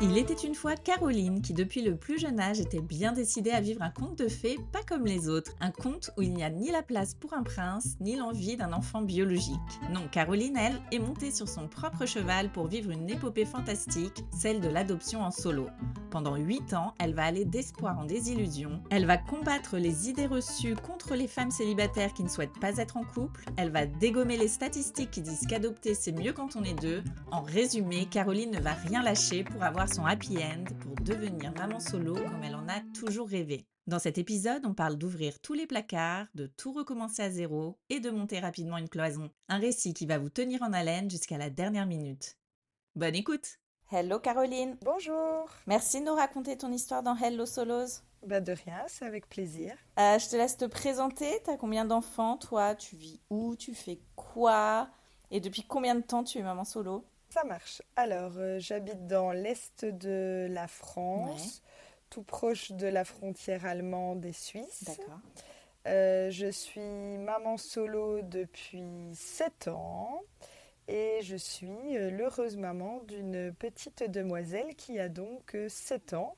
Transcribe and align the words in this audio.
Il 0.00 0.16
était 0.16 0.32
une 0.32 0.54
fois 0.54 0.76
Caroline 0.76 1.42
qui, 1.42 1.52
depuis 1.52 1.82
le 1.82 1.96
plus 1.96 2.20
jeune 2.20 2.38
âge, 2.38 2.60
était 2.60 2.80
bien 2.80 3.10
décidée 3.10 3.50
à 3.50 3.60
vivre 3.60 3.82
un 3.82 3.90
conte 3.90 4.16
de 4.16 4.28
fées 4.28 4.56
pas 4.70 4.84
comme 4.88 5.04
les 5.04 5.28
autres. 5.28 5.50
Un 5.60 5.72
conte 5.72 6.12
où 6.16 6.22
il 6.22 6.32
n'y 6.32 6.44
a 6.44 6.50
ni 6.50 6.70
la 6.70 6.84
place 6.84 7.14
pour 7.14 7.34
un 7.34 7.42
prince, 7.42 7.96
ni 8.00 8.14
l'envie 8.14 8.56
d'un 8.56 8.72
enfant 8.72 9.02
biologique. 9.02 9.56
Non, 9.92 10.06
Caroline, 10.12 10.56
elle, 10.56 10.80
est 10.92 11.00
montée 11.00 11.32
sur 11.32 11.48
son 11.48 11.66
propre 11.66 12.06
cheval 12.06 12.48
pour 12.52 12.68
vivre 12.68 12.92
une 12.92 13.10
épopée 13.10 13.44
fantastique, 13.44 14.22
celle 14.30 14.60
de 14.60 14.68
l'adoption 14.68 15.20
en 15.20 15.32
solo. 15.32 15.66
Pendant 16.10 16.36
8 16.36 16.74
ans, 16.74 16.94
elle 17.00 17.14
va 17.14 17.24
aller 17.24 17.44
d'espoir 17.44 17.98
en 17.98 18.04
désillusion. 18.04 18.80
Elle 18.90 19.04
va 19.04 19.18
combattre 19.18 19.78
les 19.78 20.08
idées 20.08 20.26
reçues 20.26 20.76
contre 20.76 21.16
les 21.16 21.26
femmes 21.26 21.50
célibataires 21.50 22.14
qui 22.14 22.22
ne 22.22 22.28
souhaitent 22.28 22.60
pas 22.60 22.76
être 22.76 22.98
en 22.98 23.04
couple. 23.04 23.46
Elle 23.56 23.72
va 23.72 23.86
dégommer 23.86 24.36
les 24.36 24.48
statistiques 24.48 25.10
qui 25.10 25.22
disent 25.22 25.46
qu'adopter 25.48 25.94
c'est 25.94 26.12
mieux 26.12 26.32
quand 26.32 26.54
on 26.54 26.62
est 26.62 26.80
deux. 26.80 27.02
En 27.32 27.42
résumé, 27.42 28.06
Caroline 28.06 28.52
ne 28.52 28.60
va 28.60 28.74
rien 28.74 29.02
lâcher 29.02 29.42
pour 29.42 29.64
avoir 29.64 29.87
son 29.88 30.04
happy 30.04 30.36
end 30.38 30.64
pour 30.80 30.94
devenir 30.96 31.52
maman 31.54 31.80
solo 31.80 32.14
comme 32.14 32.44
elle 32.44 32.56
en 32.56 32.68
a 32.68 32.80
toujours 32.92 33.28
rêvé. 33.28 33.66
Dans 33.86 33.98
cet 33.98 34.18
épisode, 34.18 34.66
on 34.66 34.74
parle 34.74 34.96
d'ouvrir 34.96 35.40
tous 35.40 35.54
les 35.54 35.66
placards, 35.66 36.26
de 36.34 36.46
tout 36.46 36.72
recommencer 36.72 37.22
à 37.22 37.30
zéro 37.30 37.78
et 37.88 37.98
de 37.98 38.10
monter 38.10 38.38
rapidement 38.38 38.76
une 38.76 38.90
cloison. 38.90 39.30
Un 39.48 39.56
récit 39.56 39.94
qui 39.94 40.04
va 40.04 40.18
vous 40.18 40.28
tenir 40.28 40.62
en 40.62 40.74
haleine 40.74 41.08
jusqu'à 41.08 41.38
la 41.38 41.48
dernière 41.48 41.86
minute. 41.86 42.36
Bonne 42.96 43.14
écoute 43.14 43.60
Hello 43.90 44.18
Caroline 44.18 44.76
Bonjour 44.82 45.48
Merci 45.66 46.00
de 46.00 46.04
nous 46.04 46.14
raconter 46.14 46.58
ton 46.58 46.70
histoire 46.70 47.02
dans 47.02 47.16
Hello 47.16 47.46
Solos. 47.46 48.02
Bah 48.26 48.40
de 48.40 48.52
rien, 48.52 48.84
c'est 48.88 49.06
avec 49.06 49.26
plaisir. 49.28 49.74
Euh, 49.98 50.18
je 50.18 50.28
te 50.28 50.36
laisse 50.36 50.58
te 50.58 50.66
présenter. 50.66 51.40
T'as 51.44 51.56
combien 51.56 51.86
d'enfants 51.86 52.36
Toi, 52.36 52.74
tu 52.74 52.96
vis 52.96 53.22
où? 53.30 53.56
Tu 53.56 53.74
fais 53.74 54.00
quoi? 54.16 54.90
Et 55.30 55.40
depuis 55.40 55.62
combien 55.62 55.94
de 55.94 56.02
temps 56.02 56.24
tu 56.24 56.38
es 56.38 56.42
maman 56.42 56.64
solo? 56.64 57.06
Ça 57.38 57.44
marche. 57.44 57.82
Alors, 57.96 58.32
euh, 58.36 58.58
j'habite 58.58 59.06
dans 59.06 59.32
l'est 59.32 59.84
de 59.84 60.46
la 60.50 60.66
France, 60.66 61.62
tout 62.10 62.22
proche 62.22 62.72
de 62.72 62.86
la 62.86 63.04
frontière 63.04 63.64
allemande 63.64 64.24
et 64.24 64.32
suisse. 64.32 64.84
D'accord. 64.84 65.20
Euh, 65.86 66.30
je 66.30 66.50
suis 66.50 66.80
maman 67.18 67.56
solo 67.56 68.22
depuis 68.22 69.12
7 69.14 69.68
ans 69.68 70.20
et 70.88 71.20
je 71.22 71.36
suis 71.36 71.96
euh, 71.96 72.10
l'heureuse 72.10 72.56
maman 72.56 73.00
d'une 73.06 73.52
petite 73.54 74.02
demoiselle 74.10 74.74
qui 74.74 74.98
a 74.98 75.08
donc 75.08 75.56
7 75.68 76.14
ans, 76.14 76.34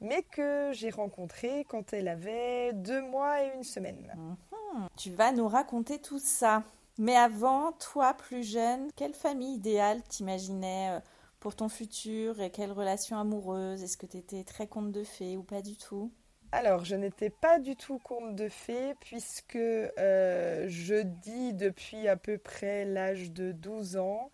mais 0.00 0.22
que 0.22 0.72
j'ai 0.72 0.90
rencontrée 0.90 1.64
quand 1.68 1.92
elle 1.92 2.08
avait 2.08 2.72
2 2.72 3.02
mois 3.02 3.42
et 3.44 3.52
une 3.54 3.64
semaine. 3.64 4.12
Mhm. 4.16 4.88
Tu 4.96 5.10
vas 5.10 5.32
nous 5.32 5.48
raconter 5.48 5.98
tout 5.98 6.18
ça. 6.18 6.64
Mais 6.98 7.16
avant, 7.16 7.72
toi, 7.72 8.14
plus 8.14 8.44
jeune, 8.44 8.92
quelle 8.94 9.14
famille 9.14 9.54
idéale 9.56 10.02
t'imaginais 10.04 10.90
euh, 10.98 11.00
pour 11.40 11.56
ton 11.56 11.68
futur 11.68 12.40
et 12.40 12.50
quelle 12.52 12.70
relation 12.72 13.18
amoureuse? 13.18 13.82
Est-ce 13.82 13.96
que 13.96 14.06
tu 14.06 14.18
étais 14.18 14.44
très 14.44 14.68
conte 14.68 14.92
de 14.92 15.02
fées 15.02 15.36
ou 15.36 15.42
pas 15.42 15.62
du 15.62 15.76
tout? 15.76 16.12
Alors, 16.52 16.84
je 16.84 16.94
n'étais 16.96 17.30
pas 17.30 17.58
du 17.58 17.74
tout 17.76 17.98
conte 17.98 18.34
de 18.36 18.48
fées 18.48 18.94
puisque 19.00 19.56
euh, 19.56 20.66
je 20.68 21.02
dis 21.02 21.52
depuis 21.54 22.06
à 22.08 22.16
peu 22.16 22.38
près 22.38 22.84
l'âge 22.84 23.30
de 23.32 23.50
12 23.52 23.96
ans 23.96 24.30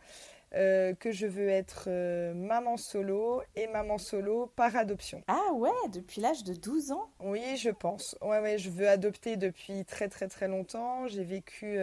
euh, 0.54 0.94
que 0.94 1.12
je 1.12 1.26
veux 1.26 1.48
être 1.48 1.88
maman 2.34 2.76
solo 2.78 3.42
et 3.56 3.66
maman 3.68 3.98
solo 3.98 4.46
par 4.56 4.76
adoption. 4.76 5.24
Ah 5.28 5.52
ouais, 5.52 5.70
depuis 5.92 6.20
l'âge 6.20 6.42
de 6.42 6.52
12 6.54 6.90
ans? 6.90 7.12
Oui, 7.20 7.56
je 7.56 7.70
pense. 7.70 8.16
Ouais, 8.20 8.40
ouais, 8.40 8.58
je 8.58 8.68
veux 8.70 8.88
adopter 8.88 9.36
depuis 9.36 9.84
très 9.86 10.08
très 10.08 10.28
très 10.28 10.48
longtemps. 10.48 11.06
J'ai 11.08 11.24
vécu 11.24 11.78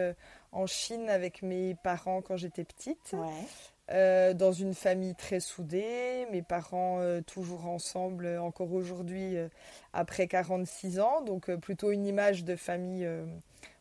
en 0.54 0.66
Chine 0.66 1.10
avec 1.10 1.42
mes 1.42 1.74
parents 1.74 2.22
quand 2.22 2.36
j'étais 2.36 2.64
petite. 2.64 3.14
Euh, 3.90 4.32
dans 4.32 4.52
une 4.52 4.72
famille 4.72 5.14
très 5.14 5.40
soudée, 5.40 6.26
mes 6.32 6.40
parents 6.40 7.00
euh, 7.00 7.20
toujours 7.20 7.66
ensemble 7.66 8.24
euh, 8.24 8.40
encore 8.40 8.72
aujourd'hui 8.72 9.36
après 9.92 10.26
46 10.26 11.00
ans, 11.00 11.20
donc 11.20 11.54
plutôt 11.56 11.90
une 11.90 12.06
image 12.06 12.44
de 12.44 12.56
famille, 12.56 13.06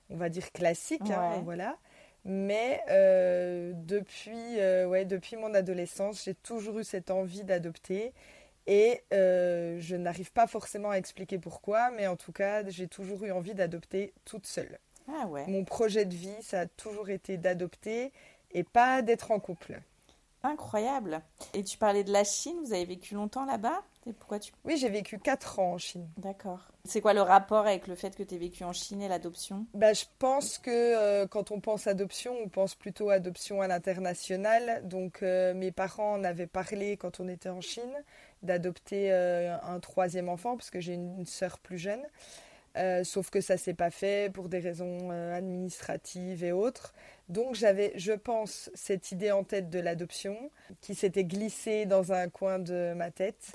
on 0.10 0.18
va 0.18 0.28
dire 0.28 0.52
classique, 0.52 1.10
hein, 1.10 1.42
voilà. 1.46 1.78
Mais 2.26 2.82
depuis, 3.76 4.58
ouais, 4.88 5.06
depuis 5.06 5.36
mon 5.36 5.54
adolescence, 5.54 6.24
j'ai 6.26 6.36
toujours 6.36 6.80
eu 6.80 6.84
cette 6.84 7.12
envie 7.12 7.44
d'adopter 7.44 8.14
et 8.66 9.02
je 9.12 9.96
n'arrive 9.96 10.32
pas 10.32 10.48
forcément 10.48 10.92
à 10.92 10.96
expliquer 10.96 11.38
pourquoi, 11.38 11.92
mais 11.92 12.08
en 12.08 12.16
tout 12.16 12.32
cas, 12.32 12.68
j'ai 12.68 12.88
toujours 12.88 13.24
eu 13.24 13.32
envie 13.32 13.54
d'adopter 13.54 14.14
toute 14.26 14.48
seule. 14.48 14.80
Ah 15.08 15.28
Mon 15.48 15.64
projet 15.66 16.06
de 16.06 16.16
vie, 16.16 16.42
ça 16.42 16.62
a 16.62 16.66
toujours 16.66 17.10
été 17.10 17.38
d'adopter 17.38 18.12
et 18.52 18.64
pas 18.64 19.02
d'être 19.02 19.32
en 19.32 19.40
couple. 19.40 19.82
Incroyable. 20.44 21.22
Et 21.54 21.64
tu 21.64 21.78
parlais 21.78 22.04
de 22.04 22.12
la 22.12 22.26
Chine, 22.26 22.58
vous 22.66 22.74
avez 22.74 22.84
vécu 22.84 23.16
longtemps 23.16 23.46
là-bas? 23.46 23.82
Pourquoi 24.20 24.40
tu... 24.40 24.52
Oui, 24.66 24.76
j'ai 24.76 24.90
vécu 24.90 25.18
4 25.18 25.60
ans 25.60 25.74
en 25.74 25.78
Chine. 25.78 26.10
D'accord. 26.18 26.60
C'est 26.84 27.00
quoi 27.00 27.14
le 27.14 27.22
rapport 27.22 27.66
avec 27.66 27.88
le 27.88 27.96
fait 27.96 28.14
que 28.14 28.24
tu 28.24 28.36
aies 28.36 28.38
vécu 28.38 28.66
en 28.66 28.74
Chine 28.74 29.02
et 29.02 29.08
l'adoption? 29.08 29.66
Bah, 29.74 29.94
Je 29.94 30.04
pense 30.20 30.58
que 30.58 30.70
euh, 30.70 31.28
quand 31.28 31.52
on 31.52 31.62
pense 31.62 31.88
adoption, 31.88 32.36
on 32.44 32.50
pense 32.50 32.76
plutôt 32.76 33.10
adoption 33.10 33.62
à 33.62 33.68
l'international. 33.70 34.86
Donc 34.86 35.24
euh, 35.24 35.54
mes 35.54 35.72
parents 35.72 36.16
en 36.16 36.24
avaient 36.26 36.48
parlé 36.48 36.98
quand 36.98 37.22
on 37.22 37.30
était 37.30 37.48
en 37.48 37.62
Chine 37.62 37.94
d'adopter 38.42 39.14
euh, 39.14 39.56
un 39.62 39.80
troisième 39.80 40.28
enfant, 40.28 40.58
parce 40.58 40.70
que 40.70 40.82
j'ai 40.82 40.96
une, 40.96 41.20
une 41.20 41.26
sœur 41.26 41.60
plus 41.60 41.78
jeune. 41.78 42.02
Euh, 42.76 43.04
sauf 43.04 43.30
que 43.30 43.40
ça 43.40 43.56
s'est 43.58 43.76
pas 43.76 43.92
fait 43.92 44.34
pour 44.34 44.50
des 44.50 44.58
raisons 44.58 45.12
euh, 45.12 45.36
administratives 45.36 46.44
et 46.44 46.52
autres. 46.52 46.94
Donc 47.30 47.54
j'avais, 47.54 47.94
je 47.96 48.14
pense, 48.14 48.72
cette 48.74 49.12
idée 49.12 49.32
en 49.32 49.44
tête 49.44 49.70
de 49.70 49.80
l'adoption 49.80 50.50
qui 50.82 50.96
s'était 50.96 51.24
glissée 51.24 51.86
dans 51.86 52.14
un 52.14 52.30
coin 52.30 52.58
de 52.58 52.94
ma 52.96 53.12
tête. 53.12 53.54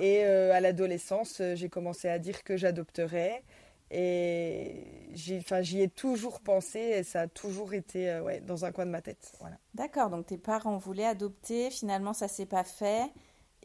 Et 0.00 0.24
euh, 0.24 0.52
à 0.54 0.60
l'adolescence, 0.60 1.42
j'ai 1.54 1.68
commencé 1.68 2.08
à 2.08 2.18
dire 2.18 2.42
que 2.42 2.56
j'adopterais. 2.56 3.42
Et 3.90 4.82
j'y 5.12 5.82
ai 5.82 5.88
toujours 5.88 6.40
pensé 6.40 6.80
et 6.80 7.02
ça 7.02 7.22
a 7.22 7.26
toujours 7.28 7.74
été 7.74 8.18
ouais, 8.20 8.40
dans 8.40 8.64
un 8.64 8.72
coin 8.72 8.86
de 8.86 8.90
ma 8.90 9.02
tête. 9.02 9.32
Voilà. 9.40 9.56
D'accord, 9.74 10.08
donc 10.10 10.26
tes 10.26 10.38
parents 10.38 10.78
voulaient 10.78 11.04
adopter, 11.04 11.70
finalement 11.70 12.14
ça 12.14 12.26
s'est 12.26 12.46
pas 12.46 12.64
fait. 12.64 13.04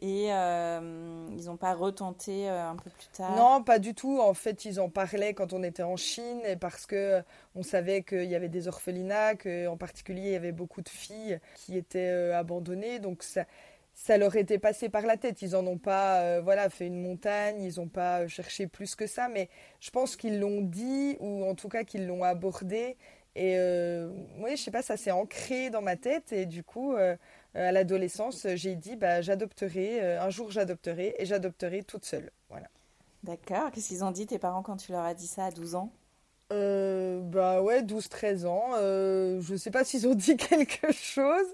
Et 0.02 0.32
euh, 0.32 1.26
ils 1.36 1.44
n'ont 1.44 1.58
pas 1.58 1.74
retenté 1.74 2.48
euh, 2.48 2.70
un 2.70 2.76
peu 2.76 2.88
plus 2.88 3.08
tard? 3.12 3.36
Non, 3.36 3.62
pas 3.62 3.78
du 3.78 3.94
tout. 3.94 4.18
En 4.18 4.32
fait, 4.32 4.64
ils 4.64 4.80
en 4.80 4.88
parlaient 4.88 5.34
quand 5.34 5.52
on 5.52 5.62
était 5.62 5.82
en 5.82 5.96
Chine 5.96 6.40
parce 6.58 6.86
que 6.86 6.96
euh, 6.96 7.22
on 7.54 7.62
savait 7.62 8.02
qu'il 8.02 8.24
y 8.24 8.34
avait 8.34 8.48
des 8.48 8.66
orphelinats, 8.66 9.34
qu'en 9.34 9.76
particulier 9.76 10.22
il 10.22 10.32
y 10.32 10.36
avait 10.36 10.52
beaucoup 10.52 10.80
de 10.80 10.88
filles 10.88 11.38
qui 11.54 11.76
étaient 11.76 12.32
abandonnées. 12.32 12.98
Donc 12.98 13.22
ça, 13.22 13.44
ça 13.92 14.16
leur 14.16 14.36
était 14.36 14.58
passé 14.58 14.88
par 14.88 15.04
la 15.04 15.18
tête. 15.18 15.42
Ils 15.42 15.50
n'en 15.50 15.66
ont 15.66 15.78
pas 15.78 16.40
voilà, 16.40 16.70
fait 16.70 16.86
une 16.86 17.02
montagne, 17.02 17.60
ils 17.60 17.78
n'ont 17.78 17.88
pas 17.88 18.26
cherché 18.26 18.66
plus 18.66 18.94
que 18.94 19.06
ça. 19.06 19.28
Mais 19.28 19.50
je 19.80 19.90
pense 19.90 20.16
qu'ils 20.16 20.40
l'ont 20.40 20.62
dit 20.62 21.18
ou 21.20 21.44
en 21.44 21.54
tout 21.54 21.68
cas 21.68 21.84
qu'ils 21.84 22.06
l'ont 22.06 22.24
abordé 22.24 22.96
Et 23.36 23.58
oui, 24.38 24.52
je 24.52 24.62
sais 24.62 24.70
pas, 24.70 24.82
ça 24.82 24.96
s'est 24.96 25.10
ancré 25.10 25.68
dans 25.68 25.82
ma 25.82 25.96
tête. 25.96 26.32
Et 26.32 26.46
du 26.46 26.64
coup, 26.64 26.94
à 27.54 27.72
l'adolescence, 27.72 28.46
j'ai 28.54 28.76
dit, 28.76 28.96
bah, 28.96 29.22
j'adopterai, 29.22 30.16
un 30.18 30.30
jour 30.30 30.50
j'adopterai, 30.50 31.14
et 31.18 31.26
j'adopterai 31.26 31.82
toute 31.82 32.04
seule. 32.04 32.30
Voilà. 32.48 32.68
D'accord. 33.22 33.70
Qu'est-ce 33.70 33.88
qu'ils 33.88 34.04
ont 34.04 34.10
dit, 34.10 34.26
tes 34.26 34.38
parents, 34.38 34.62
quand 34.62 34.76
tu 34.76 34.92
leur 34.92 35.02
as 35.04 35.14
dit 35.14 35.26
ça 35.26 35.46
à 35.46 35.50
12 35.50 35.74
ans? 35.74 35.92
Euh, 36.52 37.20
bah 37.20 37.62
ouais, 37.62 37.82
12-13 37.82 38.46
ans. 38.46 38.72
Euh, 38.74 39.40
je 39.40 39.54
sais 39.54 39.70
pas 39.70 39.84
s'ils 39.84 40.08
ont 40.08 40.14
dit 40.14 40.36
quelque 40.36 40.92
chose. 40.92 41.46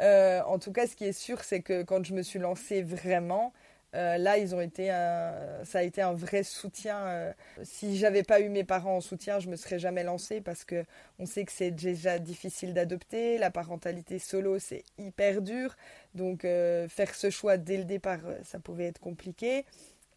Euh, 0.00 0.42
en 0.44 0.58
tout 0.58 0.72
cas, 0.72 0.86
ce 0.86 0.96
qui 0.96 1.04
est 1.04 1.12
sûr, 1.12 1.42
c'est 1.44 1.60
que 1.60 1.82
quand 1.82 2.04
je 2.04 2.14
me 2.14 2.22
suis 2.22 2.38
lancée 2.38 2.82
vraiment, 2.82 3.52
euh, 3.94 4.18
là, 4.18 4.38
ils 4.38 4.54
ont 4.54 4.60
été 4.60 4.88
ça 4.88 5.78
a 5.78 5.82
été 5.82 6.02
un 6.02 6.12
vrai 6.12 6.42
soutien. 6.42 7.34
si 7.62 7.96
j'avais 7.96 8.22
pas 8.22 8.40
eu 8.40 8.48
mes 8.48 8.64
parents 8.64 8.96
en 8.96 9.00
soutien, 9.00 9.40
je 9.40 9.48
me 9.48 9.56
serais 9.56 9.78
jamais 9.78 10.04
lancée 10.04 10.40
parce 10.40 10.64
que 10.64 10.84
on 11.18 11.26
sait 11.26 11.44
que 11.44 11.52
c'est 11.52 11.70
déjà 11.70 12.18
difficile 12.18 12.74
d'adopter. 12.74 13.38
La 13.38 13.50
parentalité 13.50 14.18
solo, 14.18 14.58
c'est 14.58 14.84
hyper 14.98 15.42
dur. 15.42 15.76
Donc, 16.14 16.42
faire 16.42 17.14
ce 17.14 17.30
choix 17.30 17.56
dès 17.56 17.76
le 17.78 17.84
départ, 17.84 18.20
ça 18.44 18.58
pouvait 18.58 18.86
être 18.86 19.00
compliqué. 19.00 19.64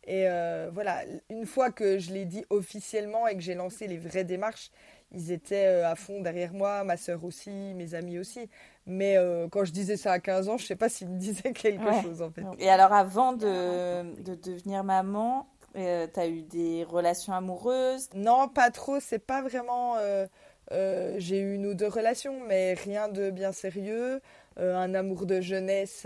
Et 0.06 0.28
euh, 0.28 0.70
voilà, 0.74 1.04
une 1.30 1.46
fois 1.46 1.72
que 1.72 2.00
je 2.00 2.12
l'ai 2.12 2.26
dit 2.26 2.44
officiellement 2.50 3.28
et 3.28 3.36
que 3.36 3.42
j'ai 3.42 3.54
lancé 3.54 3.88
les 3.88 3.98
vraies 3.98 4.24
démarches, 4.24 4.72
ils 5.12 5.32
étaient 5.32 5.68
euh, 5.68 5.90
à 5.90 5.96
fond 5.96 6.22
derrière 6.22 6.54
moi, 6.54 6.84
ma 6.84 6.98
sœur 6.98 7.24
aussi, 7.24 7.52
mes 7.76 7.94
amis 7.94 8.18
aussi. 8.18 8.50
Mais 8.86 9.18
euh, 9.18 9.48
quand 9.50 9.64
je 9.64 9.72
disais 9.72 9.98
ça 9.98 10.12
à 10.14 10.20
15 10.20 10.50
ans, 10.50 10.58
je 10.58 10.64
ne 10.64 10.68
sais 10.68 10.76
pas 10.76 10.90
s'ils 10.90 11.10
me 11.10 11.18
disaient 11.20 11.54
quelque 11.54 12.02
chose 12.02 12.22
en 12.22 12.32
fait. 12.32 12.44
Et 12.60 12.70
alors 12.70 12.94
avant 12.94 13.34
de, 13.34 14.22
de 14.22 14.36
devenir 14.36 14.84
maman, 14.84 15.48
tu 15.74 15.80
as 15.80 16.28
eu 16.28 16.42
des 16.42 16.84
relations 16.84 17.34
amoureuses? 17.34 18.10
Non, 18.14 18.48
pas 18.48 18.72
trop, 18.72 19.00
c'est 19.00 19.26
pas 19.26 19.42
vraiment... 19.42 19.96
j'ai 21.18 21.40
eu 21.40 21.56
une 21.56 21.66
ou 21.68 21.74
deux 21.74 21.88
relations, 21.88 22.40
mais 22.48 22.74
rien 22.74 23.08
de 23.08 23.30
bien 23.30 23.52
sérieux. 23.52 24.22
un 24.58 24.94
amour 24.94 25.26
de 25.26 25.42
jeunesse, 25.42 26.06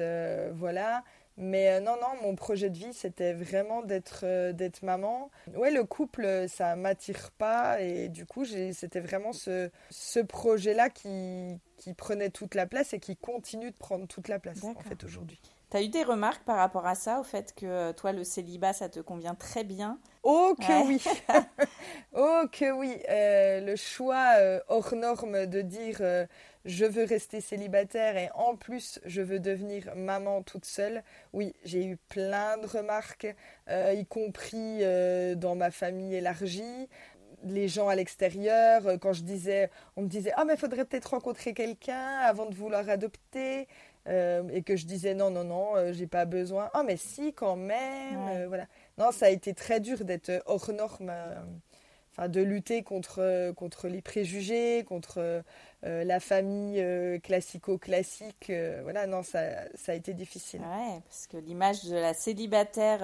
voilà. 0.53 1.03
Mais 1.37 1.69
euh, 1.69 1.79
non, 1.81 1.97
non, 2.01 2.21
mon 2.23 2.35
projet 2.35 2.69
de 2.69 2.77
vie, 2.77 2.93
c'était 2.93 3.33
vraiment 3.33 3.81
d'être 3.81 4.21
euh, 4.23 4.53
d'être 4.53 4.83
maman. 4.83 5.29
Ouais, 5.53 5.71
le 5.71 5.83
couple, 5.83 6.45
ça 6.47 6.75
m'attire 6.75 7.31
pas. 7.37 7.81
Et 7.81 8.07
du 8.07 8.25
coup, 8.25 8.45
c'était 8.45 9.01
vraiment 9.01 9.33
ce, 9.33 9.69
ce 9.89 10.19
projet-là 10.19 10.89
qui, 10.89 11.59
qui 11.77 11.93
prenait 11.93 12.29
toute 12.29 12.55
la 12.55 12.65
place 12.65 12.93
et 12.93 12.99
qui 12.99 13.17
continue 13.17 13.71
de 13.71 13.75
prendre 13.75 14.07
toute 14.07 14.29
la 14.29 14.39
place, 14.39 14.63
en 14.63 14.75
fait, 14.75 15.03
aujourd'hui. 15.03 15.39
Tu 15.71 15.77
as 15.77 15.81
eu 15.81 15.89
des 15.89 16.03
remarques 16.03 16.43
par 16.43 16.57
rapport 16.57 16.85
à 16.85 16.95
ça, 16.95 17.19
au 17.19 17.23
fait 17.23 17.53
que 17.53 17.65
euh, 17.65 17.91
toi, 17.91 18.13
le 18.13 18.23
célibat, 18.23 18.71
ça 18.71 18.87
te 18.87 19.01
convient 19.01 19.35
très 19.35 19.65
bien? 19.65 19.97
Oh 20.23 20.55
que 20.57 20.87
oui 20.87 21.03
Oh 22.13 22.43
que 22.51 22.71
oui 22.71 22.97
Le 23.09 23.75
choix 23.75 24.35
hors 24.69 24.95
norme 24.95 25.45
de 25.47 25.61
dire 25.61 26.01
je 26.65 26.85
veux 26.85 27.05
rester 27.05 27.41
célibataire 27.41 28.17
et 28.17 28.29
en 28.33 28.55
plus 28.55 28.99
je 29.05 29.21
veux 29.21 29.39
devenir 29.39 29.95
maman 29.95 30.41
toute 30.41 30.65
seule. 30.65 31.03
Oui, 31.31 31.53
j'ai 31.63 31.85
eu 31.85 31.97
plein 32.09 32.57
de 32.57 32.65
remarques, 32.65 33.27
euh, 33.69 33.93
y 33.93 34.05
compris 34.05 34.79
euh, 34.81 35.35
dans 35.35 35.55
ma 35.55 35.71
famille 35.71 36.15
élargie. 36.15 36.89
Les 37.43 37.67
gens 37.67 37.87
à 37.87 37.95
l'extérieur, 37.95 38.87
euh, 38.87 38.97
quand 38.97 39.13
je 39.13 39.21
disais, 39.21 39.69
on 39.95 40.01
me 40.01 40.07
disait, 40.07 40.31
ah 40.35 40.45
mais 40.45 40.57
faudrait 40.57 40.85
peut-être 40.85 41.11
rencontrer 41.11 41.53
quelqu'un 41.53 42.17
avant 42.23 42.47
de 42.47 42.55
vouloir 42.55 42.89
adopter, 42.89 43.67
et 44.07 44.61
que 44.61 44.75
je 44.75 44.85
disais 44.85 45.15
non 45.15 45.31
non 45.31 45.43
non, 45.43 45.91
j'ai 45.91 46.05
pas 46.05 46.25
besoin. 46.25 46.69
Ah 46.75 46.83
mais 46.83 46.95
si 46.95 47.33
quand 47.33 47.55
même, 47.55 48.45
voilà. 48.47 48.67
Non, 48.99 49.11
ça 49.11 49.25
a 49.25 49.29
été 49.29 49.55
très 49.55 49.79
dur 49.79 50.05
d'être 50.05 50.43
hors 50.45 50.71
norme 50.71 51.11
enfin, 52.11 52.29
de 52.29 52.41
lutter 52.41 52.83
contre, 52.83 53.51
contre 53.53 53.87
les 53.87 54.03
préjugés, 54.03 54.83
contre 54.87 55.43
la 56.03 56.19
famille 56.19 56.79
euh, 56.79 57.19
classico-classique. 57.19 58.49
Euh, 58.49 58.79
voilà, 58.83 59.07
non, 59.07 59.23
ça, 59.23 59.39
ça, 59.75 59.91
a 59.91 59.95
été 59.95 60.13
difficile. 60.13 60.61
Ouais, 60.61 61.01
parce 61.03 61.27
que 61.27 61.37
l'image 61.37 61.85
de 61.85 61.95
la 61.95 62.13
célibataire 62.13 62.99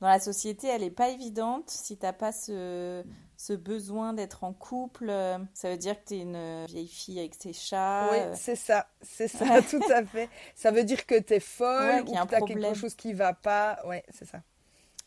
dans 0.00 0.08
la 0.08 0.20
société, 0.20 0.68
elle 0.68 0.82
n'est 0.82 0.90
pas 0.90 1.08
évidente. 1.08 1.70
Si 1.70 1.96
tu 1.96 2.04
n'as 2.04 2.12
pas 2.12 2.32
ce, 2.32 3.02
ce 3.36 3.52
besoin 3.52 4.12
d'être 4.12 4.44
en 4.44 4.52
couple, 4.52 5.10
ça 5.54 5.70
veut 5.70 5.78
dire 5.78 5.94
que 6.02 6.08
tu 6.08 6.14
es 6.14 6.20
une 6.20 6.66
vieille 6.66 6.88
fille 6.88 7.18
avec 7.18 7.38
tes 7.38 7.52
chats. 7.52 8.08
Oui, 8.12 8.18
c'est 8.34 8.56
ça, 8.56 8.86
c'est 9.00 9.28
ça, 9.28 9.62
tout 9.62 9.82
à 9.90 10.04
fait. 10.04 10.28
Ça 10.54 10.70
veut 10.70 10.84
dire 10.84 11.06
que 11.06 11.18
tu 11.18 11.34
es 11.34 11.40
folle 11.40 12.02
ou 12.02 12.12
que 12.12 12.28
tu 12.28 12.34
as 12.34 12.40
quelque 12.40 12.74
chose 12.74 12.94
qui 12.94 13.12
va 13.12 13.32
pas. 13.32 13.78
Ouais, 13.86 14.04
c'est 14.10 14.26
ça. 14.26 14.42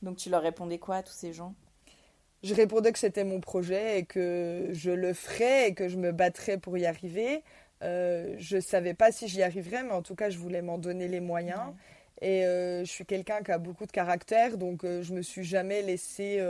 Donc 0.02 0.18
tu 0.18 0.30
leur 0.30 0.42
répondais 0.42 0.80
quoi 0.80 0.98
à 0.98 1.04
tous 1.04 1.14
ces 1.14 1.34
gens? 1.34 1.54
Je 2.44 2.54
répondais 2.54 2.92
que 2.92 3.00
c'était 3.00 3.24
mon 3.24 3.40
projet 3.40 4.00
et 4.00 4.06
que 4.06 4.70
je 4.72 4.92
le 4.92 5.14
ferais 5.14 5.70
et 5.70 5.74
que 5.74 5.90
je 5.90 5.98
me 5.98 6.12
battrais 6.12 6.58
pour 6.58 6.78
y 6.78 6.86
arriver. 6.86 7.44
Euh, 7.84 8.36
je 8.38 8.58
ne 8.58 8.62
savais 8.62 8.94
pas 8.94 9.12
si 9.12 9.28
j'y 9.28 9.42
arriverais, 9.42 9.84
mais 9.84 9.92
en 9.92 10.02
tout 10.02 10.16
cas, 10.16 10.30
je 10.30 10.38
voulais 10.38 10.62
m'en 10.62 10.78
donner 10.78 11.08
les 11.08 11.20
moyens. 11.20 11.74
Et 12.22 12.46
euh, 12.46 12.82
je 12.84 12.92
suis 12.92 13.06
quelqu'un 13.06 13.42
qui 13.42 13.52
a 13.52 13.58
beaucoup 13.58 13.86
de 13.86 13.92
caractère, 13.92 14.58
donc 14.58 14.84
euh, 14.84 15.02
je 15.02 15.14
me 15.14 15.22
suis 15.22 15.44
jamais 15.44 15.82
laissée 15.82 16.42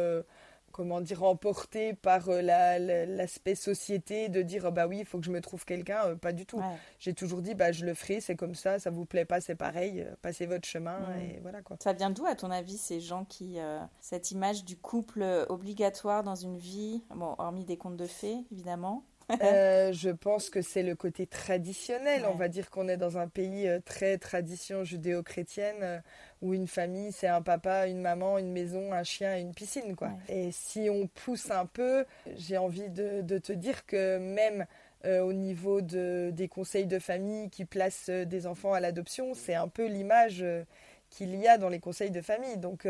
comment 0.72 1.02
dire, 1.02 1.24
emporté 1.24 1.94
par 1.94 2.30
euh, 2.30 2.42
l'aspect 2.42 3.56
société 3.56 4.30
de 4.30 4.42
dire 4.42 4.72
bah 4.72 4.88
oui, 4.88 5.00
il 5.00 5.06
faut 5.06 5.20
que 5.20 5.26
je 5.26 5.32
me 5.32 5.42
trouve 5.42 5.66
quelqu'un. 5.66 6.06
Euh, 6.06 6.16
pas 6.16 6.32
du 6.32 6.46
tout. 6.46 6.62
J'ai 7.00 7.14
toujours 7.14 7.42
dit 7.42 7.56
bah 7.56 7.72
je 7.72 7.86
le 7.86 7.94
ferai, 7.94 8.22
c'est 8.22 8.36
comme 8.36 8.56
ça, 8.56 8.80
ça 8.80 8.90
vous 8.90 9.06
plaît 9.06 9.26
pas, 9.26 9.42
c'est 9.42 9.56
pareil, 9.56 10.02
euh, 10.02 10.16
passez 10.22 10.46
votre 10.46 10.68
chemin 10.68 11.00
et 11.20 11.40
voilà 11.42 11.62
quoi. 11.62 11.78
Ça 11.82 11.94
vient 11.94 12.10
d'où 12.10 12.26
à 12.26 12.36
ton 12.36 12.52
avis 12.52 12.78
ces 12.78 13.00
gens 13.00 13.26
qui 13.26 13.58
cette 14.02 14.32
image 14.32 14.66
du 14.66 14.78
couple 14.78 15.24
obligatoire 15.50 16.24
dans 16.24 16.36
une 16.36 16.58
vie, 16.58 17.04
bon 17.16 17.36
hormis 17.38 17.66
des 17.66 17.78
contes 17.78 17.98
de 17.98 18.06
fées 18.06 18.46
évidemment. 18.52 19.04
je 19.94 20.10
pense 20.10 20.50
que 20.50 20.62
c'est 20.62 20.84
le 20.84 20.96
côté 20.96 21.28
traditionnel. 21.28 22.26
On 22.30 22.36
va 22.36 22.48
dire 22.48 22.70
qu'on 22.70 22.88
est 22.88 22.98
dans 22.98 23.18
un 23.18 23.28
pays 23.28 23.70
très 23.86 24.18
tradition 24.18 24.84
judéo-chrétienne 24.84 26.02
où 26.42 26.54
une 26.54 26.68
famille, 26.68 27.12
c'est 27.12 27.28
un 27.28 27.42
papa, 27.42 27.88
une 27.88 28.02
maman, 28.02 28.38
une 28.38 28.52
maison, 28.52 28.94
un 28.94 29.04
chien 29.04 29.36
et 29.36 29.42
une 29.42 29.54
piscine. 29.54 29.96
Quoi. 29.96 30.12
Et 30.30 30.52
si 30.52 30.90
on 30.90 31.08
pousse 31.08 31.52
un 31.52 31.66
peu, 31.66 32.06
j'ai 32.38 32.58
envie 32.58 32.90
de, 32.90 33.38
te 33.40 33.54
dire 33.54 33.86
que 33.86 34.18
même 34.18 34.66
euh, 35.06 35.22
au 35.22 35.34
niveau 35.34 35.82
de, 35.82 36.32
des 36.34 36.48
conseils 36.48 36.86
de 36.86 37.00
famille 37.00 37.50
qui 37.50 37.66
placent 37.66 38.10
euh, 38.10 38.26
des 38.26 38.48
enfants 38.48 38.74
à 38.74 38.80
l'adoption, 38.80 39.34
c'est 39.34 39.56
un 39.56 39.70
peu 39.70 39.88
l'image 39.88 40.42
euh, 40.42 40.64
qu'il 41.10 41.36
y 41.36 41.48
a 41.48 41.58
dans 41.58 41.70
les 41.70 41.80
conseils 41.80 42.12
de 42.12 42.22
famille. 42.22 42.58
Donc 42.58 42.88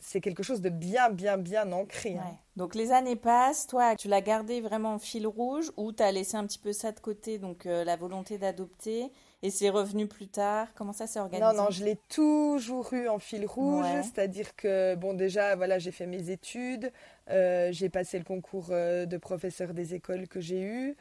c'est 0.00 0.20
quelque 0.20 0.42
chose 0.42 0.60
de 0.60 0.68
bien, 0.68 1.10
bien, 1.10 1.36
bien 1.36 1.72
ancré. 1.72 2.16
Hein. 2.16 2.36
Donc 2.56 2.74
les 2.74 2.92
années 2.92 3.16
passent, 3.16 3.66
toi, 3.66 3.96
tu 3.96 4.08
l'as 4.08 4.20
gardé 4.20 4.60
vraiment 4.60 4.94
en 4.94 4.98
fil 4.98 5.26
rouge 5.26 5.72
ou 5.76 5.92
tu 5.92 6.02
as 6.02 6.12
laissé 6.12 6.36
un 6.36 6.46
petit 6.46 6.58
peu 6.58 6.72
ça 6.72 6.92
de 6.92 7.00
côté, 7.00 7.38
donc 7.38 7.64
la 7.64 7.96
volonté 7.96 8.38
d'adopter 8.38 9.10
et 9.44 9.50
c'est 9.50 9.70
revenu 9.70 10.06
plus 10.06 10.28
tard? 10.28 10.68
Comment 10.74 10.92
ça 10.92 11.08
s'est 11.08 11.18
organisé? 11.18 11.44
Non, 11.44 11.64
non, 11.64 11.70
je 11.70 11.84
l'ai 11.84 11.98
toujours 12.08 12.92
eu 12.94 13.08
en 13.08 13.18
fil 13.18 13.44
rouge. 13.44 13.84
C'est-à-dire 14.02 14.54
que, 14.54 14.94
bon, 14.94 15.14
déjà, 15.14 15.56
voilà, 15.56 15.80
j'ai 15.80 15.90
fait 15.90 16.06
mes 16.06 16.30
études. 16.30 16.92
Euh, 17.28 17.70
j'ai 17.72 17.88
passé 17.88 18.18
le 18.18 18.24
concours 18.24 18.68
euh, 18.70 19.04
de 19.04 19.16
professeur 19.16 19.74
des 19.74 19.94
écoles 19.94 20.28
que 20.28 20.40
j'ai 20.40 20.60
eu. 20.60 20.96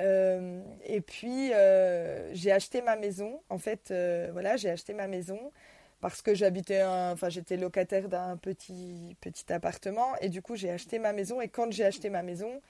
Euh, 0.00 0.62
et 0.86 1.02
puis, 1.02 1.50
j'ai 2.32 2.52
acheté 2.52 2.80
ma 2.80 2.96
maison. 2.96 3.40
En 3.50 3.58
fait, 3.58 3.92
voilà, 4.32 4.56
j'ai 4.56 4.70
acheté 4.70 4.94
ma 4.94 5.06
maison 5.06 5.38
parce 6.08 6.22
que 6.22 6.34
j'habitais, 6.34 6.82
enfin, 6.84 7.28
j'étais 7.30 7.56
locataire 7.56 8.08
d'un 8.08 8.36
petit, 8.36 9.16
petit 9.20 9.52
appartement. 9.52 10.16
Et 10.20 10.28
du 10.28 10.42
coup, 10.42 10.54
j'ai 10.54 10.70
acheté 10.70 10.98
ma 10.98 11.12
maison. 11.12 11.40
Et 11.40 11.48
quand 11.48 11.72
j'ai 11.72 11.84
acheté 11.84 12.10
ma 12.10 12.22
maison, 12.22 12.60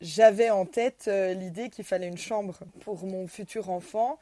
j'avais 0.00 0.50
en 0.50 0.66
tête 0.66 1.08
l'idée 1.08 1.70
qu'il 1.70 1.84
fallait 1.84 2.08
une 2.08 2.18
chambre 2.18 2.58
pour 2.80 3.06
mon 3.06 3.26
futur 3.26 3.70
enfant 3.70 4.18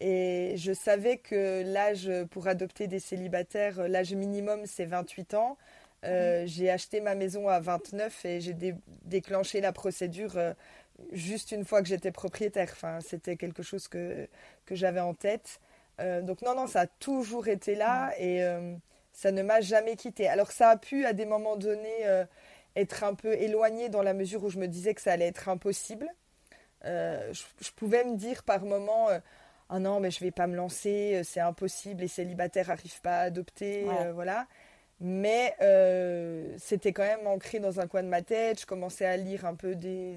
et 0.00 0.54
je 0.56 0.72
savais 0.72 1.16
que 1.16 1.62
l'âge 1.64 2.10
pour 2.30 2.48
adopter 2.48 2.86
des 2.86 3.00
célibataires, 3.00 3.88
l'âge 3.88 4.12
minimum, 4.14 4.60
c'est 4.66 4.84
28 4.84 5.34
ans. 5.34 5.56
Euh, 6.04 6.42
mhm. 6.42 6.48
J'ai 6.48 6.70
acheté 6.70 7.00
ma 7.00 7.14
maison 7.14 7.48
à 7.48 7.60
29 7.60 8.24
et 8.24 8.40
j'ai 8.40 8.54
déclenché 9.04 9.60
la 9.60 9.72
procédure 9.72 10.36
euh, 10.36 10.52
juste 11.12 11.52
une 11.52 11.64
fois 11.64 11.82
que 11.82 11.88
j'étais 11.88 12.12
propriétaire. 12.12 12.68
Enfin, 12.72 12.98
c'était 13.00 13.36
quelque 13.36 13.62
chose 13.62 13.88
que, 13.88 14.28
que 14.66 14.74
j'avais 14.74 15.00
en 15.00 15.14
tête. 15.14 15.60
Euh, 16.00 16.22
donc 16.22 16.42
non, 16.42 16.54
non, 16.54 16.66
ça 16.66 16.80
a 16.80 16.86
toujours 16.86 17.48
été 17.48 17.74
là 17.74 18.12
mhm. 18.18 18.24
et 18.24 18.46
ça 19.12 19.32
ne 19.32 19.42
m'a 19.42 19.60
jamais 19.60 19.96
quitté. 19.96 20.28
Alors 20.28 20.52
ça 20.52 20.70
a 20.70 20.76
pu 20.76 21.04
à 21.04 21.12
des 21.12 21.26
moments 21.26 21.56
donnés 21.56 22.04
être 22.74 23.04
un 23.04 23.14
peu 23.14 23.32
éloigné 23.34 23.88
dans 23.88 24.02
la 24.02 24.12
mesure 24.12 24.44
où 24.44 24.50
je 24.50 24.58
me 24.58 24.68
disais 24.68 24.94
que 24.94 25.00
ça 25.00 25.12
allait 25.12 25.28
être 25.28 25.48
impossible. 25.48 26.08
Je, 26.84 27.42
je, 27.60 27.70
pouvais 27.72 28.04
me 28.04 28.16
dire 28.16 28.44
par 28.44 28.64
moments 28.64 29.08
ah 29.68 29.80
non, 29.80 29.98
mais 30.00 30.10
je 30.10 30.20
vais 30.20 30.30
pas 30.30 30.46
me 30.46 30.54
lancer, 30.54 31.16
euh, 31.16 31.22
c'est 31.24 31.40
impossible, 31.40 32.02
les 32.02 32.08
célibataires 32.08 32.68
n'arrivent 32.68 33.00
pas 33.00 33.18
à 33.18 33.20
adopter, 33.22 33.86
euh, 33.88 34.12
voilà. 34.12 34.46
Mais 35.00 35.54
euh, 35.60 36.54
c'était 36.58 36.92
quand 36.92 37.02
même 37.02 37.26
ancré 37.26 37.58
dans 37.58 37.80
un 37.80 37.86
coin 37.86 38.02
de 38.02 38.08
ma 38.08 38.22
tête. 38.22 38.60
Je 38.60 38.66
commençais 38.66 39.04
à 39.04 39.16
lire 39.16 39.44
un 39.44 39.54
peu 39.54 39.74
des, 39.74 40.16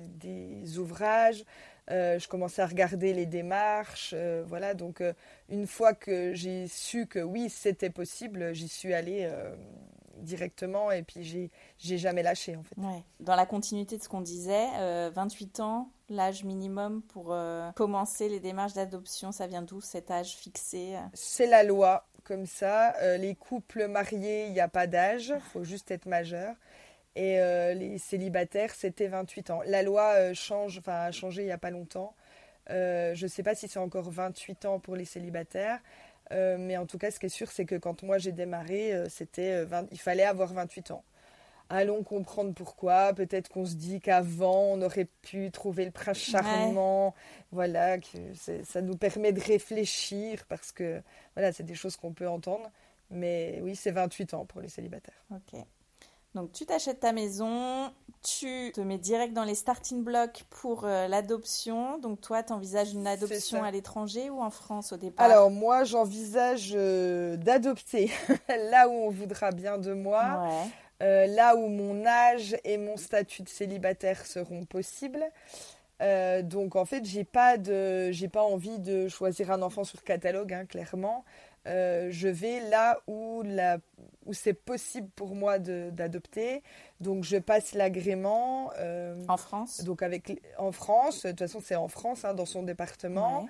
ouvrages, 0.77 1.43
je 1.89 2.27
commençais 2.27 2.61
à 2.61 2.67
regarder 2.67 3.13
les 3.13 3.25
démarches, 3.25 4.13
voilà. 4.45 4.73
Donc 4.73 5.03
une 5.49 5.67
fois 5.67 5.93
que 5.93 6.33
j'ai 6.33 6.67
su 6.67 7.07
que 7.07 7.19
oui, 7.19 7.49
c'était 7.49 7.89
possible, 7.89 8.53
j'y 8.53 8.67
suis 8.67 8.93
allée 8.93 9.29
directement 10.17 10.91
et 10.91 11.03
puis 11.03 11.23
j'ai 11.23 11.49
j'ai 11.77 11.97
jamais 11.97 12.23
lâché 12.23 12.55
en 12.55 12.63
fait. 12.63 12.75
Dans 13.19 13.35
la 13.35 13.45
continuité 13.45 13.97
de 13.97 14.03
ce 14.03 14.09
qu'on 14.09 14.21
disait, 14.21 14.67
28 15.11 15.59
ans, 15.61 15.89
l'âge 16.09 16.43
minimum 16.43 17.01
pour 17.01 17.35
commencer 17.75 18.29
les 18.29 18.39
démarches 18.39 18.73
d'adoption, 18.73 19.31
ça 19.31 19.47
vient 19.47 19.61
d'où 19.61 19.81
cet 19.81 20.11
âge 20.11 20.35
fixé 20.35 20.95
C'est 21.13 21.47
la 21.47 21.63
loi 21.63 22.05
comme 22.23 22.45
ça. 22.45 22.93
les 23.17 23.35
couples 23.35 23.87
mariés, 23.87 24.45
il 24.47 24.53
n'y 24.53 24.59
a 24.59 24.67
pas 24.67 24.87
d'âge, 24.87 25.33
il 25.35 25.41
faut 25.51 25.63
juste 25.63 25.89
être 25.91 26.05
majeur. 26.05 26.55
Et 27.19 27.37
euh, 27.41 27.73
les 27.73 27.97
célibataires, 27.97 28.73
c'était 28.73 29.07
28 29.07 29.49
ans. 29.49 29.61
La 29.65 29.83
loi 29.83 30.13
euh, 30.15 30.33
change, 30.33 30.77
enfin, 30.77 31.01
a 31.01 31.11
changé 31.11 31.41
il 31.41 31.45
n'y 31.47 31.51
a 31.51 31.57
pas 31.57 31.69
longtemps. 31.69 32.15
Euh, 32.69 33.13
je 33.13 33.25
ne 33.25 33.27
sais 33.29 33.43
pas 33.43 33.55
si 33.55 33.67
c'est 33.67 33.79
encore 33.79 34.09
28 34.09 34.63
ans 34.63 34.79
pour 34.79 34.95
les 34.95 35.03
célibataires. 35.03 35.81
mais 36.31 36.77
en 36.77 36.85
tout 36.85 36.97
cas, 36.97 37.11
ce 37.11 37.19
qui 37.19 37.25
est 37.25 37.29
sûr, 37.29 37.51
c'est 37.51 37.65
que 37.65 37.75
quand 37.75 38.03
moi 38.03 38.19
j'ai 38.19 38.31
démarré, 38.31 38.93
c'était 39.09 39.65
il 39.91 39.99
fallait 39.99 40.23
avoir 40.23 40.53
28 40.53 40.91
ans. 40.91 41.03
Allons 41.69 42.03
comprendre 42.03 42.53
pourquoi. 42.53 43.13
Peut-être 43.13 43.49
qu'on 43.49 43.65
se 43.65 43.75
dit 43.75 43.99
qu'avant, 43.99 44.61
on 44.71 44.81
aurait 44.81 45.09
pu 45.21 45.51
trouver 45.51 45.83
le 45.83 45.91
prince 45.91 46.19
charmant. 46.19 47.15
Voilà, 47.51 47.97
que 47.97 48.17
ça 48.63 48.81
nous 48.81 48.95
permet 48.95 49.33
de 49.33 49.41
réfléchir 49.41 50.45
parce 50.47 50.71
que 50.71 51.01
voilà, 51.35 51.51
c'est 51.51 51.63
des 51.63 51.75
choses 51.75 51.97
qu'on 51.97 52.13
peut 52.13 52.29
entendre. 52.29 52.71
Mais 53.11 53.59
oui, 53.61 53.75
c'est 53.75 53.91
28 53.91 54.35
ans 54.35 54.45
pour 54.45 54.61
les 54.61 54.69
célibataires. 54.69 55.21
Ok. 55.31 55.59
Donc 56.35 56.51
tu 56.51 56.65
t'achètes 56.65 56.99
ta 56.99 57.11
maison, 57.11 57.91
tu 58.21 58.71
te 58.73 58.81
mets 58.81 58.99
direct 58.99 59.33
dans 59.33 59.43
les 59.43 59.55
starting 59.55 60.03
blocks 60.03 60.43
pour 60.49 60.83
euh, 60.85 61.07
l'adoption. 61.07 61.97
Donc 61.97 62.21
toi, 62.21 62.43
tu 62.43 62.53
envisages 62.53 62.93
une 62.93 63.07
adoption 63.07 63.63
à 63.63 63.71
l'étranger 63.71 64.29
ou 64.29 64.39
en 64.39 64.51
France 64.51 64.93
au 64.93 64.97
départ? 64.97 65.25
Alors 65.25 65.49
moi, 65.49 65.83
j'envisage 65.85 66.73
euh, 66.75 67.35
d'adopter 67.37 68.11
là 68.71 68.89
où 68.89 68.93
on 68.93 69.09
voudra 69.09 69.51
bien 69.51 69.79
de 69.79 69.93
moi, 69.93 70.47
euh, 71.01 71.25
là 71.27 71.55
où 71.55 71.67
mon 71.67 72.05
âge 72.05 72.55
et 72.63 72.77
mon 72.77 72.97
statut 72.97 73.41
de 73.41 73.49
célibataire 73.49 74.23
seront 74.25 74.65
possibles. 74.65 75.25
donc 76.43 76.75
en 76.75 76.85
fait, 76.85 77.05
j'ai 77.05 77.23
pas 77.23 77.57
de, 77.57 78.11
j'ai 78.11 78.27
pas 78.27 78.43
envie 78.43 78.77
de 78.77 79.07
choisir 79.07 79.51
un 79.51 79.63
enfant 79.63 79.83
sur 79.83 80.03
catalogue, 80.03 80.53
hein, 80.53 80.65
clairement. 80.65 81.25
Je 81.69 82.27
vais 82.27 82.59
là 82.69 82.99
où 83.07 83.43
la 83.45 83.79
où 84.29 84.33
c'est 84.33 84.53
possible 84.53 85.09
pour 85.15 85.35
moi 85.35 85.57
d'adopter. 85.57 86.61
Donc 87.01 87.23
je 87.23 87.37
passe 87.37 87.73
l'agrément. 87.73 88.71
Euh, 88.77 89.15
en 89.27 89.37
France? 89.37 89.83
Donc 89.83 90.03
avec, 90.03 90.41
en 90.57 90.71
France, 90.71 91.23
de 91.23 91.29
toute 91.31 91.39
façon 91.39 91.59
c'est 91.63 91.75
en 91.75 91.87
France, 91.87 92.25
hein, 92.25 92.33
dans 92.33 92.45
son 92.45 92.63
département. 92.63 93.47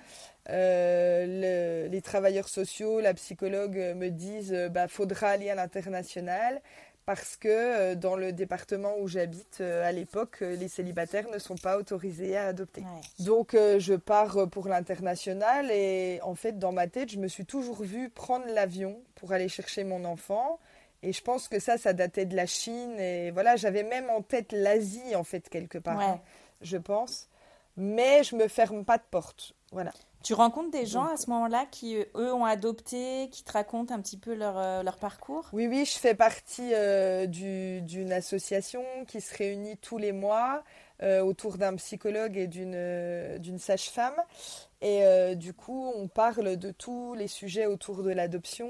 Euh, 0.48 1.88
les 1.88 2.02
travailleurs 2.02 2.48
sociaux, 2.48 3.00
la 3.00 3.12
psychologue 3.14 3.76
me 3.96 4.08
disent 4.08 4.56
bah 4.72 4.88
faudra 4.88 5.28
aller 5.28 5.50
à 5.50 5.54
l'international 5.54 6.62
parce 7.10 7.36
que 7.36 7.48
euh, 7.48 7.94
dans 7.96 8.14
le 8.14 8.32
département 8.32 8.94
où 9.00 9.08
j'habite 9.08 9.60
à 9.60 9.90
l'époque, 9.90 10.42
les 10.42 10.68
célibataires 10.68 11.28
ne 11.28 11.38
sont 11.38 11.56
pas 11.56 11.76
autorisés 11.76 12.36
à 12.36 12.46
adopter. 12.46 12.84
Donc 13.18 13.54
je 13.54 13.94
pars 13.94 14.48
pour 14.48 14.68
l'international 14.68 15.72
et 15.72 16.20
en 16.22 16.36
fait 16.36 16.58
dans 16.58 16.70
ma 16.70 16.86
tête, 16.86 17.10
je 17.10 17.18
me 17.18 17.26
suis 17.26 17.44
toujours 17.44 17.82
vue 17.82 18.10
prendre 18.10 18.46
l'avion 18.46 19.00
pour 19.16 19.32
aller 19.32 19.48
chercher 19.48 19.82
mon 19.82 20.04
enfant 20.04 20.60
et 21.02 21.12
je 21.12 21.22
pense 21.22 21.48
que 21.48 21.58
ça, 21.58 21.78
ça 21.78 21.92
datait 21.92 22.26
de 22.26 22.36
la 22.36 22.46
Chine. 22.46 22.98
Et 22.98 23.30
voilà, 23.30 23.56
j'avais 23.56 23.82
même 23.82 24.10
en 24.10 24.22
tête 24.22 24.52
l'Asie, 24.52 25.16
en 25.16 25.24
fait, 25.24 25.48
quelque 25.48 25.78
part, 25.78 26.00
hein, 26.00 26.20
je 26.60 26.76
pense. 26.76 27.28
Mais 27.76 28.22
je 28.24 28.36
me 28.36 28.48
ferme 28.48 28.84
pas 28.84 28.98
de 28.98 29.02
porte. 29.10 29.54
Voilà. 29.72 29.92
Tu 30.22 30.34
rencontres 30.34 30.70
des 30.70 30.84
gens 30.84 31.06
à 31.06 31.16
ce 31.16 31.30
moment-là 31.30 31.66
qui, 31.70 31.96
eux, 31.96 32.32
ont 32.34 32.44
adopté, 32.44 33.28
qui 33.32 33.42
te 33.42 33.52
racontent 33.52 33.94
un 33.94 34.00
petit 34.00 34.18
peu 34.18 34.34
leur, 34.34 34.58
euh, 34.58 34.82
leur 34.82 34.98
parcours? 34.98 35.48
Oui, 35.52 35.66
oui, 35.66 35.86
je 35.86 35.98
fais 35.98 36.14
partie 36.14 36.74
euh, 36.74 37.26
d'une 37.26 38.12
association 38.12 38.84
qui 39.08 39.22
se 39.22 39.34
réunit 39.36 39.78
tous 39.78 39.96
les 39.96 40.12
mois 40.12 40.62
euh, 41.02 41.22
autour 41.22 41.56
d'un 41.56 41.74
psychologue 41.76 42.36
et 42.36 42.46
d'une 42.46 43.58
sage-femme. 43.58 44.16
Et 44.82 45.04
euh, 45.04 45.34
du 45.34 45.54
coup, 45.54 45.90
on 45.96 46.08
parle 46.08 46.58
de 46.58 46.70
tous 46.70 47.14
les 47.14 47.28
sujets 47.28 47.64
autour 47.64 48.02
de 48.02 48.10
l'adoption. 48.10 48.68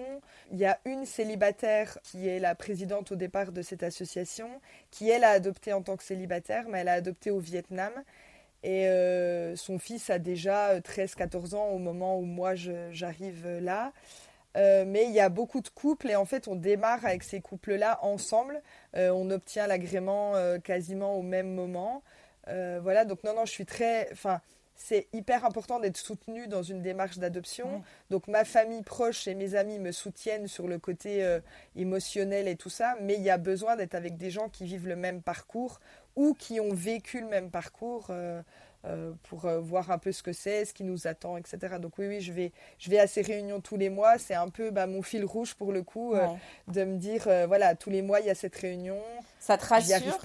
Il 0.52 0.58
y 0.58 0.66
a 0.66 0.78
une 0.84 1.04
célibataire 1.04 1.98
qui 2.04 2.28
est 2.28 2.38
la 2.38 2.54
présidente 2.54 3.10
au 3.10 3.16
départ 3.16 3.50
de 3.50 3.62
cette 3.62 3.82
association, 3.82 4.48
qui 4.92 5.10
elle 5.10 5.24
a 5.24 5.30
adopté 5.30 5.72
en 5.72 5.82
tant 5.82 5.96
que 5.96 6.04
célibataire, 6.04 6.66
mais 6.68 6.80
elle 6.80 6.88
a 6.88 6.94
adopté 6.94 7.32
au 7.32 7.40
Vietnam. 7.40 7.92
Et 8.62 8.86
euh, 8.86 9.56
son 9.56 9.78
fils 9.78 10.10
a 10.10 10.18
déjà 10.18 10.78
13-14 10.80 11.54
ans 11.54 11.68
au 11.68 11.78
moment 11.78 12.18
où 12.18 12.22
moi 12.22 12.54
j'arrive 12.54 13.46
là. 13.60 13.92
Euh, 14.56 14.84
mais 14.86 15.04
il 15.04 15.12
y 15.12 15.20
a 15.20 15.28
beaucoup 15.28 15.60
de 15.60 15.68
couples 15.68 16.10
et 16.10 16.16
en 16.16 16.24
fait 16.24 16.48
on 16.48 16.56
démarre 16.56 17.04
avec 17.04 17.22
ces 17.22 17.40
couples-là 17.40 18.00
ensemble. 18.02 18.60
on 18.94 19.30
obtient 19.30 19.66
l'agrément 19.66 20.34
quasiment 20.64 21.14
au 21.16 21.22
même 21.22 21.54
moment. 21.54 22.02
voilà, 22.46 23.04
donc 23.04 23.24
non, 23.24 23.34
non, 23.34 23.44
je 23.44 23.52
suis 23.52 23.66
très... 23.66 24.08
Enfin, 24.12 24.40
c'est 24.80 25.08
hyper 25.12 25.44
important 25.44 25.78
d'être 25.78 25.98
soutenu 25.98 26.48
dans 26.48 26.62
une 26.62 26.80
démarche 26.80 27.18
d'adoption. 27.18 27.82
Donc 28.08 28.28
ma 28.28 28.44
famille 28.44 28.82
proche 28.82 29.28
et 29.28 29.34
mes 29.34 29.54
amis 29.54 29.78
me 29.78 29.92
soutiennent 29.92 30.48
sur 30.48 30.66
le 30.66 30.78
côté 30.78 31.22
euh, 31.22 31.38
émotionnel 31.76 32.48
et 32.48 32.56
tout 32.56 32.70
ça, 32.70 32.96
mais 33.02 33.14
il 33.14 33.20
y 33.20 33.28
a 33.28 33.36
besoin 33.36 33.76
d'être 33.76 33.94
avec 33.94 34.16
des 34.16 34.30
gens 34.30 34.48
qui 34.48 34.64
vivent 34.64 34.88
le 34.88 34.96
même 34.96 35.20
parcours 35.20 35.80
ou 36.20 36.34
qui 36.34 36.60
ont 36.60 36.72
vécu 36.72 37.20
le 37.20 37.26
même 37.26 37.50
parcours 37.50 38.08
euh, 38.10 38.42
euh, 38.84 39.12
pour 39.24 39.48
voir 39.60 39.90
un 39.90 39.98
peu 39.98 40.12
ce 40.12 40.22
que 40.22 40.32
c'est, 40.32 40.64
ce 40.64 40.74
qui 40.74 40.84
nous 40.84 41.06
attend, 41.06 41.36
etc. 41.36 41.76
Donc 41.80 41.98
oui, 41.98 42.06
oui, 42.06 42.20
je 42.20 42.32
vais, 42.32 42.52
je 42.78 42.90
vais 42.90 42.98
à 42.98 43.06
ces 43.06 43.22
réunions 43.22 43.60
tous 43.60 43.76
les 43.76 43.88
mois. 43.88 44.18
C'est 44.18 44.34
un 44.34 44.48
peu 44.48 44.70
bah, 44.70 44.86
mon 44.86 45.02
fil 45.02 45.24
rouge 45.24 45.54
pour 45.54 45.72
le 45.72 45.82
coup, 45.82 46.14
de 46.68 46.84
me 46.84 46.96
dire, 46.96 47.24
voilà, 47.46 47.74
tous 47.74 47.90
les 47.90 48.02
mois, 48.02 48.20
il 48.20 48.26
y 48.26 48.30
a 48.30 48.34
cette 48.34 48.56
réunion. 48.56 48.98
Ça 49.38 49.56
te 49.56 49.66
rassure? 49.66 50.18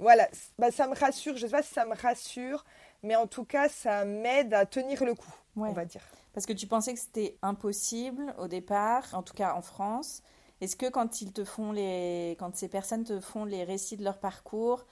Voilà, 0.00 0.28
bah, 0.58 0.70
ça 0.70 0.86
me 0.86 0.94
rassure. 0.94 1.36
Je 1.36 1.44
ne 1.44 1.48
sais 1.48 1.56
pas 1.56 1.62
si 1.62 1.74
ça 1.74 1.84
me 1.84 1.94
rassure 1.94 2.64
mais 3.04 3.16
en 3.16 3.26
tout 3.26 3.44
cas, 3.44 3.68
ça 3.68 4.04
m'aide 4.04 4.54
à 4.54 4.66
tenir 4.66 5.04
le 5.04 5.14
coup, 5.14 5.34
on 5.56 5.72
va 5.72 5.84
dire. 5.84 6.00
Parce 6.32 6.46
que 6.46 6.52
tu 6.52 6.66
pensais 6.66 6.94
que 6.94 6.98
c'était 6.98 7.36
impossible 7.42 8.34
au 8.38 8.48
départ, 8.48 9.04
en 9.12 9.22
tout 9.22 9.34
cas 9.34 9.54
en 9.54 9.62
France. 9.62 10.22
Est-ce 10.60 10.74
que 10.74 10.86
quand 10.86 11.20
ils 11.20 11.32
te 11.32 11.44
font 11.44 11.70
les, 11.70 12.34
quand 12.38 12.56
ces 12.56 12.68
personnes 12.68 13.04
te 13.04 13.20
font 13.20 13.44
les 13.44 13.62
récits 13.62 13.98
de 13.98 14.04
leur 14.04 14.18
parcours, 14.18 14.86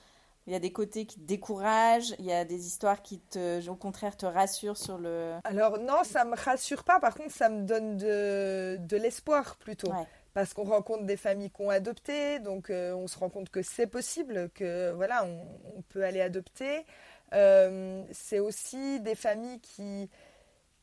il 0.47 0.53
y 0.53 0.57
a 0.57 0.59
des 0.59 0.73
côtés 0.73 1.07
qui 1.07 1.21
te 1.21 1.27
découragent, 1.27 2.15
il 2.19 2.25
y 2.25 2.33
a 2.33 2.45
des 2.45 2.67
histoires 2.67 3.03
qui 3.03 3.21
te, 3.21 3.69
au 3.69 3.77
contraire, 3.77 4.17
te 4.17 4.27
rassurent 4.27 4.77
sur 4.77 4.99
le. 4.99 5.35
Alors 5.45 5.79
non, 5.79 6.03
ça 6.05 6.25
me 6.25 6.35
rassure 6.35 6.85
pas. 6.85 6.99
Par 7.01 7.15
contre, 7.15 7.31
ça 7.33 7.49
me 7.49 7.63
donne 7.63 7.97
de, 7.97 8.77
de 8.81 8.97
l'espoir 8.97 9.57
plutôt. 9.57 9.93
Parce 10.35 10.55
qu'on 10.55 10.65
rencontre 10.65 11.05
des 11.05 11.19
familles 11.19 11.51
qui 11.51 11.61
ont 11.61 11.69
adopté, 11.69 12.39
donc 12.39 12.71
euh, 12.71 12.95
on 12.95 13.07
se 13.07 13.19
rend 13.19 13.29
compte 13.29 13.51
que 13.51 13.63
c'est 13.63 13.87
possible, 13.87 14.49
que 14.55 14.91
voilà, 14.93 15.27
on 15.77 15.83
peut 15.83 16.03
aller 16.05 16.23
adopter. 16.23 16.87
Euh, 17.35 18.03
c'est 18.13 18.39
aussi 18.39 19.01
des 19.01 19.15
familles 19.15 19.61
qui, 19.61 20.09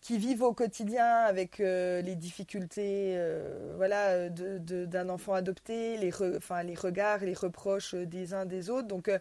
qui 0.02 0.18
vivent 0.18 0.44
au 0.44 0.54
quotidien 0.54 1.06
avec 1.06 1.60
euh, 1.60 2.02
les 2.02 2.16
difficultés 2.16 3.16
euh, 3.18 3.74
voilà, 3.76 4.30
d'un 4.30 5.10
enfant 5.10 5.34
adopté, 5.34 5.98
les, 5.98 6.14
enfin, 6.38 6.64
les 6.64 6.76
regards, 6.76 7.20
les 7.20 7.34
reproches 7.34 7.96
des 7.96 8.34
uns 8.34 8.46
des 8.46 8.70
autres. 8.70 8.88
Donc 8.88 9.12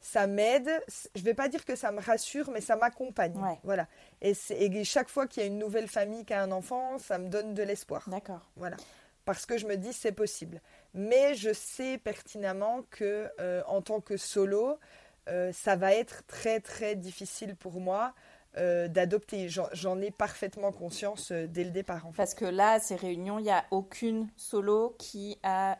ça 0.00 0.26
m'aide. 0.26 0.70
Je 1.14 1.20
ne 1.20 1.24
vais 1.24 1.34
pas 1.34 1.48
dire 1.48 1.64
que 1.64 1.76
ça 1.76 1.92
me 1.92 2.00
rassure, 2.00 2.50
mais 2.50 2.60
ça 2.60 2.76
m'accompagne. 2.76 3.34
Voilà. 3.64 3.86
Et, 4.22 4.32
et, 4.50 4.84
chaque 4.84 5.08
fois 5.08 5.26
qu'il 5.26 5.42
y 5.42 5.46
a 5.46 5.48
une 5.48 5.58
nouvelle 5.58 5.88
famille 5.88 6.24
qui 6.24 6.34
a 6.34 6.42
un 6.42 6.52
enfant, 6.52 6.98
ça 6.98 7.18
me 7.18 7.28
donne 7.28 7.54
de 7.54 7.62
l'espoir. 7.62 8.04
D'accord. 8.08 8.48
Voilà. 8.56 8.76
Parce 9.24 9.44
que 9.44 9.58
je 9.58 9.66
me 9.66 9.76
dis 9.76 9.92
c'est 9.92 10.12
possible. 10.12 10.60
Mais 10.94 11.34
je 11.34 11.52
sais 11.52 11.98
pertinemment 11.98 12.82
que 12.90 13.30
en 13.66 13.82
tant 13.82 14.00
que 14.00 14.16
solo, 14.16 14.78
euh, 15.28 15.52
ça 15.52 15.76
va 15.76 15.94
être 15.94 16.24
très 16.26 16.60
très 16.60 16.94
difficile 16.94 17.54
pour 17.54 17.80
moi 17.80 18.14
euh, 18.58 18.88
d'adopter. 18.88 19.48
J'en 19.48 20.00
ai 20.00 20.10
parfaitement 20.10 20.72
conscience 20.72 21.32
euh, 21.32 21.46
dès 21.46 21.64
le 21.64 21.70
départ. 21.70 22.06
Parce 22.16 22.34
que 22.34 22.44
là, 22.44 22.72
à 22.72 22.80
ces 22.80 22.96
réunions, 22.96 23.38
il 23.38 23.44
n'y 23.44 23.50
a 23.50 23.64
aucune 23.70 24.28
solo 24.36 24.94
qui 24.98 25.38
a 25.42 25.78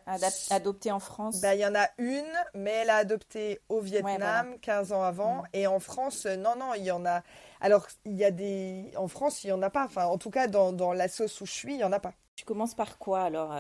adopté 0.50 0.90
en 0.90 1.00
France 1.00 1.40
bah, 1.40 1.54
Il 1.54 1.61
y 1.61 1.66
en 1.66 1.75
a 1.75 1.88
une, 1.99 2.25
mais 2.54 2.70
elle 2.70 2.90
a 2.90 2.97
adopté 2.97 3.61
au 3.68 3.80
Vietnam 3.80 4.58
15 4.61 4.92
ans 4.92 5.02
avant. 5.02 5.42
Mm. 5.42 5.47
Et 5.54 5.66
en 5.66 5.80
France, 5.80 6.26
non, 6.26 6.56
non, 6.56 6.75
il 6.75 6.85
y 6.85 6.90
en 6.90 7.04
a. 7.04 7.23
Alors, 7.61 7.87
il 8.04 8.16
y 8.16 8.25
a 8.25 8.30
des. 8.30 8.90
En 8.97 9.08
France, 9.08 9.44
il 9.44 9.49
n'y 9.49 9.52
en 9.52 9.62
a 9.62 9.70
pas. 9.70 9.85
Enfin, 9.85 10.06
en 10.06 10.18
tout 10.18 10.30
cas, 10.30 10.47
dans, 10.47 10.73
dans 10.73 10.92
la 10.92 11.08
sauce 11.08 11.40
où 11.40 11.47
je 11.47 11.52
suis, 11.52 11.75
il 11.75 11.78
n'y 11.78 11.85
en 11.85 11.92
a 11.92 12.00
pas. 12.00 12.14
Tu 12.37 12.44
commences 12.44 12.75
par 12.75 12.99
quoi 12.99 13.23
alors 13.23 13.52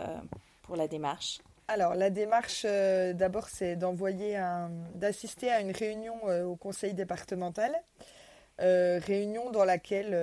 pour 0.62 0.76
la 0.76 0.86
démarche? 0.86 1.40
Alors, 1.70 1.94
la 1.94 2.08
démarche, 2.08 2.62
euh, 2.64 3.12
d'abord, 3.12 3.50
c'est 3.50 3.76
d'envoyer 3.76 4.40
d'assister 4.94 5.50
à 5.50 5.60
une 5.60 5.70
réunion 5.70 6.16
euh, 6.24 6.44
au 6.44 6.56
conseil 6.56 6.94
départemental. 6.94 7.72
Euh, 8.60 8.98
réunion 9.04 9.50
dans 9.50 9.64
laquelle, 9.64 10.16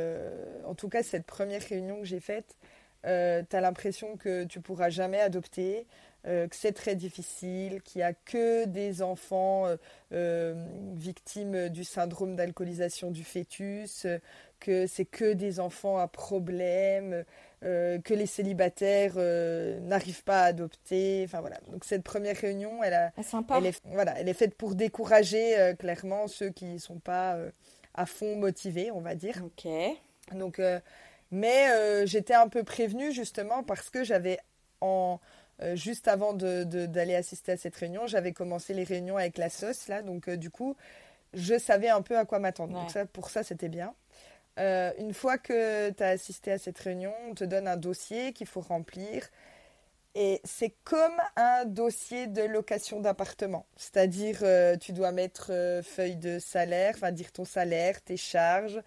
en 0.65 0.75
tout 0.75 0.89
cas, 0.89 1.03
cette 1.03 1.25
première 1.25 1.61
réunion 1.61 1.99
que 1.99 2.05
j'ai 2.05 2.19
faite, 2.19 2.55
tu 3.03 3.09
as 3.09 3.61
l'impression 3.61 4.17
que 4.17 4.43
tu 4.43 4.59
pourras 4.59 4.89
jamais 4.89 5.21
adopter, 5.21 5.85
que 6.23 6.47
c'est 6.51 6.71
très 6.73 6.95
difficile, 6.95 7.81
qu'il 7.83 7.99
n'y 7.99 8.03
a 8.03 8.13
que 8.13 8.65
des 8.65 9.01
enfants 9.03 9.67
victimes 10.11 11.69
du 11.69 11.83
syndrome 11.83 12.35
d'alcoolisation 12.35 13.11
du 13.11 13.23
fœtus, 13.23 14.07
que 14.59 14.87
c'est 14.87 15.05
que 15.05 15.33
des 15.33 15.59
enfants 15.59 15.97
à 15.99 16.07
problème, 16.07 17.23
que 17.61 18.13
les 18.13 18.25
célibataires 18.25 19.15
n'arrivent 19.83 20.23
pas 20.23 20.41
à 20.41 20.45
adopter. 20.45 21.21
Enfin 21.25 21.41
voilà. 21.41 21.59
Donc 21.71 21.85
cette 21.85 22.03
première 22.03 22.35
réunion, 22.35 22.83
elle, 22.83 22.95
a, 22.95 23.13
ah, 23.17 23.43
elle, 23.57 23.67
est, 23.67 23.81
voilà, 23.85 24.19
elle 24.19 24.27
est 24.27 24.33
faite 24.33 24.55
pour 24.55 24.73
décourager 24.73 25.73
clairement 25.77 26.27
ceux 26.27 26.49
qui 26.49 26.65
ne 26.65 26.79
sont 26.79 26.99
pas 26.99 27.37
à 27.95 28.05
fond 28.05 28.35
motivés, 28.35 28.91
on 28.91 29.01
va 29.01 29.15
dire. 29.15 29.41
Ok. 29.43 29.67
Donc, 30.31 30.61
mais 31.31 32.05
j'étais 32.05 32.33
un 32.33 32.47
peu 32.47 32.63
prévenue 32.63 33.11
justement 33.11 33.63
parce 33.63 33.89
que 33.89 34.03
j'avais 34.03 34.39
en 34.81 35.19
euh, 35.61 35.75
juste 35.75 36.09
avant 36.09 36.33
d'aller 36.33 37.15
assister 37.15 37.53
à 37.53 37.57
cette 37.57 37.75
réunion, 37.75 38.07
j'avais 38.07 38.33
commencé 38.33 38.73
les 38.73 38.83
réunions 38.83 39.15
avec 39.15 39.37
la 39.37 39.49
sauce, 39.49 39.87
là, 39.87 40.01
donc 40.01 40.27
euh, 40.27 40.35
du 40.35 40.49
coup, 40.49 40.75
je 41.33 41.57
savais 41.57 41.87
un 41.87 42.01
peu 42.01 42.17
à 42.17 42.25
quoi 42.25 42.39
m'attendre. 42.39 42.73
Donc 42.73 42.91
ça, 42.91 43.05
pour 43.05 43.29
ça, 43.29 43.43
c'était 43.43 43.69
bien. 43.69 43.93
Euh, 44.59 44.91
une 44.99 45.13
fois 45.13 45.37
que 45.37 45.89
tu 45.91 46.03
as 46.03 46.09
assisté 46.09 46.51
à 46.51 46.57
cette 46.57 46.77
réunion, 46.79 47.13
on 47.29 47.35
te 47.35 47.43
donne 47.43 47.67
un 47.67 47.77
dossier 47.77 48.33
qu'il 48.33 48.47
faut 48.47 48.61
remplir. 48.61 49.29
Et 50.15 50.39
c'est 50.45 50.74
comme 50.86 51.17
un 51.36 51.65
dossier 51.65 52.27
de 52.27 52.41
location 52.41 53.01
d'appartement. 53.01 53.65
C'est-à-dire, 53.75 54.43
tu 54.79 54.93
dois 54.93 55.12
mettre 55.12 55.51
feuille 55.84 56.15
de 56.15 56.39
salaire, 56.39 56.93
enfin 56.95 57.12
dire 57.12 57.34
ton 57.34 57.43
salaire, 57.43 58.01
tes 58.01 58.15
charges, 58.15 58.81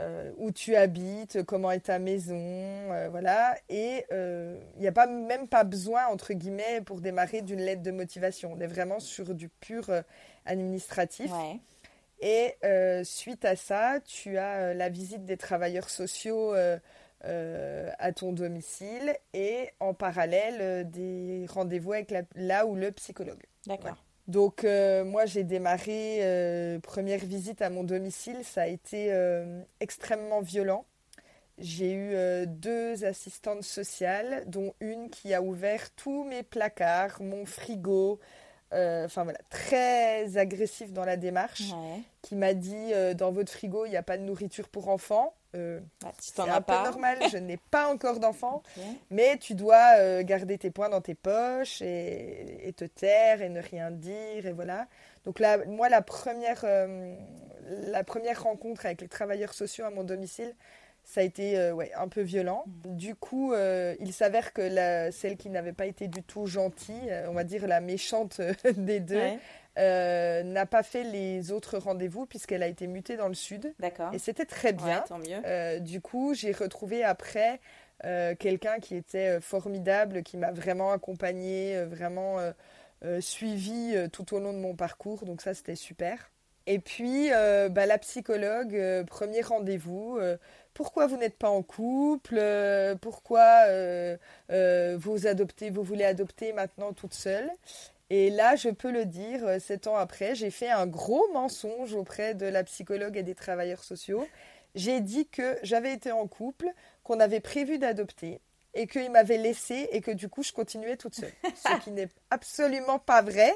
euh, 0.00 0.30
où 0.36 0.52
tu 0.52 0.76
habites, 0.76 1.42
comment 1.42 1.72
est 1.72 1.86
ta 1.86 1.98
maison, 1.98 2.36
euh, 2.36 3.08
voilà. 3.10 3.56
Et 3.68 3.96
il 3.96 4.04
euh, 4.12 4.56
n'y 4.78 4.86
a 4.86 4.92
pas, 4.92 5.08
même 5.08 5.48
pas 5.48 5.64
besoin, 5.64 6.06
entre 6.06 6.34
guillemets, 6.34 6.82
pour 6.82 7.00
démarrer 7.00 7.42
d'une 7.42 7.60
lettre 7.60 7.82
de 7.82 7.90
motivation. 7.90 8.52
On 8.56 8.60
est 8.60 8.68
vraiment 8.68 9.00
sur 9.00 9.34
du 9.34 9.48
pur 9.48 9.90
administratif. 10.46 11.32
Et 12.20 12.54
suite 13.04 13.44
à 13.44 13.56
ça, 13.56 13.98
tu 14.04 14.38
as 14.38 14.72
la 14.74 14.88
visite 14.88 15.24
des 15.24 15.36
travailleurs 15.36 15.90
sociaux 15.90 16.54
à 17.24 18.12
ton 18.12 18.32
domicile 18.32 19.14
et 19.34 19.70
en 19.80 19.92
parallèle 19.94 20.88
des 20.90 21.46
rendez-vous 21.48 21.92
avec 21.92 22.10
la, 22.10 22.22
là 22.36 22.66
ou 22.66 22.74
le 22.74 22.92
psychologue. 22.92 23.42
D'accord. 23.66 23.96
Donc 24.28 24.62
euh, 24.64 25.04
moi 25.04 25.24
j'ai 25.24 25.42
démarré 25.42 26.18
euh, 26.20 26.78
première 26.80 27.20
visite 27.20 27.62
à 27.62 27.70
mon 27.70 27.82
domicile, 27.82 28.44
ça 28.44 28.62
a 28.62 28.66
été 28.66 29.08
euh, 29.10 29.62
extrêmement 29.80 30.42
violent. 30.42 30.84
J'ai 31.56 31.92
eu 31.92 32.46
deux 32.46 33.04
assistantes 33.04 33.64
sociales, 33.64 34.44
dont 34.46 34.74
une 34.78 35.10
qui 35.10 35.34
a 35.34 35.42
ouvert 35.42 35.90
tous 35.96 36.22
mes 36.22 36.44
placards, 36.44 37.20
mon 37.20 37.44
frigo, 37.46 38.20
enfin 38.70 39.24
voilà, 39.24 39.40
très 39.50 40.36
agressif 40.36 40.92
dans 40.92 41.04
la 41.04 41.16
démarche, 41.16 41.72
qui 42.22 42.36
m'a 42.36 42.54
dit 42.54 42.92
dans 43.16 43.32
votre 43.32 43.50
frigo 43.50 43.86
il 43.86 43.90
n'y 43.90 43.96
a 43.96 44.04
pas 44.04 44.18
de 44.18 44.22
nourriture 44.22 44.68
pour 44.68 44.88
enfants. 44.88 45.34
Euh, 45.54 45.80
bah, 46.02 46.12
c'est 46.18 46.40
un 46.40 46.60
peu 46.60 46.72
normal, 46.72 47.18
je 47.32 47.38
n'ai 47.38 47.56
pas 47.56 47.88
encore 47.88 48.20
d'enfant, 48.20 48.62
mais 49.10 49.38
tu 49.38 49.54
dois 49.54 49.96
euh, 49.96 50.22
garder 50.22 50.58
tes 50.58 50.70
points 50.70 50.90
dans 50.90 51.00
tes 51.00 51.14
poches 51.14 51.80
et, 51.80 52.72
te 52.76 52.84
taire 52.84 53.40
et 53.40 53.48
ne 53.48 53.60
rien 53.60 53.90
dire 53.90 54.46
et 54.46 54.52
voilà. 54.52 54.86
Donc 55.24 55.40
là, 55.40 55.58
moi, 55.66 55.88
la 55.88 56.02
première, 56.02 56.60
euh, 56.64 57.14
la 57.86 58.04
première 58.04 58.42
rencontre 58.42 58.84
avec 58.84 59.00
les 59.00 59.08
travailleurs 59.08 59.54
sociaux 59.54 59.86
à 59.86 59.90
mon 59.90 60.04
domicile, 60.04 60.54
ça 61.02 61.22
a 61.22 61.24
été 61.24 61.72
ouais, 61.72 61.90
un 61.94 62.08
peu 62.08 62.20
violent. 62.20 62.64
Mm. 62.66 62.96
Du 62.96 63.14
coup, 63.14 63.54
il 63.54 64.12
s'avère 64.12 64.52
que 64.52 64.60
la, 64.60 65.10
celle 65.12 65.38
qui 65.38 65.48
n'avait 65.48 65.72
pas 65.72 65.86
été 65.86 66.08
du 66.08 66.22
tout 66.22 66.46
gentille, 66.46 67.10
on 67.26 67.32
va 67.32 67.44
dire 67.44 67.66
la 67.66 67.80
méchante 67.80 68.42
des 68.76 69.00
deux, 69.00 69.22
euh, 69.78 70.42
n'a 70.42 70.66
pas 70.66 70.82
fait 70.82 71.04
les 71.04 71.52
autres 71.52 71.78
rendez-vous 71.78 72.26
puisqu'elle 72.26 72.64
a 72.64 72.66
été 72.66 72.86
mutée 72.88 73.16
dans 73.16 73.28
le 73.28 73.34
sud. 73.34 73.72
D'accord. 73.78 74.12
Et 74.12 74.18
c'était 74.18 74.44
très 74.44 74.72
bien. 74.72 75.04
tant 75.06 75.18
mieux. 75.18 75.40
Euh, 75.44 75.78
du 75.78 76.00
coup, 76.00 76.34
j'ai 76.34 76.52
retrouvé 76.52 77.04
après 77.04 77.60
euh, 78.04 78.34
quelqu'un 78.34 78.80
qui 78.80 78.96
était 78.96 79.40
formidable, 79.40 80.22
qui 80.22 80.36
m'a 80.36 80.50
vraiment 80.50 80.92
accompagnée, 80.92 81.84
vraiment 81.84 82.38
suivi 83.20 83.94
tout 84.12 84.34
au 84.34 84.40
long 84.40 84.52
de 84.52 84.58
mon 84.58 84.74
parcours. 84.74 85.24
Donc 85.24 85.42
ça, 85.42 85.54
c'était 85.54 85.76
super. 85.76 86.30
Et 86.66 86.80
puis, 86.80 87.30
bah, 87.30 87.86
la 87.86 87.98
psychologue, 87.98 88.76
premier 89.06 89.42
rendez-vous. 89.42 90.18
pourquoi 90.74 91.06
vous 91.06 91.16
n'êtes 91.16 91.38
pas 91.38 91.50
en 91.50 91.62
couple 91.62 92.42
Pourquoi 93.00 93.64
vous 94.48 95.26
adoptez, 95.28 95.70
vous 95.70 95.84
voulez 95.84 96.04
adopter 96.04 96.52
maintenant 96.52 96.92
toute 96.92 97.14
seule? 97.14 97.48
Et 98.10 98.30
là, 98.30 98.56
je 98.56 98.70
peux 98.70 98.90
le 98.90 99.04
dire, 99.04 99.46
euh, 99.46 99.58
sept 99.58 99.86
ans 99.86 99.96
après, 99.96 100.34
j'ai 100.34 100.50
fait 100.50 100.70
un 100.70 100.86
gros 100.86 101.28
mensonge 101.32 101.94
auprès 101.94 102.34
de 102.34 102.46
la 102.46 102.64
psychologue 102.64 103.16
et 103.16 103.22
des 103.22 103.34
travailleurs 103.34 103.84
sociaux. 103.84 104.26
J'ai 104.74 105.00
dit 105.00 105.28
que 105.28 105.58
j'avais 105.62 105.92
été 105.92 106.10
en 106.10 106.26
couple, 106.26 106.72
qu'on 107.02 107.20
avait 107.20 107.40
prévu 107.40 107.78
d'adopter 107.78 108.40
et 108.74 108.86
qu'il 108.86 109.10
m'avait 109.10 109.38
laissé 109.38 109.88
et 109.92 110.00
que 110.00 110.10
du 110.10 110.28
coup, 110.28 110.42
je 110.42 110.52
continuais 110.52 110.96
toute 110.96 111.16
seule. 111.16 111.32
ce 111.54 111.80
qui 111.82 111.90
n'est 111.90 112.08
absolument 112.30 112.98
pas 112.98 113.20
vrai, 113.20 113.52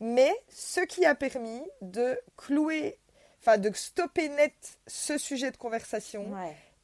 mais 0.00 0.32
ce 0.48 0.80
qui 0.80 1.04
a 1.04 1.14
permis 1.14 1.62
de 1.82 2.18
clouer, 2.36 2.98
enfin 3.40 3.58
de 3.58 3.70
stopper 3.74 4.30
net 4.30 4.78
ce 4.86 5.18
sujet 5.18 5.50
de 5.50 5.56
conversation 5.58 6.30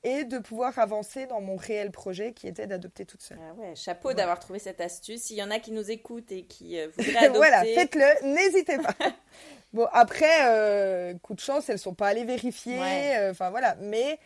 et 0.07 0.25
de 0.25 0.39
pouvoir 0.39 0.79
avancer 0.79 1.27
dans 1.27 1.41
mon 1.41 1.57
réel 1.57 1.91
projet 1.91 2.33
qui 2.33 2.47
était 2.47 2.69
d'adopter 2.69 3.05
toute 3.05 3.23
seule. 3.23 3.39
Ah 3.43 3.55
ouais, 3.55 3.75
chapeau 3.75 4.13
d'avoir 4.13 4.39
trouvé 4.39 4.61
cette 4.61 4.81
astuce. 4.81 5.23
S'il 5.23 5.37
y 5.37 5.43
en 5.43 5.51
a 5.51 5.59
qui 5.59 5.73
nous 5.73 5.91
écoutent 5.91 6.31
et 6.31 6.45
qui 6.45 6.79
euh, 6.79 6.87
voudraient 6.97 7.17
adopter... 7.17 7.37
voilà, 7.37 7.65
faites-le, 7.65 8.33
n'hésitez 8.33 8.79
pas. 8.79 8.95
bon, 9.73 9.89
après, 9.93 10.47
euh, 10.47 11.15
coup 11.15 11.35
de 11.35 11.41
chance, 11.41 11.69
elles 11.69 11.81
sont 11.81 11.95
pas 11.95 12.07
allées 12.07 12.25
vérifier, 12.25 12.79
euh, 13.17 13.33
enfin 13.33 13.51
voilà, 13.51 13.77
mais 13.81 14.21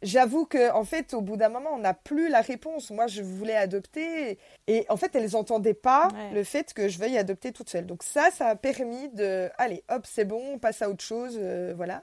j'avoue 0.00 0.46
que 0.46 0.72
en 0.72 0.84
fait 0.84 1.12
au 1.12 1.20
bout 1.20 1.36
d'un 1.36 1.50
moment 1.50 1.74
on 1.74 1.80
n'a 1.80 1.92
plus 1.92 2.30
la 2.30 2.40
réponse. 2.40 2.90
Moi 2.90 3.06
je 3.06 3.20
voulais 3.20 3.56
adopter 3.56 4.38
et 4.68 4.86
en 4.88 4.96
fait 4.96 5.14
elles 5.14 5.32
n'entendaient 5.32 5.74
pas 5.74 6.08
le 6.32 6.42
fait 6.42 6.72
que 6.72 6.88
je 6.88 6.98
veuille 6.98 7.18
adopter 7.18 7.52
toute 7.52 7.68
seule. 7.68 7.84
Donc 7.84 8.02
ça 8.02 8.30
ça 8.30 8.46
a 8.46 8.56
permis 8.56 9.10
de 9.10 9.50
allez 9.58 9.84
hop 9.90 10.06
c'est 10.06 10.24
bon 10.24 10.54
on 10.54 10.58
passe 10.58 10.80
à 10.80 10.88
autre 10.88 11.04
chose 11.04 11.38
voilà 11.76 12.02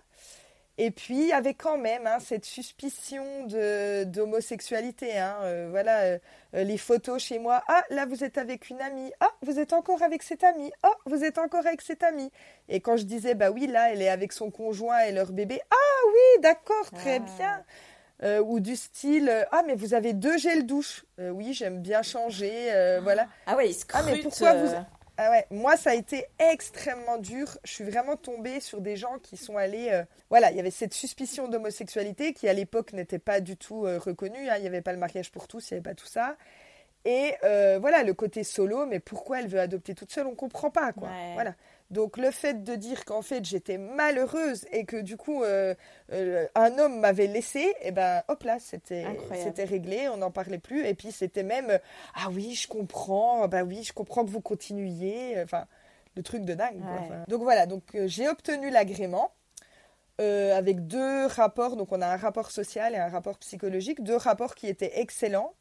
et 0.79 0.91
puis, 0.91 1.21
il 1.21 1.27
y 1.27 1.33
avait 1.33 1.55
quand 1.55 1.77
même 1.77 2.05
hein, 2.05 2.19
cette 2.19 2.45
suspicion 2.45 3.47
d'homosexualité. 4.05 5.17
Hein, 5.17 5.37
euh, 5.41 5.67
voilà, 5.71 6.01
euh, 6.01 6.19
euh, 6.53 6.63
les 6.63 6.77
photos 6.77 7.21
chez 7.21 7.39
moi. 7.39 7.63
Ah, 7.67 7.83
là, 7.89 8.05
vous 8.05 8.23
êtes 8.23 8.37
avec 8.37 8.69
une 8.69 8.79
amie. 8.81 9.11
Ah, 9.19 9.31
vous 9.41 9.57
êtes 9.57 9.73
encore 9.73 10.03
avec 10.03 10.21
cette 10.21 10.43
amie. 10.43 10.71
Ah, 10.83 10.93
vous 11.07 11.23
êtes 11.23 11.39
encore 11.39 11.65
avec 11.65 11.81
cette 11.81 12.03
amie. 12.03 12.31
Et 12.69 12.79
quand 12.79 12.95
je 12.95 13.05
disais, 13.05 13.33
bah 13.33 13.49
oui, 13.49 13.65
là, 13.65 13.91
elle 13.91 14.03
est 14.03 14.09
avec 14.09 14.31
son 14.31 14.51
conjoint 14.51 14.99
et 14.99 15.11
leur 15.11 15.31
bébé. 15.31 15.59
Ah 15.71 16.07
oui, 16.07 16.41
d'accord, 16.41 16.91
très 16.91 17.21
ah. 17.41 17.63
bien. 18.21 18.41
ou 18.41 18.59
du 18.59 18.75
style, 18.75 19.47
ah, 19.51 19.63
mais 19.65 19.73
vous 19.73 19.95
avez 19.95 20.13
deux 20.13 20.37
gels 20.37 20.67
douche. 20.67 21.05
oui, 21.17 21.53
j'aime 21.53 21.81
bien 21.81 22.03
changer. 22.03 22.99
voilà. 23.01 23.27
Ah 23.47 23.55
ouais, 23.55 23.71
ils 23.71 23.77
Ah, 23.93 24.03
mais 24.03 24.21
pourquoi 24.21 24.53
vous. 24.53 24.75
Ah 25.17 25.31
ouais, 25.31 25.47
moi 25.49 25.75
ça 25.77 25.91
a 25.91 25.93
été 25.95 26.25
extrêmement 26.37 27.17
dur. 27.17 27.57
Je 27.63 27.71
suis 27.71 27.83
vraiment 27.83 28.15
tombée 28.15 28.59
sur 28.59 28.81
des 28.81 28.95
gens 28.95 29.17
qui 29.21 29.35
sont 29.35 29.57
allés. 29.57 29.89
Euh, 29.91 30.03
voilà, 30.29 30.51
il 30.51 30.57
y 30.57 30.59
avait 30.59 30.71
cette 30.71 30.93
suspicion 30.93 31.47
d'homosexualité 31.47 32.33
qui 32.33 32.47
à 32.47 32.53
l'époque 32.53 32.93
n'était 32.93 33.17
pas 33.17 33.41
du 33.41 33.57
tout 33.57 33.85
euh, 33.85 33.97
reconnue. 33.97 34.47
Hein. 34.47 34.57
Il 34.57 34.61
n'y 34.61 34.67
avait 34.67 34.81
pas 34.81 34.93
le 34.93 34.99
mariage 34.99 35.31
pour 35.31 35.47
tous, 35.47 35.69
il 35.69 35.73
n'y 35.73 35.77
avait 35.77 35.89
pas 35.89 35.95
tout 35.95 36.05
ça. 36.05 36.37
Et 37.03 37.33
euh, 37.43 37.79
voilà, 37.79 38.03
le 38.03 38.13
côté 38.13 38.43
solo, 38.43 38.85
mais 38.85 38.99
pourquoi 38.99 39.39
elle 39.39 39.47
veut 39.47 39.59
adopter 39.59 39.95
toute 39.95 40.11
seule, 40.11 40.27
on 40.27 40.31
ne 40.31 40.35
comprend 40.35 40.69
pas 40.69 40.91
quoi. 40.93 41.09
Voilà. 41.33 41.55
Donc 41.89 42.17
le 42.17 42.31
fait 42.31 42.63
de 42.65 42.75
dire 42.75 43.05
qu'en 43.05 43.21
fait 43.21 43.45
j'étais 43.45 43.77
malheureuse 43.77 44.65
et 44.73 44.83
que 44.83 44.97
du 44.97 45.15
coup 45.15 45.43
euh, 45.43 45.73
euh, 46.11 46.45
un 46.53 46.77
homme 46.79 46.99
m'avait 46.99 47.27
laissé, 47.27 47.59
et 47.59 47.75
eh 47.83 47.91
ben 47.91 48.23
hop 48.27 48.43
là 48.43 48.57
c'était 48.59 49.05
c'était 49.33 49.63
réglé, 49.63 50.09
on 50.09 50.17
n'en 50.17 50.31
parlait 50.31 50.57
plus 50.57 50.85
et 50.85 50.93
puis 50.93 51.13
c'était 51.13 51.43
même 51.43 51.79
ah 52.15 52.27
oui 52.29 52.55
je 52.55 52.67
comprends, 52.67 53.47
bah 53.47 53.63
oui 53.63 53.83
je 53.83 53.93
comprends 53.93 54.25
que 54.25 54.29
vous 54.29 54.41
continuiez, 54.41 55.41
enfin 55.41 55.65
le 56.15 56.23
truc 56.23 56.43
de 56.43 56.55
dingue. 56.55 56.81
donc 57.27 57.41
voilà 57.43 57.65
donc 57.65 57.83
euh, 57.95 58.07
j'ai 58.07 58.27
obtenu 58.27 58.69
l'agrément. 58.69 59.31
avec 60.19 60.87
deux 60.87 61.27
rapports, 61.27 61.77
donc 61.77 61.93
on 61.93 62.01
a 62.01 62.07
un 62.07 62.17
rapport 62.17 62.51
social 62.51 62.95
et 62.95 62.97
un 62.97 63.09
rapport 63.09 63.37
psychologique, 63.37 64.03
deux 64.03 64.17
rapports 64.17 64.55
qui 64.55 64.67
étaient 64.67 64.99
excellents 64.99 65.53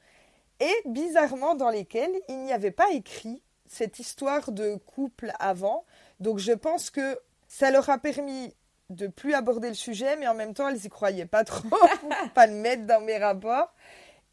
et 0.58 0.74
bizarrement 0.86 1.54
dans 1.54 1.70
lesquels 1.70 2.14
il 2.28 2.42
n'y 2.42 2.52
avait 2.52 2.72
pas 2.72 2.90
écrit 2.92 3.42
cette 3.68 3.98
histoire 3.98 4.52
de 4.52 4.76
couple 4.76 5.32
avant, 5.38 5.84
donc 6.20 6.38
je 6.38 6.52
pense 6.52 6.90
que 6.90 7.18
ça 7.48 7.70
leur 7.70 7.88
a 7.90 7.98
permis 7.98 8.54
de 8.90 9.06
plus 9.06 9.34
aborder 9.34 9.68
le 9.68 9.74
sujet, 9.74 10.16
mais 10.16 10.28
en 10.28 10.34
même 10.34 10.54
temps, 10.54 10.68
elles 10.68 10.84
y 10.84 10.88
croyaient 10.88 11.26
pas 11.26 11.44
trop 11.44 11.68
pour 12.00 12.30
pas 12.34 12.46
le 12.46 12.54
mettre 12.54 12.86
dans 12.86 13.00
mes 13.00 13.18
rapports. 13.18 13.72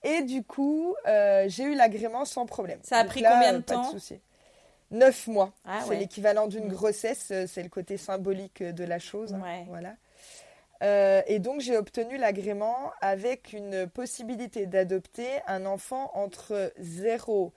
Et 0.04 0.22
du 0.22 0.44
coup, 0.44 0.96
euh, 1.08 1.46
j'ai 1.48 1.64
eu 1.64 1.76
l'agrément 1.76 2.26
sans 2.26 2.46
problème. 2.46 2.80
Ça 2.84 2.98
a 2.98 3.06
pris 3.06 3.24
combien 3.24 3.54
de 3.54 3.60
temps 3.60 3.92
Neuf 4.92 5.26
mois. 5.26 5.52
Ah 5.66 5.80
c'est 5.88 5.96
l'équivalent 5.96 6.46
d'une 6.46 6.66
mm. 6.66 6.74
grossesse, 6.74 7.30
euh, 7.32 7.46
c'est 7.48 7.64
le 7.64 7.70
côté 7.70 7.98
symbolique 7.98 8.62
de 8.62 8.84
la 8.84 9.00
chose. 9.00 9.34
Hein, 9.34 9.66
voilà. 9.68 9.96
Euh, 10.84 11.22
et 11.28 11.40
donc 11.40 11.62
j'ai 11.62 11.78
obtenu 11.78 12.18
l'agrément 12.18 12.92
avec 13.02 13.54
une 13.54 13.88
possibilité 13.88 14.66
d'adopter 14.68 15.30
un 15.48 15.66
enfant 15.66 16.12
entre 16.14 16.74
0 16.78 17.54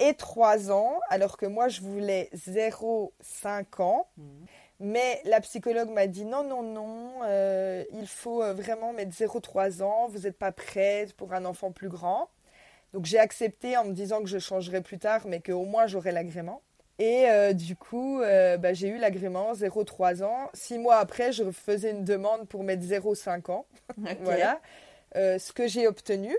et 0.00 0.14
3 0.14 0.70
ans, 0.70 1.00
alors 1.08 1.36
que 1.36 1.46
moi 1.46 1.68
je 1.68 1.80
voulais 1.80 2.28
0, 2.32 3.12
5 3.20 3.80
ans. 3.80 4.08
Mhm. 4.16 4.46
Mais 4.80 5.20
la 5.24 5.40
psychologue 5.40 5.90
m'a 5.90 6.06
dit 6.06 6.24
non, 6.24 6.42
non, 6.42 6.62
non, 6.62 7.20
euh, 7.24 7.84
il 7.92 8.08
faut 8.08 8.42
euh, 8.42 8.52
vraiment 8.52 8.92
mettre 8.92 9.12
0,3 9.12 9.82
ans, 9.82 10.08
vous 10.08 10.20
n'êtes 10.20 10.36
pas 10.36 10.52
prête 10.52 11.14
pour 11.14 11.32
un 11.32 11.44
enfant 11.44 11.70
plus 11.70 11.88
grand. 11.88 12.28
Donc 12.92 13.04
j'ai 13.06 13.18
accepté 13.18 13.76
en 13.76 13.84
me 13.84 13.92
disant 13.92 14.20
que 14.20 14.26
je 14.26 14.38
changerai 14.38 14.80
plus 14.80 14.98
tard, 14.98 15.22
mais 15.26 15.40
qu'au 15.40 15.64
moins 15.64 15.86
j'aurai 15.86 16.12
l'agrément. 16.12 16.60
Et 16.98 17.28
euh, 17.28 17.52
du 17.52 17.74
coup, 17.74 18.20
bah, 18.20 18.72
j'ai 18.72 18.88
eu 18.88 18.98
l'agrément 18.98 19.52
0,3 19.52 20.22
ans. 20.22 20.48
Six 20.54 20.78
mois 20.78 20.96
après, 20.96 21.32
je 21.32 21.50
faisais 21.50 21.90
une 21.90 22.04
demande 22.04 22.46
pour 22.46 22.62
mettre 22.62 22.84
0,5 22.84 23.50
ans. 23.50 23.66
voilà 24.22 24.60
ce 25.14 25.52
que 25.52 25.66
j'ai 25.66 25.86
obtenu. 25.88 26.36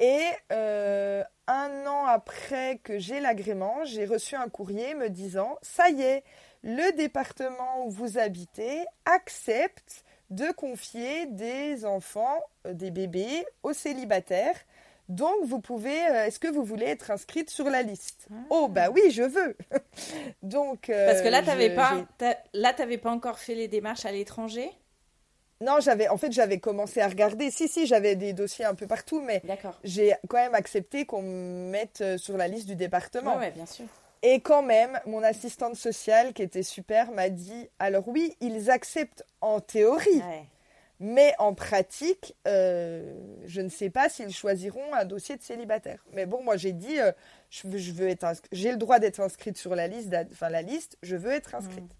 Et 0.00 0.24
un 0.50 1.86
an 1.86 2.06
après 2.06 2.80
que 2.82 2.98
j'ai 2.98 3.20
l'agrément, 3.20 3.84
j'ai 3.84 4.06
reçu 4.06 4.34
un 4.34 4.48
courrier 4.48 4.94
me 4.94 5.08
disant 5.10 5.58
Ça 5.62 5.90
y 5.90 6.02
est, 6.02 6.24
le 6.62 6.96
département 6.96 7.84
où 7.86 7.90
vous 7.90 8.18
habitez 8.18 8.84
accepte 9.04 10.04
de 10.30 10.50
confier 10.52 11.26
des 11.26 11.84
enfants, 11.84 12.38
euh, 12.66 12.72
des 12.72 12.90
bébés 12.90 13.44
aux 13.62 13.72
célibataires. 13.72 14.56
Donc, 15.08 15.44
vous 15.44 15.58
pouvez, 15.58 16.06
euh, 16.06 16.26
est-ce 16.26 16.38
que 16.38 16.46
vous 16.46 16.62
voulez 16.62 16.86
être 16.86 17.10
inscrite 17.10 17.50
sur 17.50 17.68
la 17.68 17.82
liste? 17.82 18.28
Ah. 18.30 18.36
Oh, 18.50 18.68
bah 18.68 18.90
oui, 18.90 19.10
je 19.10 19.24
veux. 19.24 19.56
Donc, 20.42 20.88
euh, 20.88 21.06
parce 21.06 21.20
que 21.20 21.28
là, 21.28 21.40
tu 21.40 21.48
n'avais 21.48 21.74
pas, 21.74 22.06
là, 22.54 22.72
pas 22.72 23.10
encore 23.10 23.40
fait 23.40 23.56
les 23.56 23.66
démarches 23.66 24.04
à 24.04 24.12
l'étranger? 24.12 24.70
Non, 25.60 25.78
j'avais, 25.80 26.08
en 26.08 26.16
fait, 26.16 26.32
j'avais 26.32 26.58
commencé 26.58 27.00
à 27.00 27.08
regarder. 27.08 27.50
Si, 27.50 27.68
si, 27.68 27.86
j'avais 27.86 28.16
des 28.16 28.32
dossiers 28.32 28.64
un 28.64 28.74
peu 28.74 28.86
partout, 28.86 29.20
mais 29.20 29.42
j'ai 29.84 30.14
quand 30.28 30.38
même 30.38 30.54
accepté 30.54 31.04
qu'on 31.04 31.22
me 31.22 31.70
mette 31.70 32.02
sur 32.16 32.36
la 32.36 32.48
liste 32.48 32.66
du 32.66 32.76
département. 32.76 33.36
Oui, 33.38 33.50
bien 33.50 33.66
sûr. 33.66 33.86
Et 34.22 34.40
quand 34.40 34.62
même, 34.62 35.00
mon 35.06 35.22
assistante 35.22 35.76
sociale, 35.76 36.32
qui 36.32 36.42
était 36.42 36.62
super, 36.62 37.10
m'a 37.12 37.30
dit 37.30 37.68
alors 37.78 38.06
oui, 38.06 38.36
ils 38.40 38.70
acceptent 38.70 39.24
en 39.40 39.60
théorie, 39.60 40.22
mais 40.98 41.34
en 41.38 41.54
pratique, 41.54 42.34
euh, 42.46 43.14
je 43.46 43.62
ne 43.62 43.70
sais 43.70 43.88
pas 43.88 44.10
s'ils 44.10 44.34
choisiront 44.34 44.92
un 44.92 45.06
dossier 45.06 45.36
de 45.36 45.42
célibataire. 45.42 46.04
Mais 46.12 46.26
bon, 46.26 46.42
moi 46.42 46.58
j'ai 46.58 46.72
dit 46.72 47.00
euh, 47.00 47.12
je, 47.48 47.66
veux, 47.66 47.78
je 47.78 47.92
veux 47.92 48.08
être 48.08 48.26
j'ai 48.52 48.70
le 48.70 48.76
droit 48.76 48.98
d'être 48.98 49.20
inscrite 49.20 49.56
sur 49.56 49.74
la 49.74 49.86
liste, 49.86 50.14
enfin 50.30 50.50
la 50.50 50.60
liste, 50.60 50.98
je 51.02 51.16
veux 51.16 51.32
être 51.32 51.54
inscrite. 51.54 51.84
Mm. 51.84 51.99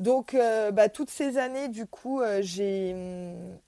Donc, 0.00 0.34
euh, 0.34 0.70
bah, 0.70 0.88
toutes 0.88 1.10
ces 1.10 1.38
années, 1.38 1.68
du 1.68 1.86
coup, 1.86 2.20
j'ai 2.40 2.92
hum, 2.94 3.58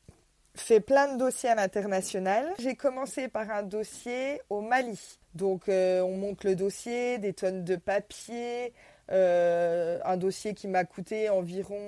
fait 0.54 0.80
plein 0.80 1.12
de 1.12 1.18
dossiers 1.18 1.48
à 1.48 1.54
l'international. 1.54 2.54
J'ai 2.58 2.74
commencé 2.74 3.28
par 3.28 3.50
un 3.50 3.62
dossier 3.62 4.40
au 4.50 4.60
Mali. 4.60 5.18
Donc 5.34 5.68
euh, 5.68 6.00
on 6.00 6.16
monte 6.16 6.44
le 6.44 6.56
dossier, 6.56 7.18
des 7.18 7.32
tonnes 7.32 7.64
de 7.64 7.76
papier, 7.76 8.72
euh, 9.12 9.98
un 10.04 10.16
dossier 10.16 10.54
qui 10.54 10.68
m'a 10.68 10.84
coûté 10.84 11.30
environ 11.30 11.78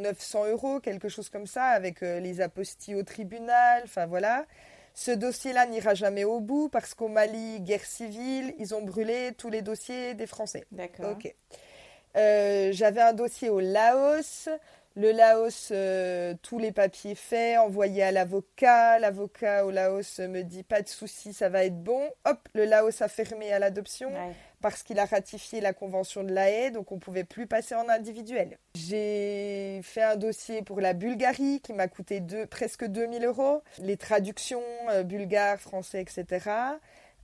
900 0.00 0.46
euros, 0.48 0.80
quelque 0.80 1.08
chose 1.08 1.28
comme 1.28 1.46
ça, 1.46 1.64
avec 1.64 2.02
euh, 2.02 2.20
les 2.20 2.40
apostilles 2.40 2.94
au 2.94 3.02
tribunal, 3.02 3.82
enfin 3.84 4.06
voilà. 4.06 4.46
Ce 4.94 5.12
dossier-là 5.12 5.66
n'ira 5.66 5.94
jamais 5.94 6.24
au 6.24 6.40
bout 6.40 6.68
parce 6.68 6.94
qu'au 6.94 7.06
Mali, 7.06 7.60
guerre 7.60 7.84
civile, 7.84 8.54
ils 8.58 8.74
ont 8.74 8.82
brûlé 8.82 9.32
tous 9.38 9.48
les 9.48 9.62
dossiers 9.62 10.14
des 10.14 10.26
Français. 10.26 10.64
D'accord. 10.72 11.12
Ok. 11.12 11.32
J'avais 12.72 13.00
un 13.00 13.12
dossier 13.12 13.48
au 13.48 13.60
Laos. 13.60 14.48
Le 14.98 15.12
Laos, 15.12 15.68
euh, 15.70 16.34
tous 16.42 16.58
les 16.58 16.72
papiers 16.72 17.14
faits, 17.14 17.56
envoyés 17.58 18.02
à 18.02 18.10
l'avocat. 18.10 18.98
L'avocat 18.98 19.64
au 19.64 19.70
Laos 19.70 20.18
me 20.18 20.42
dit 20.42 20.64
pas 20.64 20.82
de 20.82 20.88
souci, 20.88 21.32
ça 21.32 21.48
va 21.48 21.64
être 21.64 21.80
bon. 21.80 22.10
Hop, 22.24 22.48
le 22.52 22.64
Laos 22.64 23.00
a 23.00 23.06
fermé 23.06 23.52
à 23.52 23.60
l'adoption 23.60 24.10
parce 24.60 24.82
qu'il 24.82 24.98
a 24.98 25.04
ratifié 25.04 25.60
la 25.60 25.72
convention 25.72 26.24
de 26.24 26.32
la 26.32 26.50
haie, 26.50 26.72
donc 26.72 26.90
on 26.90 26.96
ne 26.96 27.00
pouvait 27.00 27.22
plus 27.22 27.46
passer 27.46 27.76
en 27.76 27.88
individuel. 27.88 28.58
J'ai 28.74 29.78
fait 29.84 30.02
un 30.02 30.16
dossier 30.16 30.62
pour 30.62 30.80
la 30.80 30.94
Bulgarie 30.94 31.60
qui 31.60 31.74
m'a 31.74 31.86
coûté 31.86 32.20
presque 32.50 32.84
2000 32.84 33.24
euros. 33.24 33.62
Les 33.78 33.96
traductions 33.96 34.64
euh, 34.90 35.04
bulgares, 35.04 35.60
français, 35.60 36.00
etc. 36.02 36.50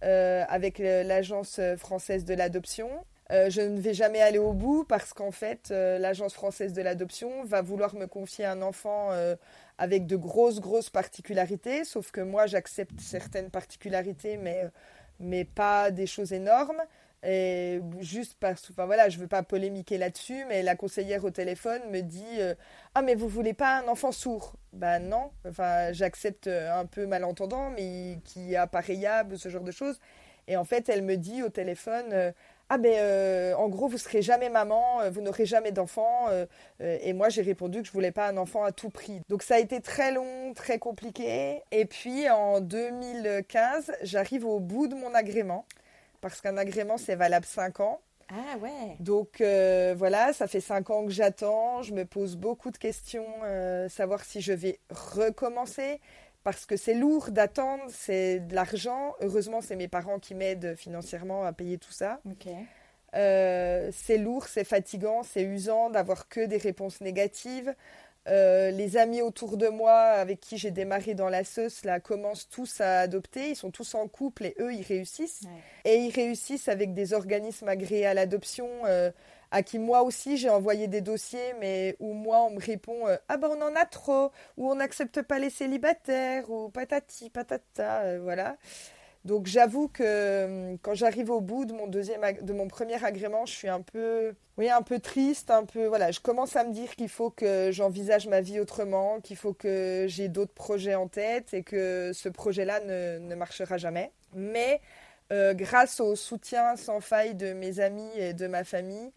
Euh, 0.04 0.44
avec 0.48 0.78
l'agence 0.78 1.61
française 1.76 2.24
de 2.24 2.35
l'adoption. 2.35 2.88
Euh, 3.30 3.48
je 3.48 3.62
ne 3.62 3.80
vais 3.80 3.94
jamais 3.94 4.20
aller 4.20 4.38
au 4.38 4.52
bout 4.52 4.84
parce 4.84 5.14
qu'en 5.14 5.30
fait, 5.30 5.70
euh, 5.70 5.98
l'Agence 5.98 6.34
française 6.34 6.74
de 6.74 6.82
l'adoption 6.82 7.44
va 7.44 7.62
vouloir 7.62 7.94
me 7.94 8.06
confier 8.06 8.44
un 8.44 8.60
enfant 8.60 9.12
euh, 9.12 9.34
avec 9.78 10.06
de 10.06 10.16
grosses, 10.16 10.60
grosses 10.60 10.90
particularités, 10.90 11.84
sauf 11.84 12.10
que 12.10 12.20
moi, 12.20 12.46
j'accepte 12.46 13.00
certaines 13.00 13.50
particularités, 13.50 14.37
mais, 14.37 14.68
mais 15.20 15.44
pas 15.44 15.90
des 15.90 16.06
choses 16.06 16.32
énormes. 16.32 16.82
Et 17.26 17.80
juste 18.00 18.37
parce 18.38 18.70
enfin 18.70 18.84
voilà, 18.84 19.08
je 19.08 19.18
veux 19.18 19.26
pas 19.26 19.42
polémiquer 19.42 19.96
là-dessus, 19.96 20.44
mais 20.46 20.62
la 20.62 20.76
conseillère 20.76 21.24
au 21.24 21.30
téléphone 21.30 21.80
me 21.90 22.02
dit 22.02 22.38
Ah, 22.94 23.00
mais 23.00 23.14
vous 23.14 23.28
voulez 23.28 23.54
pas 23.54 23.78
un 23.78 23.88
enfant 23.88 24.12
sourd? 24.12 24.52
Ben 24.74 24.98
non, 24.98 25.30
enfin, 25.48 25.90
j'accepte 25.92 26.48
un 26.48 26.84
peu 26.84 27.06
malentendant, 27.06 27.70
mais 27.70 28.18
qui 28.26 28.52
est 28.52 28.56
appareillable, 28.56 29.38
ce 29.38 29.48
genre 29.48 29.64
de 29.64 29.70
choses. 29.70 29.98
Et 30.48 30.58
en 30.58 30.64
fait, 30.64 30.90
elle 30.90 31.00
me 31.00 31.16
dit 31.16 31.42
au 31.42 31.48
téléphone 31.48 32.34
ah 32.70 32.79
ben 32.79 32.94
euh, 32.96 33.55
en 33.55 33.68
gros 33.68 33.88
vous 33.88 33.98
serez 33.98 34.22
jamais 34.22 34.48
maman, 34.48 35.03
euh, 35.03 35.11
vous 35.11 35.20
n'aurez 35.20 35.44
jamais 35.44 35.70
d'enfant. 35.70 36.29
Euh, 36.31 36.46
et 36.81 37.12
moi 37.12 37.29
j'ai 37.29 37.42
répondu 37.42 37.83
que 37.83 37.87
je 37.87 37.92
voulais 37.92 38.11
pas 38.11 38.29
un 38.29 38.37
enfant 38.37 38.64
à 38.64 38.72
tout 38.72 38.90
prix. 38.90 39.20
Donc 39.29 39.42
ça 39.42 39.57
a 39.57 39.59
été 39.59 39.81
très 39.81 40.12
long, 40.12 40.55
très 40.55 40.79
compliqué. 40.79 41.62
Et 41.72 41.85
puis 41.85 42.29
en 42.31 42.61
2015 42.61 43.92
j'arrive 44.03 44.46
au 44.46 44.61
bout 44.61 44.87
de 44.87 44.94
mon 44.94 45.14
agrément 45.14 45.66
parce 46.20 46.40
qu'un 46.40 46.57
agrément 46.57 46.96
c'est 46.96 47.16
valable 47.16 47.46
5 47.46 47.81
ans. 47.81 48.00
Ah 48.31 48.57
ouais. 48.62 48.96
Donc 49.00 49.42
voilà, 49.96 50.33
ça 50.33 50.46
fait 50.46 50.61
5 50.61 50.88
ans 50.88 51.05
que 51.05 51.12
j'attends. 51.12 51.83
Je 51.83 51.92
me 51.92 52.07
pose 52.07 52.37
beaucoup 52.37 52.70
de 52.70 52.79
questions, 52.79 53.27
savoir 53.90 54.24
si 54.24 54.40
je 54.40 54.55
vais 54.55 54.79
recommencer 54.90 56.00
parce 56.44 56.66
que 56.66 56.76
c'est 56.76 56.94
lourd 56.94 57.30
d'attendre, 57.30 57.83
c'est 57.88 58.40
de 58.40 58.54
l'argent. 58.54 59.14
Heureusement, 59.20 59.61
c'est 59.62 59.76
mes 59.76 59.88
parents 59.88 60.18
qui 60.18 60.35
m'aident 60.35 60.76
financièrement 60.76 61.44
à 61.44 61.52
payer 61.52 61.78
tout 61.78 61.92
ça. 61.92 62.20
Euh, 63.14 63.90
c'est 63.92 64.18
lourd, 64.18 64.46
c'est 64.46 64.64
fatigant, 64.64 65.22
c'est 65.22 65.42
usant 65.42 65.90
d'avoir 65.90 66.28
que 66.28 66.44
des 66.44 66.59
réponses 66.59 67.00
négatives. 67.00 67.74
Euh, 68.26 68.70
les 68.70 68.96
amis 68.96 69.20
autour 69.20 69.59
de 69.59 69.68
moi 69.68 69.92
avec 69.92 70.40
qui 70.40 70.57
j'ai 70.57 70.70
démarré 70.70 71.12
dans 71.12 71.28
la 71.28 71.44
sauce 71.44 71.85
là 71.85 72.00
commencent 72.00 72.48
tous 72.48 72.80
à 72.80 73.00
adopter, 73.00 73.50
ils 73.50 73.57
sont 73.57 73.70
tous 73.70 73.94
en 73.94 74.09
couple 74.09 74.46
et 74.46 74.54
eux 74.61 74.72
ils 74.72 74.83
réussissent. 74.83 75.42
Et 75.85 75.96
ils 75.96 76.11
réussissent 76.11 76.68
avec 76.68 76.94
des 76.94 77.12
organismes 77.12 77.68
agréés 77.68 78.07
à 78.07 78.14
l'adoption. 78.14 78.68
Euh, 78.87 79.11
à 79.54 79.62
qui 79.62 79.78
moi 79.78 80.02
aussi 80.02 80.36
j'ai 80.36 80.50
envoyé 80.50 80.88
des 80.88 81.00
dossiers, 81.00 81.54
mais 81.60 81.96
où 82.00 82.12
moi 82.12 82.42
on 82.42 82.50
me 82.50 82.60
répond 82.60 83.06
euh, 83.06 83.16
Ah 83.28 83.36
ben 83.36 83.48
on 83.56 83.62
en 83.62 83.76
a 83.76 83.84
trop, 83.86 84.32
ou 84.56 84.68
on 84.70 84.74
n'accepte 84.74 85.22
pas 85.22 85.38
les 85.38 85.48
célibataires, 85.48 86.50
ou 86.50 86.70
patati 86.70 87.30
patata, 87.30 88.00
euh, 88.02 88.20
voilà. 88.20 88.56
Donc 89.24 89.46
j'avoue 89.46 89.88
que 89.88 90.44
hum, 90.72 90.78
quand 90.82 90.94
j'arrive 90.94 91.30
au 91.30 91.40
bout 91.40 91.66
de 91.66 91.72
mon 91.72 91.86
deuxième 91.86 92.20
de 92.42 92.52
mon 92.52 92.66
premier 92.68 93.02
agrément, 93.04 93.46
je 93.46 93.52
suis 93.54 93.68
un 93.68 93.80
peu 93.80 94.34
oui, 94.58 94.68
un 94.70 94.82
peu 94.82 94.98
triste, 94.98 95.50
un 95.52 95.64
peu 95.64 95.86
voilà, 95.86 96.10
je 96.10 96.20
commence 96.20 96.56
à 96.56 96.64
me 96.64 96.72
dire 96.72 96.96
qu'il 96.96 97.08
faut 97.08 97.30
que 97.30 97.70
j'envisage 97.72 98.26
ma 98.26 98.40
vie 98.40 98.58
autrement, 98.60 99.20
qu'il 99.20 99.36
faut 99.36 99.54
que 99.54 100.06
j'ai 100.08 100.28
d'autres 100.28 100.52
projets 100.54 100.96
en 100.96 101.06
tête 101.08 101.54
et 101.54 101.62
que 101.62 102.10
ce 102.12 102.28
projet-là 102.28 102.80
ne, 102.80 103.18
ne 103.20 103.34
marchera 103.36 103.78
jamais. 103.78 104.10
Mais 104.34 104.80
euh, 105.32 105.54
grâce 105.54 106.00
au 106.00 106.16
soutien 106.16 106.76
sans 106.76 107.00
faille 107.00 107.34
de 107.34 107.52
mes 107.54 107.80
amis 107.80 108.10
et 108.16 108.34
de 108.34 108.46
ma 108.46 108.62
famille, 108.64 109.10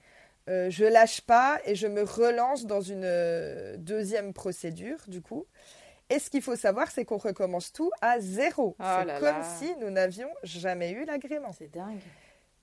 euh, 0.50 0.70
je 0.70 0.86
lâche 0.86 1.22
pas 1.22 1.60
et 1.66 1.76
je 1.76 1.88
me 1.88 2.04
relance 2.04 2.66
dans 2.66 2.82
une 2.82 3.04
euh, 3.04 3.76
deuxième 3.78 4.34
procédure, 4.34 4.98
du 5.08 5.22
coup. 5.22 5.46
Et 6.10 6.20
ce 6.20 6.30
qu'il 6.30 6.42
faut 6.42 6.56
savoir, 6.56 6.90
c'est 6.90 7.04
qu'on 7.04 7.18
recommence 7.18 7.74
tout 7.74 7.92
à 8.02 8.22
zéro. 8.22 8.76
Oh 8.80 8.84
c'est 8.84 9.20
comme 9.20 9.44
si 9.58 9.76
nous 9.82 9.90
n'avions 9.90 10.30
jamais 10.44 10.92
eu 10.92 11.04
l'agrément. 11.04 11.52
C'est 11.52 11.70
dingue. 11.70 12.00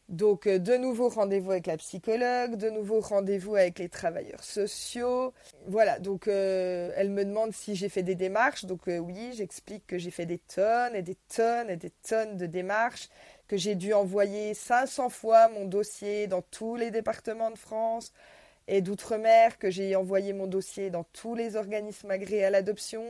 Donc, 0.09 0.47
euh, 0.47 0.59
de 0.59 0.77
nouveau 0.77 1.09
rendez-vous 1.09 1.51
avec 1.51 1.67
la 1.67 1.77
psychologue, 1.77 2.57
de 2.57 2.71
nouveau 2.71 3.01
rendez-vous 3.01 3.55
avec 3.57 3.79
les 3.79 3.91
travailleurs 3.91 4.45
sociaux. 4.45 5.35
Voilà, 5.67 5.99
donc 5.99 6.27
elle 6.27 7.11
me 7.11 7.25
demande 7.25 7.53
si 7.53 7.75
j'ai 7.75 7.91
fait 7.91 8.03
des 8.03 8.15
démarches. 8.15 8.65
Donc, 8.65 8.83
oui, 8.87 9.33
j'explique 9.35 9.87
que 9.87 9.99
j'ai 9.99 10.11
fait 10.11 10.27
des 10.27 10.39
tonnes 10.39 10.95
et 10.95 11.03
des 11.03 11.17
tonnes 11.35 11.69
et 11.69 11.77
des 11.77 11.91
tonnes 11.91 12.39
de 12.39 12.47
démarches 12.47 13.09
que 13.49 13.57
j'ai 13.57 13.75
dû 13.75 13.93
envoyer 13.93 14.55
500 14.55 15.09
fois 15.11 15.49
mon 15.49 15.67
dossier 15.67 16.27
dans 16.27 16.43
tous 16.43 16.77
les 16.77 16.91
départements 16.91 17.51
de 17.51 17.59
France 17.59 18.13
et 18.67 18.81
d'outre-mer, 18.81 19.59
que 19.59 19.71
j'ai 19.71 19.95
envoyé 19.97 20.33
mon 20.33 20.47
dossier 20.47 20.91
dans 20.91 21.05
tous 21.05 21.35
les 21.35 21.57
organismes 21.57 22.11
agréés 22.11 22.45
à 22.45 22.51
l'adoption 22.51 23.05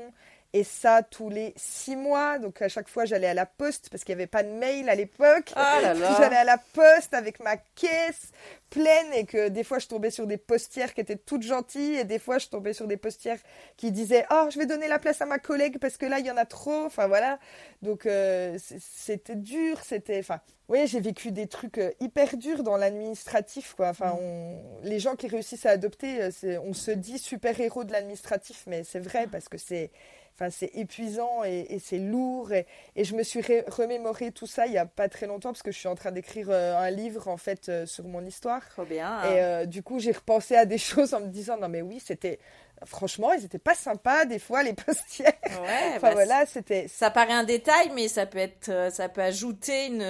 Et 0.57 0.63
ça, 0.63 1.03
tous 1.03 1.31
les 1.31 1.53
six 1.57 1.97
mois. 1.97 2.39
Donc, 2.39 2.63
à 2.63 2.69
chaque 2.69 2.89
fois, 2.89 3.07
j'allais 3.07 3.27
à 3.27 3.35
la 3.35 3.45
poste 3.45 3.89
parce 3.91 4.05
qu'il 4.05 4.15
n'y 4.15 4.23
avait 4.23 4.29
pas 4.29 4.45
de 4.45 4.51
mail 4.51 4.89
à 4.89 4.95
l'époque. 4.95 5.53
Ah 5.57 5.81
j'allais 6.21 6.37
à 6.37 6.45
la 6.45 6.59
poste 6.59 7.13
avec 7.13 7.41
ma 7.41 7.57
caisse 7.57 8.31
pleine 8.71 9.13
et 9.15 9.25
que 9.25 9.49
des 9.49 9.65
fois, 9.65 9.81
je 9.81 9.89
tombais 9.89 10.11
sur 10.11 10.29
des 10.29 10.37
postières 10.37 10.95
qui 10.95 11.01
étaient 11.01 11.17
toutes 11.17 11.43
gentilles 11.43 11.97
et 11.97 12.05
des 12.05 12.21
fois, 12.21 12.39
je 12.39 12.47
tombais 12.47 12.73
sur 12.73 12.87
des 12.87 12.97
postières 12.97 13.41
qui 13.77 13.91
disaient 13.91 14.27
Oh, 14.31 14.47
je 14.49 14.61
vais 14.61 14.67
donner 14.67 14.87
la 14.87 15.01
place 15.01 15.21
à 15.21 15.27
ma 15.27 15.41
collègue 15.41 15.79
parce 15.81 15.97
que 15.97 16.07
là, 16.07 16.21
il 16.21 16.27
y 16.27 16.31
en 16.31 16.37
a 16.37 16.45
trop. 16.45 16.85
Enfin, 16.85 17.09
voilà. 17.09 17.41
Donc, 17.83 18.07
euh, 18.07 18.57
c'était 18.79 19.35
dur. 19.35 19.81
C'était. 19.83 20.21
Enfin, 20.21 20.39
oui, 20.69 20.87
j'ai 20.87 21.01
vécu 21.01 21.31
des 21.31 21.47
trucs 21.47 21.79
euh, 21.79 21.91
hyper 22.01 22.37
durs 22.37 22.63
dans 22.63 22.77
l'administratif. 22.77 23.75
Quoi. 23.75 23.89
Enfin, 23.89 24.15
mm. 24.15 24.85
les 24.85 24.99
gens 24.99 25.17
qui 25.17 25.27
réussissent 25.27 25.67
à 25.67 25.71
adopter, 25.71 26.23
euh, 26.23 26.61
on 26.65 26.73
se 26.73 26.91
dit 26.93 27.19
super-héros 27.19 27.85
de 27.85 27.93
l'administratif, 27.93 28.65
mais 28.67 28.85
c'est 28.85 29.01
vrai 29.01 29.27
parce 29.27 29.49
que 29.49 29.59
c'est 29.59 29.91
Enfin, 30.35 30.51
c'est 30.51 30.71
épuisant 30.75 31.45
et, 31.45 31.79
c'est 31.79 31.99
lourd. 31.99 32.53
Et, 32.53 32.67
je 32.97 33.15
me 33.15 33.23
suis 33.23 33.41
remémoré 33.69 34.33
tout 34.33 34.47
ça 34.47 34.67
il 34.67 34.73
n'y 34.73 34.79
a 34.79 34.87
pas 34.87 35.09
très 35.09 35.27
longtemps 35.27 35.51
parce 35.51 35.63
que 35.63 35.71
je 35.71 35.79
suis 35.79 35.89
en 35.89 35.95
train 35.95 36.11
d'écrire 36.11 36.49
euh, 36.51 36.77
un 36.77 36.91
livre 36.91 37.29
en 37.29 37.37
fait 37.37 37.69
euh, 37.69 37.87
sur 37.87 38.05
mon 38.05 38.25
histoire. 38.25 38.69
Trop 38.71 38.85
bien. 38.85 39.23
Et 39.25 39.43
euh, 39.43 39.67
du 39.67 39.83
coup, 39.83 40.01
j'ai 40.01 40.13
repensé 40.13 40.57
à 40.57 40.65
des 40.65 40.79
choses 40.79 41.15
en 41.15 41.21
me 41.21 41.29
disant 41.29 41.57
non 41.57 41.69
mais 41.69 41.83
oui, 41.83 42.01
c'était 42.05 42.41
franchement, 42.87 43.33
ils 43.33 43.43
n'étaient 43.43 43.59
pas 43.59 43.75
sympas 43.75 44.25
des 44.25 44.39
fois 44.39 44.63
les 44.63 44.73
postières. 44.87 45.33
Ouais, 45.45 45.93
enfin 45.97 46.09
bah, 46.09 46.13
voilà, 46.13 46.47
c'était. 46.47 46.89
Ça 46.89 47.11
paraît 47.11 47.33
un 47.33 47.45
détail, 47.45 47.91
mais 47.95 48.09
ça 48.09 48.27
peut 48.27 48.39
être, 48.39 48.69
euh, 48.69 48.91
ça 48.91 49.09
peut 49.09 49.23
ajouter 49.23 49.87
une. 49.87 50.01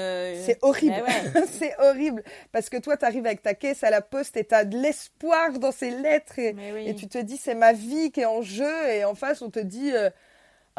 C'est 0.45 0.59
horrible. 0.63 1.05
c'est 1.51 1.75
horrible 1.79 2.23
parce 2.53 2.69
que 2.69 2.77
toi, 2.77 2.97
tu 2.97 3.05
arrives 3.05 3.27
avec 3.27 3.43
ta 3.43 3.55
caisse 3.55 3.85
à 3.85 3.91
la 3.91 4.01
poste 4.01 4.37
et 4.37 4.45
tu 4.45 4.55
as 4.55 4.65
de 4.65 4.77
l'espoir 4.77 5.53
dans 5.59 5.73
ces 5.73 5.91
lettres 5.91 6.39
et, 6.39 6.55
tu 6.95 7.09
te 7.09 7.19
dis 7.19 7.37
c'est 7.37 7.55
ma 7.55 7.73
vie 7.73 8.13
qui 8.13 8.21
est 8.21 8.27
en 8.27 8.43
jeu 8.43 8.89
et 8.89 9.05
en 9.05 9.15
face 9.15 9.43
on 9.43 9.51
te 9.51 9.61
dit. 9.61 9.93
Euh, 9.93 10.11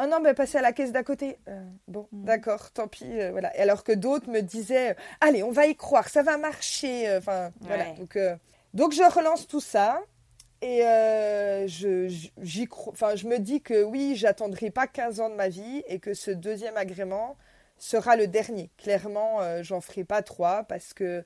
oh 0.00 0.06
non, 0.06 0.20
mais 0.20 0.34
passez 0.34 0.58
à 0.58 0.62
la 0.62 0.72
caisse 0.72 0.92
d'à 0.92 1.02
côté. 1.02 1.38
Euh, 1.48 1.62
bon, 1.88 2.08
mm. 2.12 2.24
d'accord, 2.24 2.70
tant 2.72 2.88
pis. 2.88 3.06
voilà. 3.30 3.56
Et 3.56 3.60
alors 3.60 3.84
que 3.84 3.92
d'autres 3.92 4.30
me 4.30 4.40
disaient, 4.40 4.96
allez, 5.20 5.42
on 5.42 5.50
va 5.50 5.66
y 5.66 5.76
croire, 5.76 6.08
ça 6.08 6.22
va 6.22 6.36
marcher. 6.38 7.16
Enfin, 7.16 7.50
voilà. 7.60 7.92
Donc, 7.92 8.18
donc 8.74 8.92
je 8.92 9.02
relance 9.02 9.46
tout 9.46 9.60
ça. 9.60 10.00
Et 10.62 10.82
euh, 10.84 11.68
je, 11.68 12.08
enfin, 12.88 13.14
je 13.14 13.26
me 13.26 13.38
dis 13.38 13.60
que 13.60 13.82
oui, 13.82 14.14
j'attendrai 14.16 14.70
pas 14.70 14.86
15 14.86 15.20
ans 15.20 15.28
de 15.30 15.34
ma 15.34 15.48
vie 15.48 15.82
et 15.86 15.98
que 15.98 16.14
ce 16.14 16.30
deuxième 16.30 16.76
agrément 16.76 17.36
sera 17.78 18.16
le 18.16 18.26
dernier. 18.26 18.70
Clairement, 18.78 19.42
euh, 19.42 19.62
j'en 19.62 19.80
ferai 19.82 20.04
pas 20.04 20.22
trois 20.22 20.64
parce 20.64 20.94
que, 20.94 21.24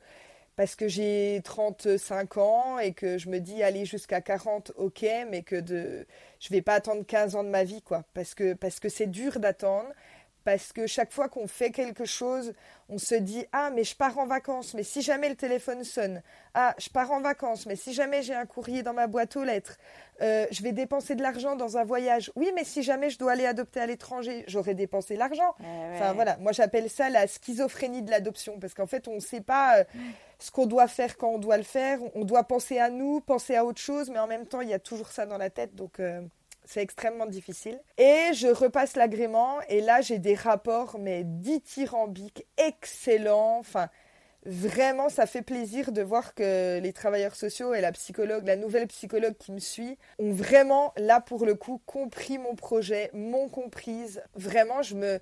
parce 0.57 0.75
que 0.77 0.89
j'ai 0.89 1.41
35 1.45 2.39
ans 2.39 2.79
et 2.79 2.93
que 2.93 3.19
je 3.19 3.29
me 3.31 3.39
dis 3.41 3.63
aller 3.63 3.85
jusqu'à 3.87 4.21
40, 4.21 4.73
ok, 4.77 5.07
mais 5.31 5.43
que 5.43 5.57
de, 5.57 6.07
je 6.41 6.49
vais 6.51 6.63
pas 6.63 6.75
attendre 6.75 7.05
15 7.07 7.37
ans 7.37 7.45
de 7.45 7.51
ma 7.51 7.65
vie, 7.65 7.83
quoi. 7.83 8.05
Parce 8.15 8.35
que, 8.35 8.55
parce 8.55 8.81
que 8.81 8.89
c'est 8.89 9.07
dur 9.07 9.39
d'attendre 9.41 9.89
parce 10.45 10.73
que 10.73 10.87
chaque 10.87 11.13
fois 11.13 11.29
qu'on 11.29 11.47
fait 11.47 11.71
quelque 11.71 12.05
chose, 12.05 12.53
on 12.89 12.99
se 12.99 13.15
dit 13.15 13.47
ah 13.53 13.71
mais 13.71 13.85
je 13.85 13.95
pars 13.95 14.19
en 14.19 14.27
vacances, 14.27 14.75
mais 14.75 14.83
si 14.83 15.03
jamais 15.03 15.29
le 15.29 15.37
téléphone 15.37 15.85
sonne, 15.85 16.23
ah 16.55 16.75
je 16.79 16.89
pars 16.89 17.11
en 17.11 17.21
vacances, 17.21 17.67
mais 17.67 17.77
si 17.77 17.93
jamais 17.93 18.23
j'ai 18.23 18.35
un 18.35 18.47
courrier 18.47 18.83
dans 18.83 18.93
ma 18.93 19.07
boîte 19.07 19.37
aux 19.37 19.45
lettres, 19.45 19.77
euh, 20.23 20.47
je 20.51 20.63
vais 20.63 20.73
dépenser 20.73 21.15
de 21.15 21.23
l'argent 21.23 21.57
dans 21.57 21.77
un 21.77 21.85
voyage. 21.85 22.31
Oui, 22.37 22.53
mais 22.55 22.65
si 22.65 22.83
jamais 22.83 23.11
je 23.11 23.19
dois 23.19 23.33
aller 23.33 23.47
adopter 23.47 23.81
à 23.81 23.87
l'étranger, 23.87 24.45
j'aurais 24.47 24.75
dépensé 24.75 25.17
l'argent. 25.17 25.55
Eh 25.61 25.65
enfin 25.95 26.13
voilà, 26.13 26.37
moi 26.39 26.53
j'appelle 26.53 26.91
ça 26.91 27.11
la 27.11 27.27
schizophrénie 27.27 28.03
de 28.03 28.11
l'adoption. 28.11 28.59
Parce 28.59 28.75
qu'en 28.75 28.87
fait 28.87 29.09
on 29.09 29.15
ne 29.15 29.21
sait 29.21 29.41
pas 29.41 29.79
euh, 29.79 29.85
ce 30.39 30.51
qu'on 30.51 30.67
doit 30.67 30.89
faire 30.89 31.17
quand 31.17 31.31
on 31.31 31.39
doit 31.39 31.57
le 31.57 31.63
faire. 31.63 31.99
On 32.15 32.25
doit 32.25 32.45
penser 32.45 32.79
à 32.79 32.91
nous, 32.91 33.21
penser 33.21 33.57
à 33.57 33.65
autre 33.65 33.81
chose, 33.81 34.11
mais 34.11 34.19
en 34.19 34.27
même 34.27 34.47
temps 34.47 34.61
il 34.61 34.69
y 34.69 34.75
a 34.75 34.79
toujours 34.79 35.09
ça 35.09 35.27
dans 35.27 35.39
la 35.39 35.51
tête. 35.51 35.75
Donc. 35.75 36.01
Euh, 36.01 36.21
c'est 36.71 36.83
extrêmement 36.83 37.27
difficile. 37.27 37.81
Et 37.99 38.33
je 38.33 38.47
repasse 38.47 38.95
l'agrément 38.95 39.61
et 39.69 39.81
là 39.81 40.01
j'ai 40.03 40.19
des 40.19 40.37
rapports 40.37 40.99
mais 41.01 41.25
dithyrambiques, 41.25 42.47
excellents. 42.59 43.59
Enfin, 43.59 43.89
vraiment 44.47 45.09
ça 45.09 45.27
fait 45.27 45.43
plaisir 45.43 45.91
de 45.91 46.01
voir 46.01 46.33
que 46.35 46.79
les 46.79 46.93
travailleurs 46.93 47.35
sociaux 47.35 47.75
et 47.75 47.81
la 47.81 47.91
psychologue, 47.91 48.47
la 48.47 48.55
nouvelle 48.55 48.87
psychologue 48.87 49.37
qui 49.37 49.51
me 49.51 49.59
suit, 49.59 49.99
ont 50.21 50.31
vraiment 50.31 50.93
là 50.97 51.21
pour 51.21 51.45
le 51.45 51.57
coup 51.57 51.83
compris 51.87 52.39
mon 52.39 52.55
projet, 52.55 53.11
m'ont 53.15 53.49
comprise. 53.49 54.23
Vraiment, 54.37 54.83
je 54.83 54.95
me 54.95 55.19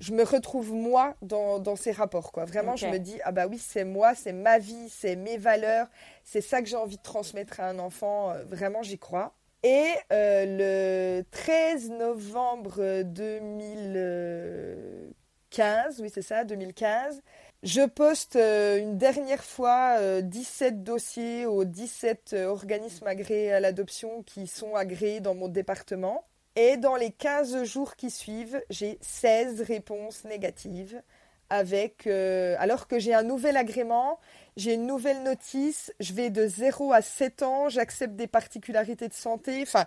je 0.00 0.12
me 0.12 0.24
retrouve 0.24 0.72
moi 0.72 1.14
dans, 1.22 1.76
ces 1.76 1.92
rapports 1.92 2.32
quoi. 2.32 2.46
Vraiment, 2.46 2.74
je 2.74 2.86
me 2.86 2.98
dis 2.98 3.20
ah 3.24 3.30
bah 3.30 3.46
oui, 3.46 3.58
c'est 3.58 3.84
moi, 3.84 4.16
c'est 4.16 4.32
ma 4.32 4.58
vie, 4.58 4.88
c'est 4.88 5.14
mes 5.14 5.36
valeurs, 5.36 5.86
c'est 6.24 6.40
ça 6.40 6.62
que 6.62 6.68
j'ai 6.68 6.76
envie 6.76 6.96
de 6.96 7.02
transmettre 7.02 7.60
à 7.60 7.68
un 7.68 7.78
enfant. 7.78 8.30
Euh, 8.32 8.42
vraiment, 8.44 8.82
j'y 8.82 8.98
crois. 8.98 9.34
Et 9.62 9.92
euh, 10.10 11.18
le 11.18 11.22
13 11.30 11.90
novembre 11.90 13.02
2015, 13.02 16.00
oui 16.00 16.08
c'est 16.10 16.22
ça, 16.22 16.44
2015, 16.44 17.20
je 17.62 17.82
poste 17.82 18.36
euh, 18.36 18.78
une 18.78 18.96
dernière 18.96 19.44
fois 19.44 20.22
17 20.22 20.72
euh, 20.72 20.76
dossiers 20.78 21.44
aux 21.44 21.66
17 21.66 22.36
organismes 22.46 23.06
agréés 23.06 23.52
à 23.52 23.60
l'adoption 23.60 24.22
qui 24.22 24.46
sont 24.46 24.76
agréés 24.76 25.20
dans 25.20 25.34
mon 25.34 25.48
département. 25.48 26.26
Et 26.56 26.78
dans 26.78 26.96
les 26.96 27.10
15 27.10 27.64
jours 27.64 27.96
qui 27.96 28.10
suivent, 28.10 28.62
j'ai 28.70 28.96
16 29.02 29.60
réponses 29.60 30.24
négatives 30.24 31.02
avec, 31.50 32.06
alors 32.06 32.88
que 32.88 32.98
j'ai 32.98 33.12
un 33.12 33.24
nouvel 33.24 33.56
agrément 33.56 34.18
j'ai 34.60 34.74
une 34.74 34.86
nouvelle 34.86 35.22
notice, 35.22 35.90
je 36.00 36.12
vais 36.12 36.28
de 36.28 36.46
0 36.46 36.92
à 36.92 37.00
7 37.00 37.42
ans, 37.42 37.68
j'accepte 37.70 38.14
des 38.14 38.26
particularités 38.26 39.08
de 39.08 39.14
santé. 39.14 39.62
Enfin, 39.62 39.86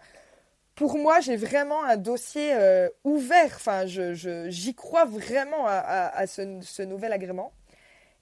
pour 0.74 0.98
moi, 0.98 1.20
j'ai 1.20 1.36
vraiment 1.36 1.84
un 1.84 1.96
dossier 1.96 2.54
euh, 2.56 2.90
ouvert. 3.04 3.52
Enfin, 3.56 3.86
j'y 3.86 4.16
je, 4.16 4.72
crois 4.72 5.06
vraiment 5.06 5.66
à, 5.68 6.26
ce, 6.26 6.82
nouvel 6.82 7.14
agrément. 7.14 7.54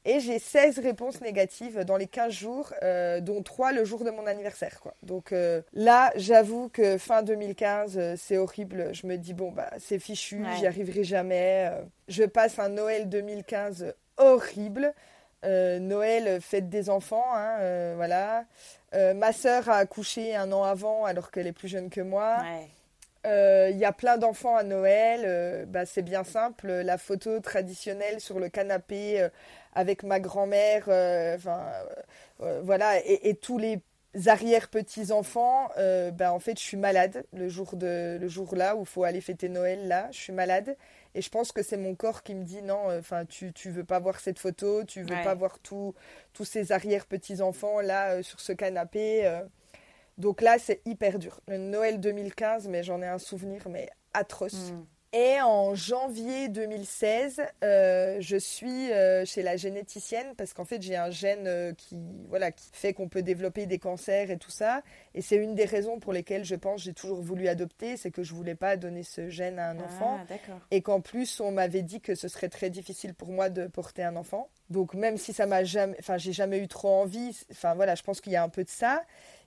Et 0.03 0.19
j'ai 0.19 0.39
16 0.39 0.79
réponses 0.79 1.21
négatives 1.21 1.85
dans 1.85 1.95
les 1.95 2.07
15 2.07 2.33
jours, 2.33 2.73
euh, 2.83 3.21
dont 3.21 3.43
3 3.43 3.71
le 3.71 3.85
jour 3.85 4.03
de 4.03 4.09
mon 4.09 4.25
anniversaire. 4.25 4.81
Quoi. 4.81 4.95
Donc 5.03 5.31
euh, 5.31 5.61
là, 5.73 6.11
j'avoue 6.15 6.67
que 6.69 6.97
fin 6.97 7.23
2015, 7.23 8.15
c'est 8.17 8.37
horrible. 8.37 8.89
Je 8.93 9.07
me 9.07 9.15
dis, 9.15 9.33
bon, 9.33 9.51
bah, 9.51 9.69
c'est 9.77 9.99
fichu, 9.99 10.43
j'y 10.57 10.67
arriverai 10.67 11.05
jamais. 11.05 11.71
je 12.09 12.23
passe 12.23 12.59
un 12.59 12.69
Noël 12.69 13.07
2015 13.07 13.93
horrible. 14.17 14.93
Euh, 15.43 15.79
Noël, 15.79 16.39
fête 16.41 16.69
des 16.69 16.89
enfants, 16.89 17.25
hein, 17.33 17.57
euh, 17.59 17.93
voilà. 17.95 18.45
Euh, 18.93 19.13
ma 19.13 19.33
sœur 19.33 19.69
a 19.69 19.77
accouché 19.77 20.35
un 20.35 20.51
an 20.51 20.63
avant 20.63 21.05
alors 21.05 21.31
qu'elle 21.31 21.47
est 21.47 21.53
plus 21.53 21.67
jeune 21.67 21.89
que 21.89 22.01
moi. 22.01 22.37
Il 23.25 23.77
y 23.77 23.85
a 23.85 23.91
plein 23.91 24.17
d'enfants 24.17 24.55
à 24.55 24.63
Noël. 24.63 25.65
Bah, 25.67 25.85
c'est 25.85 26.01
bien 26.01 26.23
simple. 26.23 26.67
La 26.67 26.97
photo 26.97 27.39
traditionnelle 27.39 28.19
sur 28.19 28.39
le 28.39 28.49
canapé 28.49 29.27
avec 29.73 30.03
ma 30.03 30.19
grand-mère, 30.19 30.85
voilà, 32.39 32.99
et, 33.05 33.35
tous 33.35 33.57
les 33.57 33.79
arrière-petits-enfants, 34.27 35.69
bah, 36.13 36.33
en 36.33 36.39
fait, 36.39 36.57
je 36.59 36.63
suis 36.63 36.77
malade 36.77 37.25
le 37.33 37.49
jour, 37.49 37.75
de, 37.75 38.17
le 38.19 38.27
jour 38.27 38.55
là 38.55 38.75
où 38.75 38.81
il 38.81 38.85
faut 38.85 39.03
aller 39.03 39.21
fêter 39.21 39.49
Noël. 39.49 39.87
Là, 39.87 40.07
je 40.11 40.17
suis 40.17 40.33
malade. 40.33 40.75
Et 41.13 41.21
je 41.21 41.29
pense 41.29 41.51
que 41.51 41.61
c'est 41.61 41.77
mon 41.77 41.95
corps 41.95 42.23
qui 42.23 42.35
me 42.35 42.43
dit 42.43 42.61
non, 42.61 42.89
euh, 42.89 42.99
enfin, 42.99 43.25
tu, 43.25 43.51
tu 43.51 43.69
veux 43.69 43.83
pas 43.83 43.99
voir 43.99 44.19
cette 44.19 44.39
photo, 44.39 44.83
tu 44.85 45.01
veux 45.01 45.23
pas 45.23 45.35
voir 45.35 45.59
tous 45.59 45.93
ces 46.43 46.71
arrière-petits-enfants 46.71 47.81
là 47.81 48.11
euh, 48.11 48.23
sur 48.23 48.39
ce 48.39 48.53
canapé. 48.53 49.25
Euh. 49.25 49.41
Donc 50.17 50.41
là, 50.41 50.57
c'est 50.57 50.81
hyper 50.85 51.19
dur. 51.19 51.41
Le 51.47 51.57
Noël 51.57 51.99
2015, 51.99 52.67
mais 52.69 52.83
j'en 52.83 53.01
ai 53.01 53.07
un 53.07 53.17
souvenir, 53.17 53.67
mais 53.69 53.89
atroce. 54.13 54.71
Mm. 54.71 54.85
Et 55.13 55.41
en 55.41 55.75
janvier 55.75 56.47
2016, 56.47 57.41
euh, 57.65 58.15
je 58.21 58.37
suis 58.37 58.93
euh, 58.93 59.25
chez 59.25 59.43
la 59.43 59.57
généticienne 59.57 60.35
parce 60.37 60.53
qu'en 60.53 60.63
fait 60.63 60.81
j'ai 60.81 60.95
un 60.95 61.09
gène 61.09 61.47
euh, 61.47 61.73
qui 61.73 61.97
voilà 62.29 62.53
qui 62.53 62.69
fait 62.71 62.93
qu'on 62.93 63.09
peut 63.09 63.21
développer 63.21 63.65
des 63.65 63.77
cancers 63.77 64.31
et 64.31 64.37
tout 64.37 64.51
ça. 64.51 64.83
Et 65.13 65.21
c'est 65.21 65.35
une 65.35 65.53
des 65.53 65.65
raisons 65.65 65.99
pour 65.99 66.13
lesquelles 66.13 66.45
je 66.45 66.55
pense 66.55 66.83
j'ai 66.83 66.93
toujours 66.93 67.19
voulu 67.21 67.49
adopter, 67.49 67.97
c'est 67.97 68.09
que 68.09 68.23
je 68.23 68.33
voulais 68.33 68.55
pas 68.55 68.77
donner 68.77 69.03
ce 69.03 69.29
gène 69.29 69.59
à 69.59 69.71
un 69.71 69.79
ah, 69.79 69.83
enfant 69.83 70.19
et 70.71 70.81
qu'en 70.81 71.01
plus 71.01 71.41
on 71.41 71.51
m'avait 71.51 71.81
dit 71.81 71.99
que 71.99 72.15
ce 72.15 72.29
serait 72.29 72.47
très 72.47 72.69
difficile 72.69 73.13
pour 73.13 73.31
moi 73.31 73.49
de 73.49 73.67
porter 73.67 74.03
un 74.03 74.15
enfant. 74.15 74.47
Donc 74.69 74.93
même 74.93 75.17
si 75.17 75.33
ça 75.33 75.45
m'a 75.45 75.65
jamais, 75.65 75.97
enfin 75.99 76.17
j'ai 76.17 76.31
jamais 76.31 76.59
eu 76.59 76.69
trop 76.69 77.01
envie, 77.01 77.37
enfin 77.51 77.73
voilà, 77.73 77.95
je 77.95 78.03
pense 78.03 78.21
qu'il 78.21 78.31
y 78.31 78.37
a 78.37 78.43
un 78.43 78.49
peu 78.49 78.63
de 78.63 78.69
ça. 78.69 79.03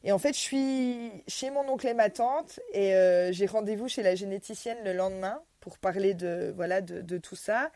Et 0.07 0.12
en 0.12 0.18
fait, 0.18 0.35
je 0.35 0.38
suis 0.38 1.11
chez 1.27 1.48
mon 1.48 1.66
oncle 1.66 1.87
et 1.87 1.94
ma 1.94 2.11
tante 2.11 2.61
et 2.74 2.92
j'ai 3.31 3.46
rendez-vous 3.46 3.88
chez 3.88 4.03
la 4.03 4.14
généticienne 4.14 4.77
le 4.85 4.92
lendemain 4.92 5.40
pour 5.64 5.79
parler 5.79 6.12
de, 6.12 6.53
voilà, 6.55 6.83
de, 6.83 7.16
tout 7.16 7.37
ça. 7.37 7.70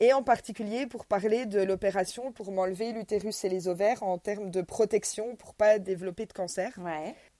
Et 0.00 0.12
en 0.12 0.24
particulier 0.24 0.86
pour 0.86 1.06
parler 1.06 1.46
de 1.46 1.60
l'opération 1.60 2.32
pour 2.32 2.50
m'enlever 2.50 2.92
l'utérus 2.92 3.44
et 3.44 3.48
les 3.48 3.68
ovaires 3.68 4.02
en 4.02 4.18
termes 4.18 4.50
de 4.50 4.62
protection 4.62 5.36
pour 5.36 5.54
pas 5.54 5.78
développer 5.78 6.26
de 6.26 6.32
cancer. 6.32 6.72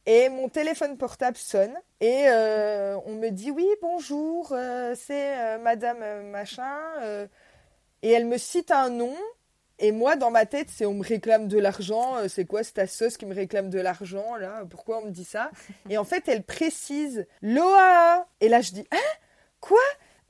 Et 0.06 0.28
mon 0.28 0.48
téléphone 0.48 0.96
portable 0.96 1.36
sonne 1.36 1.74
et 2.00 2.28
euh, 2.28 2.96
on 3.06 3.14
me 3.14 3.30
dit 3.30 3.50
oui 3.50 3.66
bonjour 3.82 4.52
euh, 4.52 4.94
c'est 4.96 5.38
euh, 5.38 5.58
Madame 5.58 6.26
machin 6.28 6.78
et 8.02 8.10
elle 8.12 8.26
me 8.26 8.38
cite 8.38 8.70
un 8.70 8.90
nom 8.90 9.16
et 9.82 9.92
moi, 9.92 10.14
dans 10.14 10.30
ma 10.30 10.44
tête, 10.44 10.68
c'est 10.68 10.84
on 10.84 10.92
me 10.92 11.02
réclame 11.02 11.48
de 11.48 11.58
l'argent. 11.58 12.28
C'est 12.28 12.44
quoi 12.44 12.62
cette 12.62 12.86
sauce 12.90 13.16
qui 13.16 13.24
me 13.24 13.34
réclame 13.34 13.70
de 13.70 13.80
l'argent 13.80 14.36
là 14.36 14.64
Pourquoi 14.68 14.98
on 14.98 15.06
me 15.06 15.10
dit 15.10 15.24
ça? 15.24 15.50
Et 15.88 15.96
en 15.96 16.04
fait, 16.04 16.28
elle 16.28 16.42
précise 16.42 17.26
l'OAA. 17.40 18.26
Et 18.42 18.50
là, 18.50 18.60
je 18.60 18.72
dis 18.72 18.86
hein? 18.92 18.98
Quoi? 19.60 19.78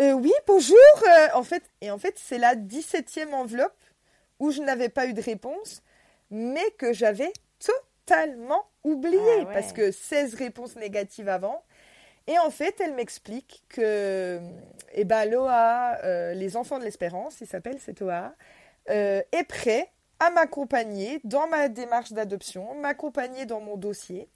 Oui, 0.00 0.32
bonjour. 0.46 0.76
en 1.34 1.42
fait, 1.42 1.62
et 1.80 1.90
en 1.90 1.98
fait, 1.98 2.14
c'est 2.16 2.38
la 2.38 2.54
17e 2.54 3.32
enveloppe 3.32 3.76
où 4.38 4.50
je 4.50 4.62
n'avais 4.62 4.88
pas 4.88 5.06
eu 5.06 5.12
de 5.12 5.20
réponse, 5.20 5.82
mais 6.30 6.70
que 6.78 6.92
j'avais 6.92 7.32
totalement 7.58 8.64
oublié 8.82 9.42
ah 9.42 9.50
parce 9.52 9.72
que 9.72 9.92
16 9.92 10.34
réponses 10.34 10.76
négatives 10.76 11.28
avant. 11.28 11.62
Et 12.26 12.38
en 12.38 12.50
fait, 12.50 12.80
elle 12.80 12.94
m'explique 12.94 13.62
que 13.68 14.40
eh 14.92 15.04
ben, 15.04 15.24
l'OA, 15.24 15.98
euh, 16.04 16.34
les 16.34 16.56
enfants 16.56 16.78
de 16.78 16.84
l'espérance, 16.84 17.40
il 17.40 17.46
s'appelle 17.46 17.78
cet 17.80 18.02
OA, 18.02 18.34
euh, 18.88 19.22
est 19.32 19.44
prêt 19.44 19.90
à 20.18 20.30
m'accompagner 20.30 21.20
dans 21.24 21.48
ma 21.48 21.68
démarche 21.68 22.12
d'adoption, 22.12 22.74
m'accompagner 22.74 23.46
dans 23.46 23.60
mon 23.60 23.76
dossier, 23.76 24.28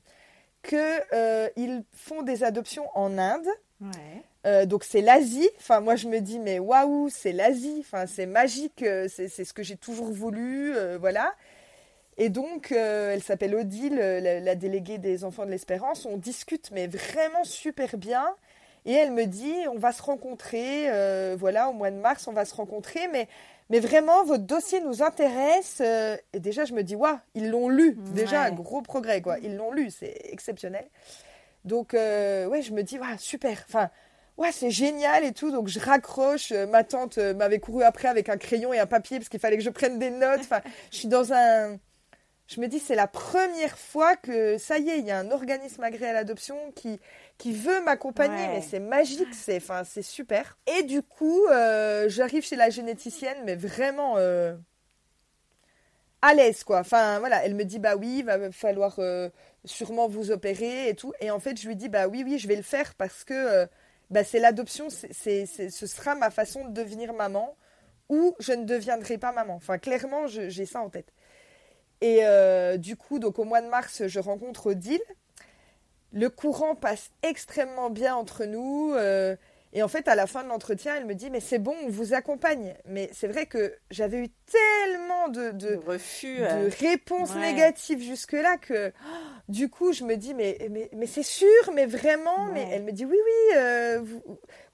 qu'ils 0.64 0.78
euh, 1.12 1.80
font 1.92 2.22
des 2.22 2.44
adoptions 2.44 2.86
en 2.94 3.18
Inde. 3.18 3.46
donc 4.66 4.84
c'est 4.84 5.00
l'Asie. 5.00 5.48
Enfin, 5.58 5.80
moi 5.80 5.96
je 5.96 6.08
me 6.08 6.20
dis 6.20 6.38
mais 6.38 6.58
waouh, 6.58 7.08
c'est 7.10 7.32
l'Asie. 7.32 7.78
Enfin, 7.80 8.06
c'est 8.06 8.26
magique. 8.26 8.84
C'est 9.08 9.28
ce 9.28 9.52
que 9.52 9.62
j'ai 9.62 9.76
toujours 9.76 10.10
voulu. 10.10 10.74
voilà. 10.98 11.32
Et 12.16 12.28
donc, 12.28 12.70
euh, 12.70 13.12
elle 13.12 13.22
s'appelle 13.22 13.54
Odile, 13.54 13.96
la, 13.96 14.54
déléguée 14.54 14.98
des 14.98 15.24
enfants 15.24 15.44
de 15.46 15.50
l'espérance. 15.50 16.06
On 16.06 16.16
discute, 16.16 16.70
mais 16.72 16.86
vraiment 16.86 17.44
super 17.44 17.96
bien. 17.96 18.24
Et 18.86 18.92
elle 18.92 19.12
me 19.12 19.24
dit, 19.24 19.54
on 19.72 19.78
va 19.78 19.92
se 19.92 20.02
rencontrer, 20.02 20.90
euh, 20.90 21.36
voilà, 21.38 21.70
au 21.70 21.72
mois 21.72 21.90
de 21.90 21.96
mars, 21.96 22.28
on 22.28 22.32
va 22.32 22.44
se 22.44 22.54
rencontrer, 22.54 23.08
mais, 23.08 23.28
mais 23.70 23.80
vraiment, 23.80 24.24
votre 24.24 24.44
dossier 24.44 24.80
nous 24.80 25.02
intéresse. 25.02 25.78
Euh. 25.80 26.16
et 26.32 26.40
déjà, 26.40 26.64
je 26.64 26.74
me 26.74 26.82
dis, 26.82 26.94
waouh, 26.94 27.18
ils 27.34 27.50
l'ont 27.50 27.68
lu. 27.68 27.96
Déjà, 28.12 28.42
un 28.42 28.52
gros 28.52 28.82
progrès, 28.82 29.20
quoi. 29.20 29.38
Ils 29.40 29.56
l'ont 29.56 29.72
lu, 29.72 29.90
c'est 29.90 30.14
exceptionnel. 30.30 30.88
Donc, 31.64 31.92
ouais, 31.94 32.62
je 32.62 32.72
me 32.72 32.82
dis, 32.82 32.98
waouh, 32.98 33.18
super. 33.18 33.64
Enfin, 33.68 33.90
ouais, 34.36 34.52
c'est 34.52 34.70
génial 34.70 35.24
et 35.24 35.32
tout. 35.32 35.50
Donc, 35.50 35.68
je 35.68 35.80
raccroche. 35.80 36.52
Ma 36.52 36.84
tante 36.84 37.18
m'avait 37.18 37.58
couru 37.60 37.82
après 37.84 38.08
avec 38.08 38.28
un 38.28 38.36
crayon 38.36 38.72
et 38.72 38.78
un 38.78 38.86
papier 38.86 39.18
parce 39.18 39.28
qu'il 39.28 39.40
fallait 39.40 39.56
que 39.56 39.62
je 39.62 39.70
prenne 39.70 39.98
des 39.98 40.10
notes. 40.10 40.40
Enfin, 40.40 40.60
je 40.90 40.98
suis 40.98 41.08
dans 41.08 41.32
un 41.32 41.78
je 42.46 42.60
me 42.60 42.68
dis, 42.68 42.78
c'est 42.78 42.94
la 42.94 43.06
première 43.06 43.78
fois 43.78 44.16
que 44.16 44.58
ça 44.58 44.78
y 44.78 44.90
est, 44.90 44.98
il 44.98 45.06
y 45.06 45.10
a 45.10 45.18
un 45.18 45.30
organisme 45.30 45.82
agréé 45.82 46.10
à 46.10 46.12
l'adoption 46.12 46.56
qui, 46.74 47.00
qui 47.38 47.52
veut 47.52 47.82
m'accompagner. 47.82 48.48
Mais 48.48 48.60
c'est 48.60 48.80
magique, 48.80 49.34
c'est 49.34 49.56
enfin, 49.56 49.84
c'est 49.84 50.02
super. 50.02 50.56
Et 50.66 50.82
du 50.82 51.02
coup, 51.02 51.46
euh, 51.46 52.08
j'arrive 52.08 52.44
chez 52.44 52.56
la 52.56 52.70
généticienne, 52.70 53.38
mais 53.44 53.56
vraiment 53.56 54.14
euh, 54.16 54.54
à 56.22 56.34
l'aise, 56.34 56.64
quoi. 56.64 56.80
Enfin, 56.80 57.18
voilà, 57.18 57.44
elle 57.44 57.54
me 57.54 57.64
dit, 57.64 57.78
bah 57.78 57.96
oui, 57.96 58.18
il 58.18 58.24
va 58.24 58.50
falloir 58.52 58.96
euh, 58.98 59.28
sûrement 59.64 60.08
vous 60.08 60.30
opérer 60.30 60.88
et 60.88 60.94
tout. 60.94 61.12
Et 61.20 61.30
en 61.30 61.40
fait, 61.40 61.60
je 61.60 61.66
lui 61.66 61.76
dis, 61.76 61.88
bah 61.88 62.08
oui, 62.08 62.22
oui, 62.24 62.38
je 62.38 62.48
vais 62.48 62.56
le 62.56 62.62
faire 62.62 62.94
parce 62.94 63.24
que 63.24 63.66
bah, 64.10 64.24
c'est 64.24 64.38
l'adoption, 64.38 64.88
c'est, 64.90 65.46
ce 65.46 65.86
sera 65.86 66.14
ma 66.14 66.30
façon 66.30 66.66
de 66.66 66.72
devenir 66.72 67.12
maman 67.12 67.56
ou 68.08 68.34
je 68.38 68.52
ne 68.52 68.64
deviendrai 68.64 69.18
pas 69.18 69.32
maman. 69.32 69.54
Enfin, 69.54 69.78
clairement, 69.78 70.26
j'ai 70.26 70.66
ça 70.66 70.80
en 70.80 70.90
tête. 70.90 71.12
Et 72.00 72.18
euh, 72.22 72.76
du 72.76 72.96
coup, 72.96 73.18
donc 73.18 73.38
au 73.38 73.44
mois 73.44 73.62
de 73.62 73.68
mars, 73.68 74.06
je 74.06 74.20
rencontre 74.20 74.66
Odile. 74.66 75.00
Le 76.14 76.30
courant 76.30 76.74
passe 76.74 77.10
extrêmement 77.22 77.90
bien 77.90 78.16
entre 78.16 78.44
nous. 78.44 78.94
Euh, 78.94 79.36
et 79.72 79.82
en 79.82 79.88
fait, 79.88 80.08
à 80.08 80.14
la 80.14 80.26
fin 80.26 80.44
de 80.44 80.48
l'entretien, 80.48 80.94
elle 80.96 81.04
me 81.04 81.14
dit 81.14 81.28
Mais 81.28 81.40
c'est 81.40 81.58
bon, 81.58 81.74
on 81.84 81.90
vous 81.90 82.14
accompagne. 82.14 82.74
Mais 82.86 83.10
c'est 83.12 83.26
vrai 83.26 83.46
que 83.46 83.74
j'avais 83.90 84.18
eu 84.18 84.28
tellement 84.28 85.28
de, 85.28 85.76
refus, 85.84 86.38
de 86.38 86.44
euh, 86.44 86.70
réponses 86.78 87.34
négatives 87.34 88.00
jusque-là 88.00 88.56
que 88.56 88.92
du 89.48 89.68
coup, 89.68 89.92
je 89.92 90.04
me 90.04 90.16
dis 90.16 90.32
Mais, 90.34 90.70
mais, 90.92 91.06
c'est 91.06 91.24
sûr, 91.24 91.72
mais 91.74 91.86
vraiment. 91.86 92.46
Mais 92.46 92.66
elle 92.70 92.84
me 92.84 92.92
dit 92.92 93.04
Oui, 93.04 93.18
oui, 93.26 94.06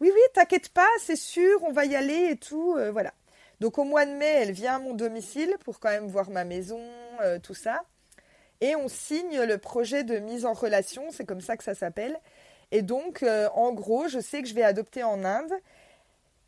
oui, 0.00 0.10
oui, 0.14 0.20
t'inquiète 0.34 0.68
pas, 0.68 0.88
c'est 1.00 1.16
sûr, 1.16 1.62
on 1.64 1.72
va 1.72 1.86
y 1.86 1.96
aller 1.96 2.28
et 2.30 2.36
tout. 2.36 2.76
voilà. 2.92 3.12
Donc 3.60 3.76
au 3.76 3.84
mois 3.84 4.06
de 4.06 4.12
mai, 4.12 4.38
elle 4.38 4.52
vient 4.52 4.76
à 4.76 4.78
mon 4.78 4.94
domicile 4.94 5.54
pour 5.64 5.80
quand 5.80 5.90
même 5.90 6.06
voir 6.06 6.30
ma 6.30 6.44
maison, 6.44 6.80
euh, 7.22 7.38
tout 7.38 7.54
ça. 7.54 7.82
Et 8.60 8.76
on 8.76 8.88
signe 8.88 9.40
le 9.40 9.58
projet 9.58 10.04
de 10.04 10.18
mise 10.18 10.44
en 10.44 10.52
relation, 10.52 11.10
c'est 11.10 11.24
comme 11.24 11.40
ça 11.40 11.56
que 11.56 11.64
ça 11.64 11.74
s'appelle. 11.74 12.18
Et 12.72 12.82
donc, 12.82 13.22
euh, 13.22 13.48
en 13.54 13.72
gros, 13.72 14.08
je 14.08 14.20
sais 14.20 14.42
que 14.42 14.48
je 14.48 14.54
vais 14.54 14.62
adopter 14.62 15.02
en 15.02 15.24
Inde. 15.24 15.52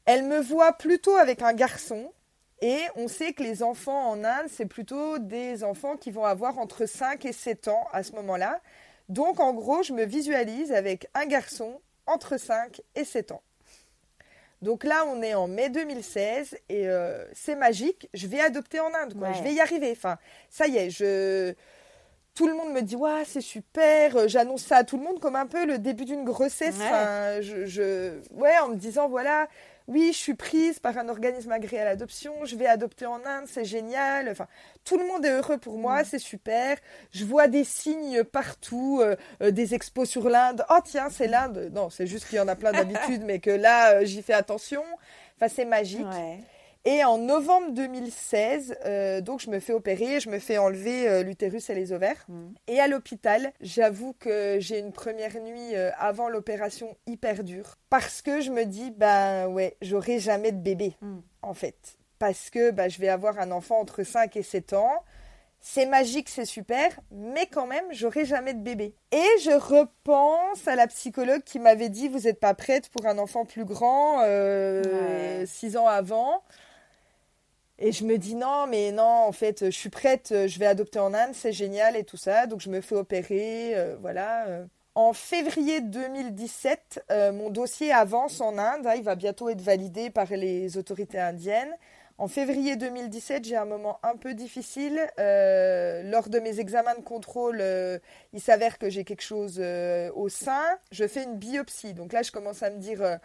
Elle 0.04 0.24
me 0.24 0.40
voit 0.40 0.72
plutôt 0.72 1.16
avec 1.16 1.42
un 1.42 1.52
garçon. 1.52 2.12
Et 2.60 2.80
on 2.94 3.08
sait 3.08 3.32
que 3.32 3.42
les 3.42 3.62
enfants 3.62 4.10
en 4.10 4.22
Inde, 4.22 4.46
c'est 4.48 4.66
plutôt 4.66 5.18
des 5.18 5.64
enfants 5.64 5.96
qui 5.96 6.12
vont 6.12 6.24
avoir 6.24 6.58
entre 6.58 6.86
5 6.86 7.24
et 7.24 7.32
7 7.32 7.68
ans 7.68 7.86
à 7.92 8.02
ce 8.02 8.12
moment-là. 8.12 8.60
Donc, 9.08 9.40
en 9.40 9.52
gros, 9.52 9.82
je 9.82 9.92
me 9.92 10.04
visualise 10.04 10.72
avec 10.72 11.08
un 11.14 11.26
garçon 11.26 11.80
entre 12.06 12.36
5 12.36 12.80
et 12.94 13.04
7 13.04 13.32
ans. 13.32 13.42
Donc 14.60 14.84
là, 14.84 15.04
on 15.06 15.22
est 15.22 15.34
en 15.34 15.48
mai 15.48 15.70
2016 15.70 16.56
et 16.68 16.88
euh, 16.88 17.26
c'est 17.32 17.56
magique. 17.56 18.08
Je 18.14 18.28
vais 18.28 18.40
adopter 18.40 18.78
en 18.78 18.94
Inde, 18.94 19.18
quoi. 19.18 19.32
Je 19.32 19.42
vais 19.42 19.52
y 19.52 19.60
arriver. 19.60 19.90
Enfin, 19.90 20.18
ça 20.50 20.68
y 20.68 20.76
est, 20.76 20.90
je. 20.90 21.52
Tout 22.34 22.46
le 22.46 22.54
monde 22.54 22.72
me 22.72 22.80
dit, 22.80 22.96
ouais, 22.96 23.24
c'est 23.26 23.42
super. 23.42 24.28
J'annonce 24.28 24.62
ça 24.62 24.78
à 24.78 24.84
tout 24.84 24.96
le 24.96 25.04
monde 25.04 25.20
comme 25.20 25.36
un 25.36 25.46
peu 25.46 25.66
le 25.66 25.78
début 25.78 26.04
d'une 26.04 26.24
grossesse. 26.24 26.76
Enfin, 26.76 27.40
je, 27.40 27.66
je, 27.66 28.20
ouais, 28.32 28.56
en 28.58 28.68
me 28.68 28.76
disant, 28.76 29.08
voilà, 29.08 29.48
oui, 29.88 30.10
je 30.12 30.18
suis 30.18 30.34
prise 30.34 30.78
par 30.78 30.96
un 30.98 31.08
organisme 31.08 31.50
agréé 31.50 31.80
à 31.80 31.84
l'adoption, 31.84 32.44
je 32.44 32.56
vais 32.56 32.66
adopter 32.66 33.06
en 33.06 33.24
Inde, 33.24 33.46
c'est 33.46 33.64
génial. 33.64 34.28
Enfin, 34.28 34.46
tout 34.84 34.96
le 34.96 35.06
monde 35.06 35.24
est 35.24 35.30
heureux 35.30 35.58
pour 35.58 35.78
moi, 35.78 36.02
mm. 36.02 36.04
c'est 36.04 36.18
super. 36.18 36.78
Je 37.10 37.24
vois 37.24 37.48
des 37.48 37.64
signes 37.64 38.24
partout, 38.24 39.00
euh, 39.02 39.16
euh, 39.42 39.50
des 39.50 39.74
expos 39.74 40.08
sur 40.08 40.28
l'Inde. 40.28 40.64
Oh 40.70 40.78
tiens, 40.84 41.08
c'est 41.10 41.26
l'Inde. 41.26 41.70
Non, 41.72 41.90
c'est 41.90 42.06
juste 42.06 42.28
qu'il 42.28 42.38
y 42.38 42.40
en 42.40 42.48
a 42.48 42.56
plein 42.56 42.72
d'habitude, 42.72 43.22
mais 43.26 43.40
que 43.40 43.50
là, 43.50 43.94
euh, 43.94 44.04
j'y 44.04 44.22
fais 44.22 44.34
attention. 44.34 44.82
Enfin, 45.36 45.52
c'est 45.52 45.64
magique. 45.64 46.06
Et 46.84 47.04
en 47.04 47.16
novembre 47.16 47.70
2016, 47.70 48.76
euh, 48.84 49.20
donc 49.20 49.40
je 49.40 49.50
me 49.50 49.60
fais 49.60 49.72
opérer, 49.72 50.18
je 50.18 50.28
me 50.28 50.40
fais 50.40 50.58
enlever 50.58 51.08
euh, 51.08 51.22
l'utérus 51.22 51.70
et 51.70 51.74
les 51.74 51.92
ovaires. 51.92 52.24
Mm. 52.26 52.48
Et 52.66 52.80
à 52.80 52.88
l'hôpital, 52.88 53.52
j'avoue 53.60 54.14
que 54.18 54.56
j'ai 54.58 54.80
une 54.80 54.92
première 54.92 55.40
nuit 55.40 55.76
euh, 55.76 55.90
avant 55.96 56.28
l'opération 56.28 56.96
hyper 57.06 57.44
dure. 57.44 57.76
Parce 57.88 58.20
que 58.20 58.40
je 58.40 58.50
me 58.50 58.64
dis, 58.64 58.90
ben 58.90 59.46
ouais, 59.46 59.76
j'aurai 59.80 60.18
jamais 60.18 60.50
de 60.50 60.58
bébé, 60.58 60.96
mm. 61.02 61.18
en 61.42 61.54
fait. 61.54 61.98
Parce 62.18 62.50
que 62.50 62.72
ben, 62.72 62.90
je 62.90 62.98
vais 62.98 63.08
avoir 63.08 63.38
un 63.38 63.52
enfant 63.52 63.78
entre 63.78 64.02
5 64.02 64.36
et 64.36 64.42
7 64.42 64.72
ans. 64.72 65.04
C'est 65.60 65.86
magique, 65.86 66.28
c'est 66.28 66.44
super, 66.44 66.98
mais 67.12 67.46
quand 67.46 67.68
même, 67.68 67.84
j'aurai 67.92 68.24
jamais 68.24 68.54
de 68.54 68.60
bébé. 68.60 68.96
Et 69.12 69.28
je 69.44 69.52
repense 69.52 70.66
à 70.66 70.74
la 70.74 70.88
psychologue 70.88 71.44
qui 71.44 71.60
m'avait 71.60 71.88
dit, 71.88 72.08
vous 72.08 72.18
n'êtes 72.20 72.40
pas 72.40 72.54
prête 72.54 72.88
pour 72.88 73.06
un 73.06 73.16
enfant 73.18 73.44
plus 73.44 73.64
grand, 73.64 74.24
6 75.46 75.76
ans 75.76 75.86
avant. 75.86 76.42
Et 77.78 77.92
je 77.92 78.04
me 78.04 78.16
dis 78.18 78.34
non, 78.34 78.66
mais 78.68 78.92
non, 78.92 79.02
en 79.04 79.32
fait, 79.32 79.66
je 79.66 79.76
suis 79.76 79.88
prête, 79.90 80.28
je 80.46 80.58
vais 80.58 80.66
adopter 80.66 80.98
en 80.98 81.14
Inde, 81.14 81.34
c'est 81.34 81.52
génial 81.52 81.96
et 81.96 82.04
tout 82.04 82.16
ça. 82.16 82.46
Donc 82.46 82.60
je 82.60 82.70
me 82.70 82.80
fais 82.80 82.94
opérer, 82.94 83.72
euh, 83.76 83.96
voilà. 84.00 84.46
Euh. 84.46 84.66
En 84.94 85.14
février 85.14 85.80
2017, 85.80 87.04
euh, 87.10 87.32
mon 87.32 87.48
dossier 87.48 87.92
avance 87.92 88.42
en 88.42 88.58
Inde. 88.58 88.86
Hein, 88.86 88.94
il 88.96 89.02
va 89.02 89.14
bientôt 89.14 89.48
être 89.48 89.62
validé 89.62 90.10
par 90.10 90.26
les 90.30 90.76
autorités 90.76 91.18
indiennes. 91.18 91.74
En 92.22 92.28
février 92.28 92.76
2017, 92.76 93.44
j'ai 93.46 93.56
un 93.56 93.64
moment 93.64 93.98
un 94.04 94.14
peu 94.14 94.34
difficile. 94.34 95.00
Euh, 95.18 96.04
lors 96.04 96.28
de 96.28 96.38
mes 96.38 96.60
examens 96.60 96.94
de 96.94 97.00
contrôle, 97.00 97.58
euh, 97.60 97.98
il 98.32 98.40
s'avère 98.40 98.78
que 98.78 98.88
j'ai 98.88 99.02
quelque 99.02 99.24
chose 99.24 99.56
euh, 99.58 100.08
au 100.14 100.28
sein. 100.28 100.62
Je 100.92 101.08
fais 101.08 101.24
une 101.24 101.36
biopsie. 101.36 101.94
Donc 101.94 102.12
là, 102.12 102.22
je 102.22 102.30
commence 102.30 102.62
à 102.62 102.70
me 102.70 102.76
dire 102.76 103.18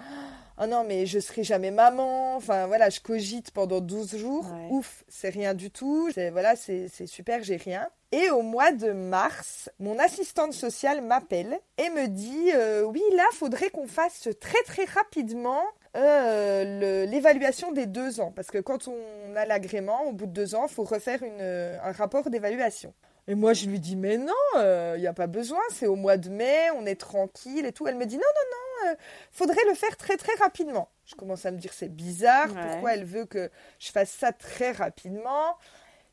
Oh 0.60 0.66
non, 0.66 0.84
mais 0.84 1.06
je 1.06 1.20
serai 1.20 1.44
jamais 1.44 1.70
maman. 1.70 2.38
Enfin 2.38 2.66
voilà, 2.66 2.90
je 2.90 3.00
cogite 3.00 3.52
pendant 3.52 3.82
12 3.82 4.18
jours. 4.18 4.48
Ouf, 4.72 5.04
c'est 5.08 5.30
rien 5.30 5.54
du 5.54 5.70
tout. 5.70 6.10
Voilà, 6.32 6.56
c'est 6.56 7.06
super, 7.06 7.44
j'ai 7.44 7.58
rien. 7.58 7.88
Et 8.12 8.32
au 8.32 8.42
mois 8.42 8.72
de 8.72 8.94
mars, 8.94 9.70
mon 9.80 10.00
assistante 10.00 10.54
sociale 10.54 11.02
m'appelle 11.02 11.60
et 11.78 11.90
me 11.92 12.08
dit 12.08 12.52
Oui, 12.88 13.04
là, 13.16 13.26
faudrait 13.34 13.70
qu'on 13.70 13.86
fasse 13.86 14.28
très 14.42 14.64
très 14.64 14.86
rapidement 14.86 15.62
euh, 15.98 17.06
l'évaluation 17.06 17.72
des 17.72 17.86
deux 17.86 18.20
ans. 18.20 18.32
Parce 18.36 18.50
que 18.50 18.60
quand 18.60 18.88
on 18.88 19.36
a 19.36 19.46
l'agrément, 19.46 20.04
au 20.04 20.14
bout 20.14 20.28
de 20.28 20.32
deux 20.32 20.56
ans, 20.56 20.68
il 20.70 20.74
faut 20.74 20.84
refaire 20.84 21.24
une, 21.24 21.42
un 21.42 21.92
rapport 21.92 22.30
d'évaluation. 22.30 22.94
Et 23.30 23.36
moi, 23.36 23.54
je 23.54 23.66
lui 23.66 23.80
dis, 23.80 23.98
mais 23.98 24.18
non, 24.18 24.34
il 24.56 24.60
euh, 24.60 24.98
n'y 24.98 25.08
a 25.08 25.14
pas 25.14 25.28
besoin, 25.28 25.60
c'est 25.70 25.88
au 25.88 25.96
mois 25.96 26.16
de 26.16 26.30
mai, 26.30 26.70
on 26.78 26.86
est 26.86 26.96
tranquille 26.96 27.66
et 27.66 27.74
tout. 27.74 27.86
Elle 27.86 27.98
me 27.98 28.06
dit, 28.06 28.16
non, 28.16 28.22
non, 28.22 28.86
non, 28.86 28.92
euh, 28.92 28.96
faudrait 29.32 29.66
le 29.68 29.74
faire 29.74 29.98
très, 29.98 30.16
très 30.16 30.34
rapidement. 30.36 30.88
Je 31.06 31.16
commence 31.16 31.46
à 31.46 31.52
me 31.52 31.58
dire, 31.58 31.74
c'est 31.74 31.90
bizarre, 31.90 32.48
pourquoi 32.48 32.94
elle 32.94 33.04
veut 33.04 33.26
que 33.26 33.50
je 33.80 33.92
fasse 33.92 34.12
ça 34.12 34.32
très 34.32 34.72
rapidement? 34.72 35.58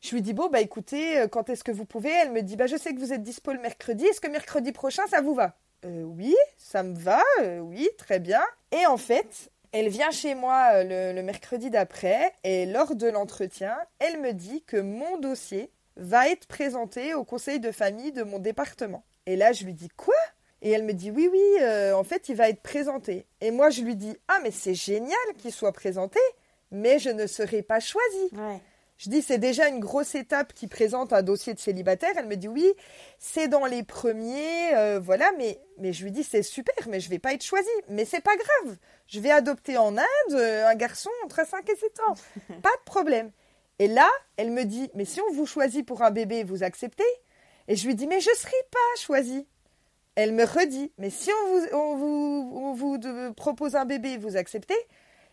Je 0.01 0.13
lui 0.13 0.21
dis, 0.21 0.33
bon, 0.33 0.49
bah 0.49 0.59
écoutez, 0.59 1.25
quand 1.31 1.49
est-ce 1.49 1.63
que 1.63 1.71
vous 1.71 1.85
pouvez? 1.85 2.11
Elle 2.11 2.31
me 2.31 2.41
dit, 2.41 2.57
bah 2.57 2.67
je 2.67 2.75
sais 2.75 2.93
que 2.93 2.99
vous 2.99 3.13
êtes 3.13 3.23
dispo 3.23 3.53
le 3.53 3.59
mercredi, 3.59 4.05
est-ce 4.05 4.19
que 4.19 4.27
mercredi 4.27 4.73
prochain, 4.73 5.03
ça 5.07 5.21
vous 5.21 5.33
va? 5.33 5.55
Oui, 5.83 6.35
ça 6.57 6.83
me 6.83 6.95
va, 6.95 7.23
oui, 7.61 7.89
très 7.97 8.19
bien. 8.19 8.43
Et 8.71 8.85
en 8.85 8.97
fait, 8.97 9.51
elle 9.77 9.89
vient 9.89 10.11
chez 10.11 10.35
moi 10.35 10.69
euh, 10.73 11.11
le, 11.11 11.21
mercredi 11.21 11.69
d'après 11.69 12.31
et 12.45 12.65
lors 12.65 12.95
de 12.95 13.07
l'entretien, 13.07 13.75
elle 13.99 14.21
me 14.21 14.31
dit 14.31 14.63
que 14.63 14.77
mon 14.77 15.17
dossier 15.19 15.69
va 15.97 16.29
être 16.29 16.47
présenté 16.47 17.13
au 17.13 17.25
conseil 17.25 17.59
de 17.59 17.71
famille 17.71 18.13
de 18.13 18.23
mon 18.23 18.39
département. 18.39 19.03
Et 19.25 19.35
là, 19.35 19.51
je 19.51 19.65
lui 19.65 19.73
dis 19.73 19.89
quoi? 19.89 20.15
Et 20.61 20.71
elle 20.71 20.83
me 20.83 20.93
dit 20.93 21.11
oui, 21.11 21.27
oui, 21.29 21.43
euh, 21.59 21.93
en 21.93 22.05
fait, 22.05 22.29
il 22.29 22.35
va 22.37 22.47
être 22.47 22.61
présenté. 22.61 23.25
Et 23.41 23.51
moi, 23.51 23.69
je 23.69 23.81
lui 23.81 23.97
dis 23.97 24.15
ah, 24.29 24.39
mais 24.43 24.51
c'est 24.51 24.75
génial 24.75 25.17
qu'il 25.37 25.51
soit 25.51 25.73
présenté, 25.73 26.19
mais 26.71 26.97
je 26.97 27.09
ne 27.09 27.27
serai 27.27 27.61
pas 27.61 27.81
choisie. 27.81 28.31
Je 28.97 29.09
dis 29.09 29.21
c'est 29.21 29.37
déjà 29.37 29.67
une 29.67 29.79
grosse 29.79 30.15
étape 30.15 30.53
qui 30.53 30.67
présente 30.67 31.11
un 31.11 31.21
dossier 31.21 31.53
de 31.53 31.59
célibataire. 31.59 32.11
Elle 32.15 32.27
me 32.27 32.37
dit 32.37 32.47
oui, 32.47 32.73
c'est 33.19 33.47
dans 33.47 33.65
les 33.65 33.83
premiers, 33.83 34.73
euh, 34.73 34.99
voilà. 34.99 35.31
Mais 35.37 35.59
mais 35.79 35.91
je 35.91 36.03
lui 36.03 36.11
dis 36.11 36.23
c'est 36.23 36.43
super, 36.43 36.75
mais 36.87 36.99
je 36.99 37.09
vais 37.09 37.19
pas 37.19 37.33
être 37.33 37.43
choisie. 37.43 37.67
Mais 37.89 38.05
c'est 38.05 38.21
pas 38.21 38.35
grave. 38.35 38.77
Je 39.07 39.19
vais 39.19 39.31
adopter 39.31 39.77
en 39.77 39.97
Inde 39.97 40.05
euh, 40.31 40.67
un 40.67 40.75
garçon 40.75 41.09
entre 41.25 41.45
5 41.45 41.69
et 41.69 41.75
7 41.75 41.99
ans. 42.07 42.13
pas 42.61 42.69
de 42.77 42.83
problème. 42.85 43.31
Et 43.79 43.87
là, 43.87 44.09
elle 44.37 44.51
me 44.51 44.63
dit 44.63 44.89
mais 44.95 45.05
si 45.05 45.19
on 45.21 45.33
vous 45.33 45.45
choisit 45.45 45.85
pour 45.85 46.01
un 46.01 46.11
bébé, 46.11 46.43
vous 46.43 46.63
acceptez? 46.63 47.03
Et 47.67 47.75
je 47.75 47.87
lui 47.87 47.95
dis 47.95 48.07
mais 48.07 48.21
je 48.21 48.33
serai 48.35 48.55
pas 48.71 49.01
choisie. 49.01 49.45
Elle 50.15 50.31
me 50.31 50.45
redit 50.45 50.93
mais 50.97 51.09
si 51.09 51.29
on 51.31 51.47
vous 51.49 51.67
on 51.73 51.95
vous, 51.97 52.51
on 52.55 52.73
vous 52.73 53.33
propose 53.33 53.75
un 53.75 53.83
bébé, 53.83 54.15
vous 54.15 54.37
acceptez? 54.37 54.77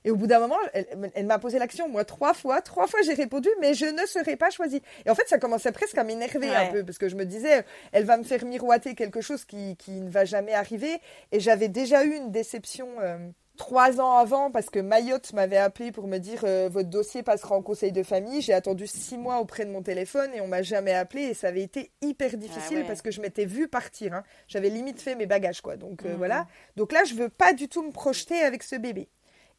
Et 0.04 0.10
au 0.10 0.16
bout 0.16 0.26
d'un 0.26 0.40
moment, 0.40 0.58
elle, 0.72 1.26
m'a 1.26 1.38
posé 1.38 1.58
l'action, 1.58 1.88
moi, 1.88 2.04
trois 2.04 2.34
fois. 2.34 2.60
Trois 2.60 2.86
fois, 2.86 3.00
j'ai 3.04 3.14
répondu, 3.14 3.48
mais 3.60 3.74
je 3.74 3.86
ne 3.86 4.04
serai 4.06 4.36
pas 4.36 4.50
choisie. 4.50 4.82
Et 5.06 5.10
en 5.10 5.14
fait, 5.14 5.28
ça 5.28 5.38
commençait 5.38 5.72
presque 5.72 5.96
à 5.98 6.04
m'énerver 6.04 6.54
un 6.54 6.72
peu, 6.72 6.84
parce 6.84 6.98
que 6.98 7.08
je 7.08 7.16
me 7.16 7.24
disais, 7.24 7.64
elle 7.92 8.04
va 8.04 8.16
me 8.16 8.24
faire 8.24 8.44
miroiter 8.44 8.94
quelque 8.94 9.20
chose 9.20 9.44
qui, 9.44 9.76
qui 9.76 9.92
ne 9.92 10.10
va 10.10 10.24
jamais 10.24 10.54
arriver. 10.54 11.00
Et 11.30 11.40
j'avais 11.40 11.68
déjà 11.68 12.04
eu 12.04 12.14
une 12.16 12.32
déception 12.32 12.88
euh, 13.00 13.16
trois 13.56 14.00
ans 14.00 14.16
avant, 14.16 14.50
parce 14.50 14.70
que 14.70 14.80
Mayotte 14.80 15.32
m'avait 15.34 15.56
appelé 15.56 15.92
pour 15.92 16.08
me 16.08 16.18
dire, 16.18 16.40
euh, 16.42 16.68
votre 16.68 16.90
dossier 16.90 17.22
passera 17.22 17.54
en 17.54 17.62
conseil 17.62 17.92
de 17.92 18.02
famille. 18.02 18.42
J'ai 18.42 18.54
attendu 18.54 18.88
six 18.88 19.16
mois 19.16 19.38
auprès 19.38 19.64
de 19.64 19.70
mon 19.70 19.82
téléphone 19.82 20.30
et 20.34 20.40
on 20.40 20.48
m'a 20.48 20.62
jamais 20.62 20.94
appelé. 20.94 21.22
Et 21.22 21.34
ça 21.34 21.48
avait 21.48 21.62
été 21.62 21.92
hyper 22.00 22.36
difficile 22.36 22.80
ah 22.82 22.86
parce 22.88 23.02
que 23.02 23.12
je 23.12 23.20
m'étais 23.20 23.44
vue 23.44 23.68
partir. 23.68 24.14
Hein. 24.14 24.24
J'avais 24.48 24.68
limite 24.68 25.00
fait 25.00 25.14
mes 25.14 25.26
bagages, 25.26 25.60
quoi. 25.60 25.76
Donc 25.76 26.04
euh, 26.04 26.14
mmh. 26.14 26.16
voilà. 26.16 26.46
Donc 26.76 26.90
là, 26.90 27.04
je 27.04 27.14
veux 27.14 27.28
pas 27.28 27.52
du 27.52 27.68
tout 27.68 27.84
me 27.84 27.92
projeter 27.92 28.40
avec 28.40 28.64
ce 28.64 28.74
bébé. 28.74 29.08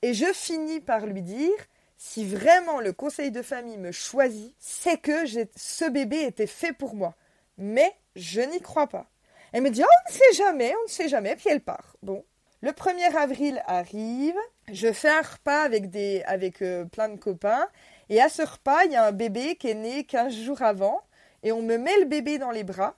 Et 0.03 0.13
je 0.13 0.25
finis 0.33 0.81
par 0.81 1.05
lui 1.05 1.21
dire, 1.21 1.55
si 1.95 2.25
vraiment 2.25 2.81
le 2.81 2.91
conseil 2.91 3.31
de 3.31 3.41
famille 3.41 3.77
me 3.77 3.93
choisit, 3.93 4.53
c'est 4.59 4.97
que 4.97 5.25
ce 5.55 5.89
bébé 5.89 6.23
était 6.23 6.45
fait 6.45 6.73
pour 6.73 6.93
moi. 6.93 7.15
Mais 7.57 7.95
je 8.17 8.41
n'y 8.41 8.59
crois 8.59 8.87
pas. 8.87 9.09
Elle 9.53 9.63
me 9.63 9.69
dit, 9.69 9.81
on 9.81 10.11
ne 10.11 10.13
sait 10.13 10.33
jamais, 10.33 10.73
on 10.77 10.83
ne 10.83 10.89
sait 10.89 11.07
jamais, 11.07 11.37
puis 11.37 11.45
elle 11.49 11.61
part. 11.61 11.95
Bon. 12.03 12.25
Le 12.59 12.71
1er 12.71 13.15
avril 13.15 13.63
arrive, 13.65 14.35
je 14.73 14.91
fais 14.91 15.07
un 15.09 15.21
repas 15.21 15.61
avec, 15.61 15.89
des, 15.89 16.21
avec 16.23 16.61
euh, 16.61 16.83
plein 16.83 17.07
de 17.07 17.17
copains, 17.17 17.65
et 18.09 18.21
à 18.21 18.27
ce 18.27 18.41
repas, 18.41 18.83
il 18.83 18.91
y 18.91 18.97
a 18.97 19.05
un 19.05 19.13
bébé 19.13 19.55
qui 19.55 19.69
est 19.69 19.73
né 19.73 20.03
15 20.03 20.35
jours 20.35 20.61
avant, 20.63 21.01
et 21.43 21.53
on 21.53 21.61
me 21.61 21.77
met 21.77 21.97
le 21.99 22.05
bébé 22.07 22.39
dans 22.39 22.51
les 22.51 22.65
bras, 22.65 22.97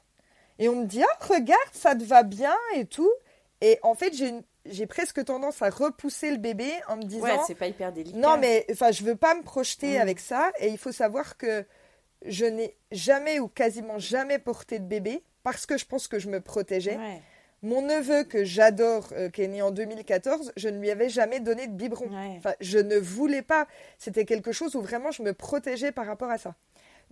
et 0.58 0.70
on 0.70 0.78
me 0.78 0.86
dit, 0.86 1.04
oh, 1.04 1.26
regarde, 1.30 1.70
ça 1.72 1.94
te 1.94 2.04
va 2.04 2.24
bien, 2.24 2.56
et 2.74 2.86
tout. 2.86 3.12
Et 3.62 3.78
en 3.84 3.94
fait, 3.94 4.12
j'ai 4.16 4.30
une 4.30 4.44
j'ai 4.66 4.86
presque 4.86 5.24
tendance 5.24 5.62
à 5.62 5.70
repousser 5.70 6.32
le 6.32 6.38
bébé 6.38 6.72
en 6.88 6.98
me 6.98 7.04
disant. 7.04 7.24
Ouais, 7.26 7.40
c'est 7.46 7.56
pas 7.56 7.68
hyper 7.68 7.92
délicat. 7.92 8.18
Non, 8.18 8.38
mais 8.38 8.66
enfin, 8.72 8.92
je 8.92 9.04
veux 9.04 9.16
pas 9.16 9.36
me 9.36 9.44
projeter 9.44 9.98
mm. 9.98 10.02
avec 10.02 10.20
ça. 10.20 10.52
Et 10.60 10.70
il 10.70 10.78
faut 10.78 10.92
savoir 10.92 11.38
que 11.38 11.66
je 12.26 12.46
n'ai 12.46 12.76
jamais 12.92 13.40
ou 13.40 13.48
quasiment 13.48 14.00
jamais 14.00 14.40
porté 14.40 14.80
de 14.80 14.86
bébé 14.86 15.24
parce 15.44 15.66
que 15.66 15.78
je 15.78 15.86
pense 15.86 16.08
que 16.08 16.20
je 16.20 16.30
me 16.30 16.42
protégeais. 16.42 16.98
Mon 17.62 17.82
neveu 17.82 18.24
que 18.26 18.44
j'adore, 18.44 19.08
euh, 19.14 19.30
qui 19.30 19.42
est 19.42 19.48
né 19.48 19.62
en 19.62 19.72
2014, 19.72 20.54
je 20.56 20.70
ne 20.70 20.78
lui 20.78 20.92
avais 20.92 21.10
jamais 21.10 21.40
donné 21.40 21.68
de 21.68 21.74
biberon. 21.74 22.10
Enfin, 22.38 22.54
je 22.60 22.78
ne 22.78 22.98
voulais 22.98 23.42
pas. 23.42 23.68
C'était 23.98 24.26
quelque 24.26 24.52
chose 24.52 24.76
où 24.76 24.82
vraiment 24.82 25.12
je 25.12 25.24
me 25.24 25.34
protégeais 25.34 25.92
par 25.92 26.06
rapport 26.06 26.30
à 26.30 26.38
ça. 26.38 26.54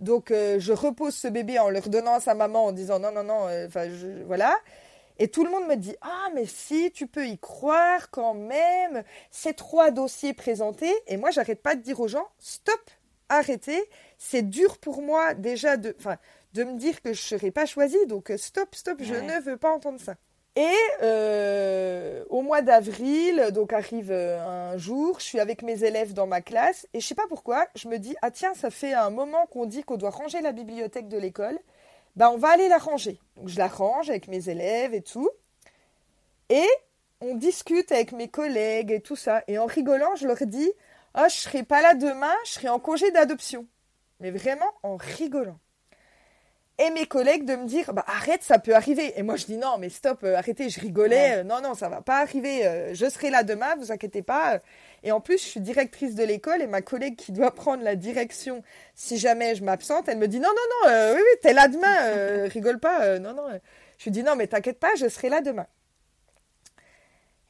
Donc, 0.00 0.30
euh, 0.30 0.60
je 0.60 0.72
repose 0.72 1.14
ce 1.14 1.28
bébé 1.28 1.58
en 1.58 1.70
le 1.70 1.78
redonnant 1.78 2.14
à 2.14 2.20
sa 2.20 2.34
maman 2.34 2.66
en 2.66 2.72
disant 2.72 2.98
non, 2.98 3.10
non, 3.10 3.24
non, 3.24 3.46
euh, 3.48 3.66
enfin, 3.66 3.88
voilà. 4.26 4.54
Et 5.18 5.28
tout 5.28 5.44
le 5.44 5.50
monde 5.50 5.68
me 5.68 5.76
dit 5.76 5.96
Ah, 6.00 6.28
mais 6.34 6.46
si, 6.46 6.90
tu 6.92 7.06
peux 7.06 7.26
y 7.26 7.38
croire 7.38 8.10
quand 8.10 8.34
même. 8.34 9.04
Ces 9.30 9.54
trois 9.54 9.90
dossiers 9.90 10.34
présentés. 10.34 10.92
Et 11.06 11.16
moi, 11.16 11.30
j'arrête 11.30 11.62
pas 11.62 11.76
de 11.76 11.82
dire 11.82 12.00
aux 12.00 12.08
gens 12.08 12.28
Stop, 12.38 12.90
arrêtez. 13.28 13.82
C'est 14.18 14.42
dur 14.42 14.78
pour 14.78 15.02
moi 15.02 15.34
déjà 15.34 15.76
de, 15.76 15.96
de 16.54 16.64
me 16.64 16.76
dire 16.76 17.00
que 17.02 17.12
je 17.12 17.22
ne 17.34 17.38
serai 17.38 17.50
pas 17.50 17.66
choisie. 17.66 18.06
Donc, 18.06 18.30
euh, 18.30 18.36
stop, 18.36 18.74
stop, 18.74 18.98
je 19.02 19.14
ne 19.14 19.40
veux 19.40 19.56
pas 19.56 19.72
entendre 19.72 20.00
ça. 20.00 20.14
Et 20.56 20.76
euh, 21.02 22.24
au 22.30 22.42
mois 22.42 22.62
d'avril, 22.62 23.48
donc 23.52 23.72
arrive 23.72 24.12
euh, 24.12 24.38
un 24.72 24.78
jour, 24.78 25.18
je 25.18 25.24
suis 25.24 25.40
avec 25.40 25.62
mes 25.62 25.82
élèves 25.82 26.12
dans 26.14 26.28
ma 26.28 26.42
classe 26.42 26.86
et 26.94 27.00
je 27.00 27.06
sais 27.06 27.16
pas 27.16 27.26
pourquoi, 27.28 27.66
je 27.74 27.88
me 27.88 27.98
dis 27.98 28.14
ah 28.22 28.30
tiens 28.30 28.54
ça 28.54 28.70
fait 28.70 28.92
un 28.92 29.10
moment 29.10 29.46
qu'on 29.46 29.66
dit 29.66 29.82
qu'on 29.82 29.96
doit 29.96 30.10
ranger 30.10 30.40
la 30.42 30.52
bibliothèque 30.52 31.08
de 31.08 31.18
l'école 31.18 31.58
bah, 32.16 32.30
on 32.30 32.38
va 32.38 32.50
aller 32.50 32.68
la 32.68 32.78
ranger. 32.78 33.20
Donc 33.36 33.48
je 33.48 33.58
la 33.58 33.68
range 33.68 34.10
avec 34.10 34.28
mes 34.28 34.48
élèves 34.48 34.94
et 34.94 35.02
tout. 35.02 35.30
Et 36.48 36.68
on 37.20 37.34
discute 37.34 37.90
avec 37.92 38.12
mes 38.12 38.28
collègues 38.28 38.92
et 38.92 39.00
tout 39.00 39.16
ça. 39.16 39.42
Et 39.48 39.58
en 39.58 39.66
rigolant, 39.66 40.14
je 40.16 40.26
leur 40.26 40.46
dis 40.46 40.70
Ah, 41.14 41.28
je 41.28 41.36
serai 41.36 41.62
pas 41.62 41.82
là 41.82 41.94
demain, 41.94 42.34
je 42.44 42.52
serai 42.52 42.68
en 42.68 42.78
congé 42.78 43.10
d'adoption. 43.10 43.66
Mais 44.20 44.30
vraiment 44.30 44.72
en 44.82 44.96
rigolant. 44.96 45.58
Et 46.78 46.90
mes 46.90 47.06
collègues 47.06 47.44
de 47.44 47.54
me 47.54 47.66
dire 47.66 47.94
bah 47.94 48.04
arrête 48.08 48.42
ça 48.42 48.58
peut 48.58 48.74
arriver 48.74 49.12
et 49.16 49.22
moi 49.22 49.36
je 49.36 49.46
dis 49.46 49.56
non 49.56 49.78
mais 49.78 49.90
stop 49.90 50.24
euh, 50.24 50.34
arrêtez 50.34 50.70
je 50.70 50.80
rigolais 50.80 51.38
euh, 51.38 51.44
non 51.44 51.60
non 51.62 51.74
ça 51.74 51.88
va 51.88 52.00
pas 52.00 52.18
arriver 52.20 52.66
euh, 52.66 52.94
je 52.94 53.08
serai 53.08 53.30
là 53.30 53.44
demain 53.44 53.76
vous 53.76 53.92
inquiétez 53.92 54.22
pas 54.22 54.60
et 55.04 55.12
en 55.12 55.20
plus, 55.20 55.38
je 55.38 55.44
suis 55.44 55.60
directrice 55.60 56.14
de 56.14 56.24
l'école 56.24 56.62
et 56.62 56.66
ma 56.66 56.80
collègue 56.80 57.16
qui 57.16 57.30
doit 57.30 57.54
prendre 57.54 57.82
la 57.82 57.94
direction 57.94 58.62
si 58.94 59.18
jamais 59.18 59.54
je 59.54 59.62
m'absente, 59.62 60.08
elle 60.08 60.16
me 60.16 60.26
dit 60.26 60.40
non, 60.40 60.48
non, 60.48 60.88
non, 60.88 61.14
oui, 61.14 61.20
oui, 61.20 61.38
t'es 61.42 61.52
là 61.52 61.68
demain, 61.68 62.48
rigole 62.48 62.80
pas, 62.80 63.18
non, 63.18 63.34
non. 63.34 63.48
Je 63.98 64.04
lui 64.04 64.10
dis 64.10 64.22
non, 64.22 64.34
mais 64.34 64.46
t'inquiète 64.46 64.80
pas, 64.80 64.94
je 64.96 65.06
serai 65.06 65.28
là 65.28 65.42
demain. 65.42 65.66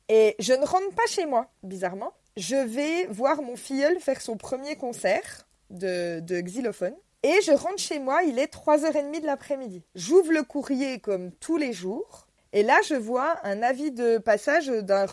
Et 0.08 0.34
je 0.40 0.52
ne 0.52 0.66
rentre 0.66 0.92
pas 0.96 1.06
chez 1.08 1.26
moi, 1.26 1.48
bizarrement. 1.62 2.12
Je 2.36 2.56
vais 2.56 3.06
voir 3.06 3.40
mon 3.40 3.54
filleul 3.54 4.00
faire 4.00 4.20
son 4.20 4.36
premier 4.36 4.74
concert 4.74 5.46
de, 5.70 6.18
de 6.18 6.40
xylophone. 6.40 6.96
Et 7.24 7.40
je 7.40 7.52
rentre 7.52 7.78
chez 7.78 7.98
moi, 7.98 8.22
il 8.22 8.38
est 8.38 8.52
3h30 8.52 9.22
de 9.22 9.26
l'après-midi. 9.26 9.82
J'ouvre 9.94 10.30
le 10.30 10.42
courrier 10.42 11.00
comme 11.00 11.32
tous 11.32 11.56
les 11.56 11.72
jours. 11.72 12.26
Et 12.52 12.62
là, 12.62 12.78
je 12.86 12.94
vois 12.94 13.38
un 13.44 13.62
avis 13.62 13.90
de 13.90 14.18
passage 14.18 14.66
d'un, 14.66 15.06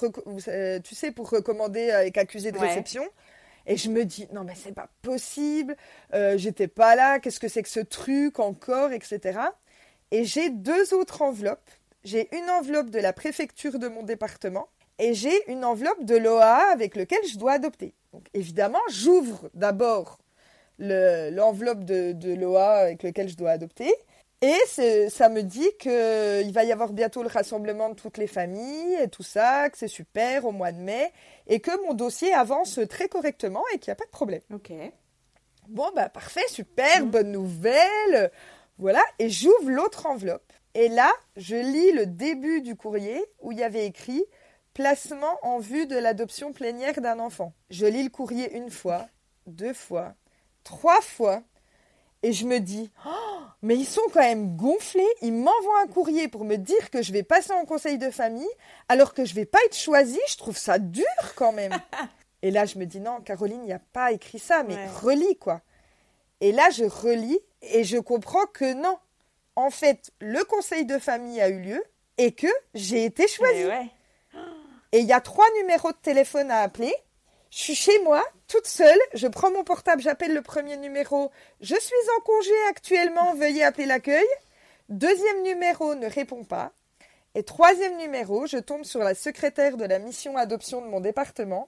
euh, 0.49 0.79
tu 0.81 0.93
sais, 0.93 1.11
pour 1.11 1.29
recommander 1.29 1.89
avec 1.89 2.17
accusé 2.17 2.51
de 2.51 2.59
réception. 2.59 3.03
Et 3.65 3.77
je 3.77 3.89
me 3.89 4.03
dis, 4.03 4.27
non, 4.33 4.43
mais 4.43 4.55
c'est 4.61 4.73
pas 4.73 4.89
possible, 5.01 5.77
euh, 6.13 6.37
j'étais 6.37 6.67
pas 6.67 6.95
là, 6.95 7.19
qu'est-ce 7.19 7.39
que 7.39 7.47
c'est 7.47 7.63
que 7.63 7.69
ce 7.69 7.79
truc 7.79 8.39
encore, 8.39 8.91
etc. 8.91 9.39
Et 10.11 10.25
j'ai 10.25 10.49
deux 10.49 10.93
autres 10.93 11.21
enveloppes. 11.21 11.71
J'ai 12.03 12.27
une 12.35 12.49
enveloppe 12.49 12.89
de 12.89 12.99
la 12.99 13.13
préfecture 13.13 13.79
de 13.79 13.87
mon 13.87 14.03
département 14.03 14.67
et 14.99 15.13
j'ai 15.13 15.49
une 15.49 15.63
enveloppe 15.63 16.03
de 16.03 16.17
l'OA 16.17 16.71
avec 16.73 16.97
lequel 16.97 17.19
je 17.31 17.37
dois 17.37 17.53
adopter. 17.53 17.93
Donc 18.11 18.25
évidemment, 18.33 18.81
j'ouvre 18.89 19.49
d'abord 19.53 20.17
l'enveloppe 20.81 21.83
de, 21.83 22.11
de 22.11 22.33
l'OA 22.33 22.71
avec 22.71 23.03
lequel 23.03 23.29
je 23.29 23.37
dois 23.37 23.51
adopter. 23.51 23.93
Et 24.43 24.57
ça 25.09 25.29
me 25.29 25.43
dit 25.43 25.69
qu'il 25.77 26.51
va 26.51 26.63
y 26.63 26.71
avoir 26.71 26.93
bientôt 26.93 27.21
le 27.21 27.29
rassemblement 27.29 27.89
de 27.89 27.93
toutes 27.93 28.17
les 28.17 28.25
familles 28.25 28.95
et 28.99 29.07
tout 29.07 29.21
ça, 29.21 29.69
que 29.69 29.77
c'est 29.77 29.87
super 29.87 30.45
au 30.45 30.51
mois 30.51 30.71
de 30.71 30.79
mai, 30.79 31.11
et 31.45 31.59
que 31.59 31.85
mon 31.85 31.93
dossier 31.93 32.33
avance 32.33 32.79
très 32.89 33.07
correctement 33.07 33.63
et 33.71 33.77
qu'il 33.77 33.91
n'y 33.91 33.93
a 33.93 33.97
pas 33.97 34.05
de 34.05 34.09
problème. 34.09 34.41
Ok. 34.51 34.71
Bon, 35.67 35.91
bah 35.95 36.09
parfait, 36.09 36.47
super, 36.49 37.05
mm. 37.05 37.09
bonne 37.09 37.31
nouvelle. 37.31 38.31
Voilà, 38.79 39.03
et 39.19 39.29
j'ouvre 39.29 39.69
l'autre 39.69 40.07
enveloppe. 40.07 40.51
Et 40.73 40.87
là, 40.87 41.11
je 41.37 41.55
lis 41.55 41.91
le 41.91 42.07
début 42.07 42.61
du 42.61 42.75
courrier 42.75 43.23
où 43.41 43.51
il 43.51 43.59
y 43.59 43.63
avait 43.63 43.85
écrit 43.85 44.23
Placement 44.73 45.37
en 45.43 45.59
vue 45.59 45.85
de 45.85 45.97
l'adoption 45.97 46.51
plénière 46.51 46.99
d'un 46.99 47.19
enfant. 47.19 47.53
Je 47.69 47.85
lis 47.85 48.03
le 48.03 48.09
courrier 48.09 48.55
une 48.55 48.71
fois, 48.71 49.05
deux 49.45 49.73
fois, 49.73 50.15
trois 50.63 51.01
fois, 51.01 51.41
et 52.23 52.33
je 52.33 52.45
me 52.45 52.59
dis 52.59 52.91
oh, 53.05 53.41
mais 53.61 53.75
ils 53.75 53.85
sont 53.85 54.01
quand 54.13 54.21
même 54.21 54.55
gonflés. 54.55 55.07
Ils 55.21 55.33
m'envoient 55.33 55.81
un 55.83 55.87
courrier 55.87 56.27
pour 56.27 56.45
me 56.45 56.55
dire 56.55 56.89
que 56.89 57.01
je 57.01 57.11
vais 57.11 57.23
passer 57.23 57.53
en 57.53 57.65
conseil 57.65 57.97
de 57.97 58.09
famille, 58.09 58.49
alors 58.89 59.13
que 59.13 59.25
je 59.25 59.35
vais 59.35 59.45
pas 59.45 59.59
être 59.65 59.77
choisie. 59.77 60.19
Je 60.27 60.37
trouve 60.37 60.57
ça 60.57 60.79
dur 60.79 61.05
quand 61.35 61.51
même. 61.51 61.73
et 62.41 62.51
là, 62.51 62.65
je 62.65 62.77
me 62.77 62.85
dis 62.85 62.99
non, 62.99 63.21
Caroline, 63.21 63.61
il 63.61 63.67
n'y 63.67 63.73
a 63.73 63.81
pas 63.93 64.11
écrit 64.11 64.39
ça, 64.39 64.63
mais 64.63 64.87
relis 64.87 65.37
quoi. 65.37 65.61
Et 66.41 66.51
là, 66.51 66.69
je 66.71 66.85
relis 66.85 67.39
et 67.61 67.83
je 67.83 67.97
comprends 67.97 68.45
que 68.47 68.73
non. 68.73 68.97
En 69.55 69.69
fait, 69.69 70.11
le 70.19 70.43
conseil 70.43 70.85
de 70.85 70.97
famille 70.97 71.39
a 71.41 71.49
eu 71.49 71.59
lieu 71.59 71.83
et 72.17 72.31
que 72.31 72.47
j'ai 72.73 73.05
été 73.05 73.27
choisie. 73.27 73.67
Et 74.91 74.99
il 74.99 75.05
y 75.05 75.13
a 75.13 75.21
trois 75.21 75.45
numéros 75.59 75.91
de 75.91 75.97
téléphone 75.97 76.51
à 76.51 76.61
appeler. 76.61 76.93
Je 77.51 77.57
suis 77.57 77.75
chez 77.75 77.99
moi, 78.03 78.23
toute 78.47 78.65
seule, 78.65 78.99
je 79.13 79.27
prends 79.27 79.51
mon 79.51 79.65
portable, 79.65 80.01
j'appelle 80.01 80.33
le 80.33 80.41
premier 80.41 80.77
numéro. 80.77 81.31
Je 81.59 81.75
suis 81.75 82.09
en 82.17 82.21
congé 82.21 82.53
actuellement, 82.69 83.35
veuillez 83.35 83.61
appeler 83.61 83.85
l'accueil. 83.85 84.25
Deuxième 84.87 85.43
numéro 85.43 85.93
ne 85.95 86.07
répond 86.07 86.45
pas. 86.45 86.71
Et 87.35 87.43
troisième 87.43 87.97
numéro, 87.97 88.47
je 88.47 88.57
tombe 88.57 88.85
sur 88.85 89.01
la 89.01 89.15
secrétaire 89.15 89.75
de 89.75 89.83
la 89.83 89.99
mission 89.99 90.37
adoption 90.37 90.81
de 90.81 90.87
mon 90.87 91.01
département 91.01 91.67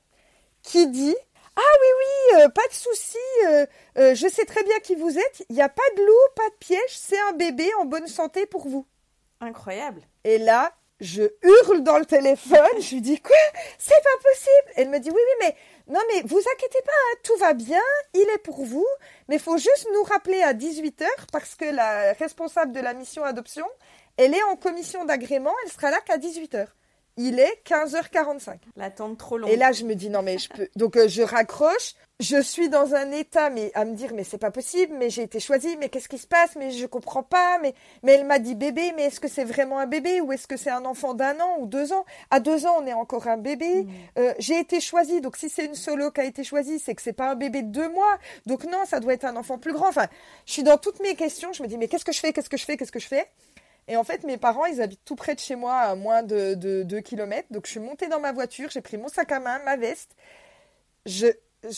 qui 0.61 0.87
dit 0.87 1.15
Ah 1.57 1.61
oui, 1.81 1.87
oui, 1.99 2.41
euh, 2.43 2.47
pas 2.47 2.67
de 2.69 2.73
souci, 2.73 3.17
euh, 3.47 3.65
euh, 3.97 4.15
je 4.15 4.29
sais 4.29 4.45
très 4.45 4.63
bien 4.63 4.79
qui 4.79 4.95
vous 4.95 5.17
êtes, 5.17 5.45
il 5.49 5.55
n'y 5.57 5.61
a 5.61 5.67
pas 5.67 5.81
de 5.97 6.01
loup, 6.01 6.33
pas 6.37 6.49
de 6.49 6.55
piège, 6.59 6.79
c'est 6.97 7.19
un 7.29 7.33
bébé 7.33 7.69
en 7.81 7.83
bonne 7.83 8.07
santé 8.07 8.45
pour 8.45 8.69
vous. 8.69 8.85
Incroyable. 9.41 10.01
Et 10.23 10.37
là, 10.37 10.73
je 11.03 11.23
hurle 11.41 11.83
dans 11.83 11.97
le 11.97 12.05
téléphone, 12.05 12.79
je 12.79 12.95
lui 12.95 13.01
dis 13.01 13.19
quoi? 13.19 13.35
C'est 13.77 13.91
pas 13.91 14.29
possible. 14.29 14.73
Elle 14.77 14.89
me 14.89 14.99
dit 14.99 15.09
oui 15.09 15.17
oui 15.17 15.45
mais 15.45 15.55
non 15.87 15.99
mais 16.13 16.21
vous 16.23 16.39
inquiétez 16.39 16.81
pas, 16.85 16.91
hein, 16.91 17.17
tout 17.23 17.37
va 17.37 17.53
bien, 17.53 17.81
il 18.13 18.27
est 18.33 18.43
pour 18.43 18.63
vous, 18.63 18.85
mais 19.27 19.35
il 19.35 19.41
faut 19.41 19.57
juste 19.57 19.87
nous 19.93 20.03
rappeler 20.03 20.41
à 20.41 20.53
18h 20.53 21.05
parce 21.31 21.55
que 21.55 21.65
la 21.65 22.13
responsable 22.13 22.71
de 22.71 22.79
la 22.79 22.93
mission 22.93 23.23
adoption, 23.23 23.65
elle 24.17 24.33
est 24.33 24.43
en 24.43 24.55
commission 24.55 25.05
d'agrément, 25.05 25.53
elle 25.65 25.71
sera 25.71 25.91
là 25.91 25.99
qu'à 26.01 26.17
18h. 26.17 26.67
Il 27.17 27.39
est 27.39 27.61
15h45. 27.65 28.57
L'attente 28.75 29.17
trop 29.17 29.37
longue. 29.37 29.51
Et 29.51 29.55
là, 29.55 29.71
je 29.71 29.83
me 29.83 29.93
dis, 29.93 30.09
non, 30.09 30.23
mais 30.23 30.37
je 30.37 30.49
peux. 30.49 30.67
Donc, 30.75 30.97
euh, 30.97 31.07
je 31.07 31.21
raccroche. 31.21 31.93
Je 32.19 32.41
suis 32.41 32.69
dans 32.69 32.93
un 32.93 33.11
état, 33.11 33.49
mais 33.49 33.71
à 33.73 33.85
me 33.85 33.95
dire, 33.95 34.11
mais 34.13 34.23
c'est 34.23 34.37
pas 34.37 34.51
possible, 34.51 34.95
mais 34.97 35.09
j'ai 35.09 35.23
été 35.23 35.39
choisie, 35.39 35.75
mais 35.77 35.89
qu'est-ce 35.89 36.07
qui 36.07 36.19
se 36.19 36.27
passe, 36.27 36.55
mais 36.55 36.71
je 36.71 36.85
comprends 36.85 37.23
pas, 37.23 37.59
mais, 37.61 37.73
mais 38.01 38.13
elle 38.13 38.25
m'a 38.25 38.39
dit 38.39 38.55
bébé, 38.55 38.93
mais 38.95 39.05
est-ce 39.05 39.19
que 39.19 39.27
c'est 39.27 39.43
vraiment 39.43 39.79
un 39.79 39.87
bébé? 39.87 40.21
Ou 40.21 40.31
est-ce 40.31 40.47
que 40.47 40.55
c'est 40.55 40.69
un 40.69 40.85
enfant 40.85 41.15
d'un 41.15 41.39
an 41.39 41.57
ou 41.59 41.65
deux 41.65 41.91
ans? 41.91 42.05
À 42.29 42.39
deux 42.39 42.65
ans, 42.65 42.77
on 42.79 42.85
est 42.85 42.93
encore 42.93 43.27
un 43.27 43.37
bébé. 43.37 43.83
Mm. 43.83 43.89
Euh, 44.19 44.33
j'ai 44.39 44.59
été 44.59 44.79
choisie, 44.79 45.21
donc 45.21 45.37
si 45.37 45.49
c'est 45.49 45.65
une 45.65 45.75
solo 45.75 46.11
qui 46.11 46.21
a 46.21 46.25
été 46.25 46.43
choisie, 46.43 46.79
c'est 46.79 46.95
que 46.95 47.01
c'est 47.01 47.13
pas 47.13 47.31
un 47.31 47.35
bébé 47.35 47.61
de 47.63 47.71
deux 47.71 47.89
mois. 47.89 48.17
Donc 48.45 48.63
non, 48.65 48.85
ça 48.85 48.99
doit 48.99 49.13
être 49.13 49.25
un 49.25 49.35
enfant 49.35 49.57
plus 49.57 49.73
grand. 49.73 49.89
Enfin, 49.89 50.07
je 50.45 50.53
suis 50.53 50.63
dans 50.63 50.77
toutes 50.77 51.01
mes 51.01 51.15
questions. 51.15 51.51
Je 51.51 51.61
me 51.61 51.67
dis, 51.67 51.77
mais 51.77 51.87
qu'est-ce 51.87 52.05
que 52.05 52.13
je 52.13 52.19
fais? 52.19 52.31
Qu'est-ce 52.31 52.49
que 52.49 52.57
je 52.57 52.65
fais? 52.65 52.77
Qu'est-ce 52.77 52.91
que 52.91 52.99
je 52.99 53.07
fais? 53.07 53.27
Et 53.87 53.97
en 53.97 54.03
fait, 54.03 54.23
mes 54.23 54.37
parents, 54.37 54.65
ils 54.65 54.81
habitent 54.81 55.03
tout 55.05 55.15
près 55.15 55.35
de 55.35 55.39
chez 55.39 55.55
moi, 55.55 55.75
à 55.75 55.95
moins 55.95 56.23
de 56.23 56.53
2 56.83 57.01
km. 57.01 57.47
Donc, 57.51 57.65
je 57.65 57.71
suis 57.71 57.79
montée 57.79 58.07
dans 58.07 58.19
ma 58.19 58.31
voiture, 58.31 58.69
j'ai 58.69 58.81
pris 58.81 58.97
mon 58.97 59.07
sac 59.07 59.31
à 59.31 59.39
main, 59.39 59.59
ma 59.65 59.75
veste. 59.75 60.15
Je, 61.05 61.27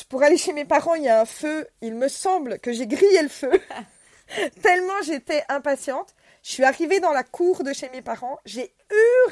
pour 0.10 0.24
aller 0.24 0.38
chez 0.38 0.54
mes 0.54 0.66
parents, 0.66 0.96
il 0.96 1.04
y 1.04 1.10
a 1.10 1.22
un 1.22 1.26
feu. 1.26 1.68
Il 1.82 1.96
me 1.96 2.08
semble 2.08 2.60
que 2.60 2.72
j'ai 2.72 2.88
grillé 2.88 3.22
le 3.22 3.30
feu. 3.30 3.52
Tellement 4.62 5.02
j'étais 5.04 5.44
impatiente. 5.50 6.16
Je 6.44 6.52
suis 6.52 6.64
arrivée 6.64 7.00
dans 7.00 7.12
la 7.12 7.24
cour 7.24 7.64
de 7.64 7.74
chez 7.74 7.90
mes 7.90 8.02
parents. 8.02 8.38
J'ai 8.46 8.74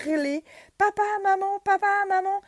hurlé 0.06 0.44
Papa, 0.78 1.04
maman, 1.24 1.60
papa, 1.60 2.06
maman. 2.10 2.42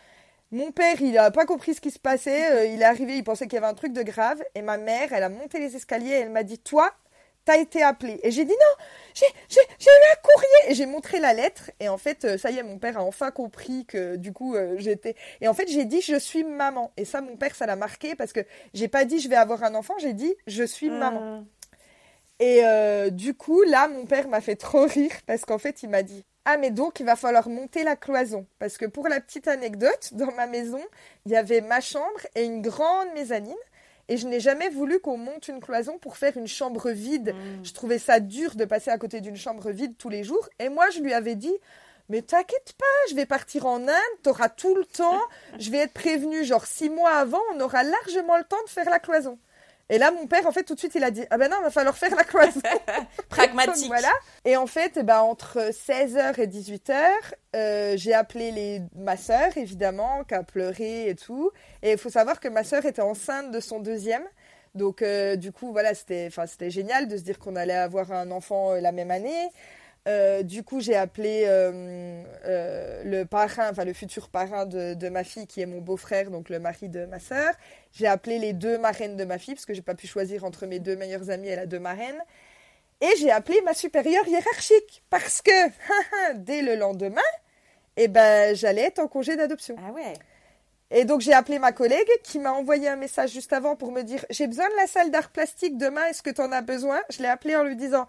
Mon 0.52 0.72
père, 0.72 1.02
il 1.02 1.14
n'a 1.14 1.32
pas 1.32 1.46
compris 1.46 1.74
ce 1.76 1.82
qui 1.82 1.92
se 1.92 2.00
passait. 2.00 2.52
Euh, 2.52 2.66
il 2.66 2.82
est 2.82 2.86
arrivé, 2.86 3.18
il 3.18 3.24
pensait 3.24 3.46
qu'il 3.46 3.56
y 3.56 3.58
avait 3.58 3.68
un 3.68 3.74
truc 3.74 3.94
de 3.94 4.04
grave. 4.04 4.42
Et 4.56 4.62
ma 4.62 4.78
mère, 4.78 5.12
elle 5.12 5.24
a 5.24 5.30
monté 5.30 5.60
les 5.60 5.76
escaliers 5.76 6.12
et 6.12 6.20
elle 6.22 6.32
m'a 6.32 6.44
dit 6.44 6.60
Toi, 6.60 6.92
t'as 7.46 7.58
été 7.58 7.82
appelé. 7.82 8.20
Et 8.24 8.32
j'ai 8.32 8.44
dit 8.44 8.52
non, 8.52 8.86
j'ai 9.14 9.26
eu 9.26 10.06
un 10.12 10.22
courrier. 10.22 10.72
Et 10.72 10.76
j'ai 10.76 10.86
montré 10.86 11.20
la 11.20 11.34
lettre. 11.34 11.72
Et 11.80 11.88
en 11.88 11.98
fait, 11.98 12.26
euh, 12.26 12.38
ça 12.38 12.52
y 12.52 12.58
est, 12.58 12.64
mon 12.64 12.78
père 12.78 12.98
a 12.98 13.04
enfin 13.04 13.32
compris 13.32 13.86
que 13.86 14.16
du 14.16 14.34
coup, 14.34 14.56
euh, 14.56 14.76
j'étais. 14.78 15.16
Et 15.42 15.48
en 15.48 15.54
fait, 15.54 15.70
j'ai 15.70 15.86
dit 15.86 16.02
je 16.02 16.18
suis 16.18 16.44
maman. 16.44 16.92
Et 16.98 17.06
ça, 17.06 17.22
mon 17.22 17.38
père, 17.38 17.56
ça 17.56 17.66
l'a 17.66 17.76
marqué 17.76 18.16
parce 18.16 18.34
que 18.34 18.42
j'ai 18.74 18.88
pas 18.88 19.06
dit 19.06 19.20
je 19.20 19.30
vais 19.30 19.36
avoir 19.36 19.64
un 19.64 19.76
enfant, 19.76 19.94
j'ai 20.00 20.14
dit 20.14 20.34
je 20.48 20.64
suis 20.64 20.90
ah. 20.90 20.98
maman. 20.98 21.46
Et 22.40 22.66
euh, 22.66 23.10
du 23.10 23.34
coup, 23.34 23.62
là, 23.64 23.88
mon 23.88 24.06
père 24.06 24.28
m'a 24.28 24.42
fait 24.42 24.58
trop 24.58 24.86
rire 24.86 25.14
parce 25.26 25.46
qu'en 25.46 25.58
fait, 25.58 25.84
il 25.84 25.90
m'a 25.90 26.04
dit 26.04 26.26
ah 26.48 26.58
mais 26.58 26.70
donc 26.70 27.00
il 27.00 27.06
va 27.06 27.16
falloir 27.16 27.50
monter 27.50 27.84
la 27.84 27.96
cloison 27.96 28.46
parce 28.60 28.78
que 28.78 28.86
pour 28.86 29.08
la 29.08 29.20
petite 29.20 29.48
anecdote, 29.48 30.10
dans 30.14 30.32
ma 30.34 30.46
maison, 30.46 30.82
il 31.26 31.32
y 31.32 31.36
avait 31.36 31.62
ma 31.62 31.82
chambre 31.82 32.20
et 32.36 32.44
une 32.44 32.62
grande 32.62 33.08
mezzanine. 33.16 33.56
Et 34.08 34.18
je 34.18 34.28
n'ai 34.28 34.40
jamais 34.40 34.70
voulu 34.70 35.00
qu'on 35.00 35.18
monte 35.18 35.48
une 35.48 35.60
cloison 35.60 35.98
pour 35.98 36.18
faire 36.18 36.38
une 36.38 36.48
chambre 36.48 36.92
vide. 36.92 37.34
Mm. 37.34 37.66
Je 37.66 37.74
trouvais 37.74 37.98
ça 37.98 38.20
dur 38.20 38.56
de 38.56 38.66
passer 38.66 38.92
à 38.92 38.98
côté 38.98 39.22
d'une 39.22 39.36
chambre 39.36 39.72
vide 39.72 39.96
tous 39.98 40.10
les 40.10 40.24
jours. 40.24 40.48
Et 40.60 40.70
moi, 40.70 40.90
je 40.92 41.00
lui 41.00 41.14
avais 41.14 41.36
dit, 41.36 41.56
mais 42.10 42.22
t'inquiète 42.22 42.74
pas, 42.78 43.10
je 43.10 43.16
vais 43.16 43.26
partir 43.26 43.66
en 43.66 43.88
Inde, 43.88 44.16
t'auras 44.22 44.50
tout 44.50 44.76
le 44.76 44.86
temps. 44.86 45.22
Je 45.58 45.72
vais 45.72 45.80
être 45.80 45.94
prévenue, 45.94 46.44
genre 46.44 46.66
six 46.66 46.90
mois 46.90 47.14
avant, 47.14 47.42
on 47.56 47.60
aura 47.60 47.84
largement 47.84 48.38
le 48.38 48.44
temps 48.44 48.62
de 48.66 48.70
faire 48.70 48.90
la 48.90 49.00
cloison. 49.00 49.40
Et 49.90 50.00
là, 50.00 50.12
mon 50.12 50.26
père, 50.26 50.48
en 50.48 50.52
fait, 50.52 50.64
tout 50.64 50.74
de 50.74 50.80
suite, 50.80 50.96
il 50.96 51.04
a 51.04 51.12
dit 51.12 51.24
Ah 51.30 51.38
ben 51.38 51.50
non, 51.50 51.58
il 51.60 51.64
va 51.64 51.70
falloir 51.70 51.96
faire 51.96 52.16
la 52.16 52.24
cloison. 52.24 52.60
Pragmatique. 53.30 53.88
voilà. 53.88 54.12
Et 54.44 54.58
en 54.58 54.66
fait, 54.66 54.94
eh 54.98 55.04
ben, 55.04 55.20
entre 55.20 55.70
16h 55.70 56.40
et 56.40 56.48
18h, 56.48 56.96
euh, 57.56 57.94
j'ai 57.96 58.14
appelé 58.14 58.52
les... 58.52 58.82
ma 58.96 59.16
sœur, 59.16 59.56
évidemment, 59.58 60.24
qui 60.24 60.34
a 60.34 60.44
pleuré 60.44 61.10
et 61.10 61.16
tout. 61.16 61.52
Et 61.84 61.92
il 61.92 61.98
faut 62.00 62.10
savoir 62.10 62.40
que 62.40 62.48
ma 62.48 62.64
sœur 62.64 62.86
était 62.86 63.02
enceinte 63.02 63.52
de 63.52 63.60
son 63.60 63.80
deuxième. 63.80 64.24
Donc, 64.74 65.02
euh, 65.02 65.36
du 65.36 65.52
coup, 65.52 65.72
voilà, 65.72 65.94
c'était 65.94 66.32
génial 66.70 67.08
de 67.08 67.16
se 67.16 67.22
dire 67.22 67.38
qu'on 67.38 67.56
allait 67.56 67.74
avoir 67.74 68.12
un 68.12 68.32
enfant 68.32 68.72
euh, 68.72 68.82
la 68.82 68.92
même 68.92 69.12
année. 69.12 69.50
Euh, 70.08 70.44
du 70.44 70.64
coup, 70.64 70.82
j'ai 70.82 70.96
appelé 70.96 71.46
euh, 71.46 72.24
euh, 72.46 73.04
le 73.04 73.26
parrain, 73.26 73.72
enfin 73.72 73.86
le 73.86 73.94
futur 73.94 74.30
parrain 74.30 74.66
de, 74.66 75.10
ma 75.10 75.24
fille, 75.24 75.48
qui 75.48 75.62
est 75.62 75.66
mon 75.66 75.82
beau-frère, 75.82 76.30
donc 76.30 76.50
le 76.50 76.60
mari 76.60 76.90
de 76.90 77.06
ma 77.06 77.20
sœur. 77.20 77.54
J'ai 77.92 78.06
appelé 78.06 78.38
les 78.38 78.54
deux 78.54 78.78
marraines 78.78 79.18
de 79.18 79.24
ma 79.26 79.40
fille, 79.40 79.56
parce 79.56 79.66
que 79.66 79.74
j'ai 79.74 79.82
pas 79.82 79.96
pu 79.96 80.06
choisir 80.06 80.44
entre 80.44 80.68
mes 80.68 80.80
deux 80.80 80.96
meilleures 80.96 81.30
amies, 81.32 81.48
elle 81.48 81.60
a 81.60 81.66
deux 81.66 81.80
marraines. 81.80 82.22
Et 83.02 83.10
j'ai 83.18 83.32
appelé 83.32 83.60
ma 83.66 83.74
supérieure 83.74 84.28
hiérarchique, 84.28 85.04
parce 85.10 85.42
que 85.42 86.36
dès 86.36 86.62
le 86.62 86.76
lendemain, 86.76 87.22
eh 87.98 88.08
ben, 88.08 88.56
j'allais 88.56 88.84
être 88.84 89.00
en 89.00 89.08
congé 89.08 89.36
d'adoption. 89.36 89.76
Ah 89.80 89.92
ouais. 89.92 90.14
Et 90.92 91.04
donc 91.04 91.22
j'ai 91.22 91.34
appelé 91.34 91.58
ma 91.58 91.72
collègue 91.72 92.08
qui 92.24 92.38
m'a 92.38 92.52
envoyé 92.52 92.88
un 92.88 92.96
message 92.96 93.32
juste 93.32 93.54
avant 93.54 93.76
pour 93.76 93.92
me 93.92 94.04
dire 94.04 94.24
j'ai 94.30 94.46
besoin 94.46 94.70
de 94.70 94.76
la 94.76 94.86
salle 94.86 95.10
d'art 95.10 95.30
plastique 95.30 95.78
demain, 95.78 96.06
est-ce 96.06 96.22
que 96.22 96.30
tu 96.30 96.42
en 96.42 96.52
as 96.52 96.62
besoin? 96.62 97.02
Je 97.10 97.24
l'ai 97.24 97.28
appelé 97.28 97.56
en 97.56 97.64
lui 97.64 97.76
disant 97.76 98.06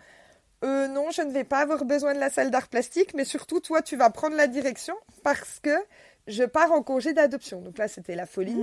euh, 0.64 0.88
non, 0.88 1.10
je 1.10 1.22
ne 1.22 1.30
vais 1.30 1.44
pas 1.44 1.58
avoir 1.58 1.84
besoin 1.84 2.14
de 2.14 2.18
la 2.18 2.30
salle 2.30 2.50
d'art 2.50 2.68
plastique, 2.68 3.14
mais 3.14 3.24
surtout, 3.24 3.60
toi, 3.60 3.82
tu 3.82 3.96
vas 3.96 4.10
prendre 4.10 4.36
la 4.36 4.46
direction 4.46 4.94
parce 5.22 5.60
que 5.60 5.76
je 6.26 6.44
pars 6.44 6.72
en 6.72 6.82
congé 6.82 7.12
d'adoption. 7.12 7.60
Donc 7.60 7.78
là, 7.78 7.88
c'était 7.88 8.14
la 8.14 8.26
folie. 8.26 8.62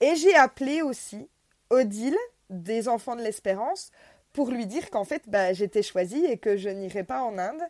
Et 0.00 0.16
j'ai 0.16 0.34
appelé 0.34 0.82
aussi 0.82 1.28
Odile, 1.68 2.16
des 2.48 2.88
Enfants 2.88 3.16
de 3.16 3.22
l'Espérance, 3.22 3.90
pour 4.32 4.50
lui 4.50 4.66
dire 4.66 4.90
qu'en 4.90 5.04
fait, 5.04 5.22
bah, 5.28 5.52
j'étais 5.52 5.82
choisie 5.82 6.24
et 6.24 6.38
que 6.38 6.56
je 6.56 6.68
n'irais 6.68 7.04
pas 7.04 7.22
en 7.22 7.38
Inde. 7.38 7.62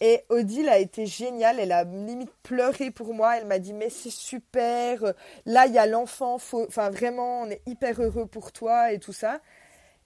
Et 0.00 0.24
Odile 0.28 0.68
a 0.68 0.78
été 0.78 1.06
géniale, 1.06 1.58
elle 1.58 1.72
a 1.72 1.84
limite 1.84 2.30
pleuré 2.42 2.90
pour 2.90 3.14
moi, 3.14 3.36
elle 3.36 3.46
m'a 3.46 3.58
dit 3.58 3.72
mais 3.72 3.90
c'est 3.90 4.12
super, 4.12 5.12
là 5.44 5.66
il 5.66 5.74
y 5.74 5.78
a 5.78 5.86
l'enfant, 5.86 6.34
enfin 6.34 6.90
vraiment 6.90 7.42
on 7.42 7.50
est 7.50 7.62
hyper 7.66 8.00
heureux 8.00 8.26
pour 8.26 8.52
toi 8.52 8.92
et 8.92 9.00
tout 9.00 9.12
ça. 9.12 9.40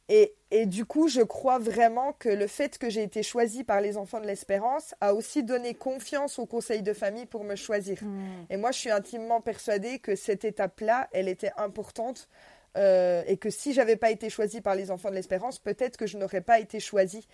Et, 0.09 0.67
du 0.67 0.85
coup, 0.85 1.09
je 1.09 1.23
crois 1.23 1.59
vraiment 1.59 2.13
que 2.13 2.29
le 2.29 2.47
fait 2.47 2.77
que 2.77 2.91
j'ai 2.91 3.03
été 3.03 3.23
choisie 3.23 3.65
par 3.65 3.81
les 3.81 3.97
enfants 3.97 4.21
de 4.21 4.27
l'espérance 4.27 4.95
a 5.01 5.15
aussi 5.15 5.43
donné 5.43 5.75
confiance 5.75 6.39
au 6.39 6.45
conseil 6.45 6.83
de 6.83 6.93
famille 6.93 7.25
pour 7.25 7.45
me 7.45 7.57
choisir. 7.57 7.99
Hmm. 8.03 8.45
Et 8.51 8.59
moi, 8.59 8.73
je 8.73 8.79
suis 8.79 8.91
intimement 8.91 9.41
persuadée 9.41 9.99
que 10.01 10.15
cette 10.15 10.45
étape-là, 10.45 11.09
elle 11.13 11.29
était 11.29 11.53
importante 11.57 12.29
euh, 12.77 13.23
et 13.27 13.37
que 13.37 13.51
si 13.51 13.73
j'avais 13.73 13.97
pas 13.97 14.11
été 14.11 14.31
choisie 14.31 14.61
par 14.61 14.75
les 14.75 14.91
enfants 14.91 15.11
de 15.11 15.15
l'espérance, 15.15 15.59
peut-être 15.59 15.97
que 15.97 16.07
je 16.07 16.17
n'aurais 16.17 16.41
pas 16.41 16.59
été 16.59 16.81
choisie 16.81 17.27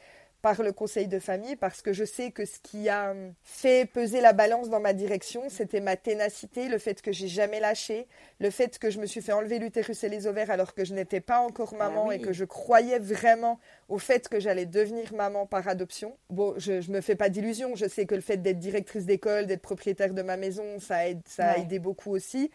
par 0.43 0.63
le 0.63 0.73
conseil 0.73 1.09
de 1.09 1.19
famille 1.19 1.57
parce 1.57 1.83
que 1.83 1.93
je 1.93 2.05
sais 2.05 2.31
que 2.31 2.45
ce 2.45 2.59
qui 2.63 2.89
a 2.89 3.15
fait 3.43 3.91
peser 3.91 4.21
la 4.21 4.33
balance 4.33 4.69
dans 4.71 4.81
ma 4.81 4.93
direction, 4.93 5.43
c'était 5.49 5.81
ma 5.81 5.97
ténacité, 5.97 6.69
le 6.69 6.79
fait 6.79 7.03
que 7.03 7.13
j'ai 7.13 7.29
jamais 7.29 7.61
lâché, 7.61 8.07
le 8.39 8.51
fait 8.51 8.79
que 8.79 8.91
je 8.91 9.01
me 9.01 9.07
suis 9.07 9.21
fait 9.21 9.33
enlever 9.33 9.59
l'utérus 9.59 10.05
et 10.05 10.09
les 10.09 10.27
ovaires 10.27 10.51
alors 10.51 10.75
que 10.75 10.85
je 10.85 10.95
n'étais 10.95 11.21
pas 11.21 11.41
encore 11.41 11.75
ah 11.75 11.89
maman 11.89 12.13
et 12.13 12.21
que 12.21 12.33
je 12.33 12.45
croyais 12.45 12.99
vraiment 12.99 13.59
au 13.89 13.99
fait 13.99 14.29
que 14.29 14.39
j'allais 14.39 14.67
devenir 14.67 15.13
maman 15.13 15.47
par 15.47 15.67
adoption. 15.67 16.17
Bon, 16.31 16.55
je, 16.57 16.89
ne 16.89 16.97
me 16.97 17.01
fais 17.01 17.17
pas 17.17 17.29
d'illusions, 17.29 17.75
je 17.75 17.89
sais 17.89 18.07
que 18.07 18.15
le 18.15 18.21
fait 18.21 18.37
d'être 18.37 18.59
directrice 18.59 19.07
d'école, 19.07 19.47
d'être 19.47 19.63
propriétaire 19.63 20.15
de 20.15 20.23
ma 20.23 20.37
maison, 20.37 20.79
ça, 20.79 20.99
ça 21.27 21.51
a 21.51 21.59
aidé 21.59 21.79
beaucoup 21.79 22.13
aussi. 22.13 22.51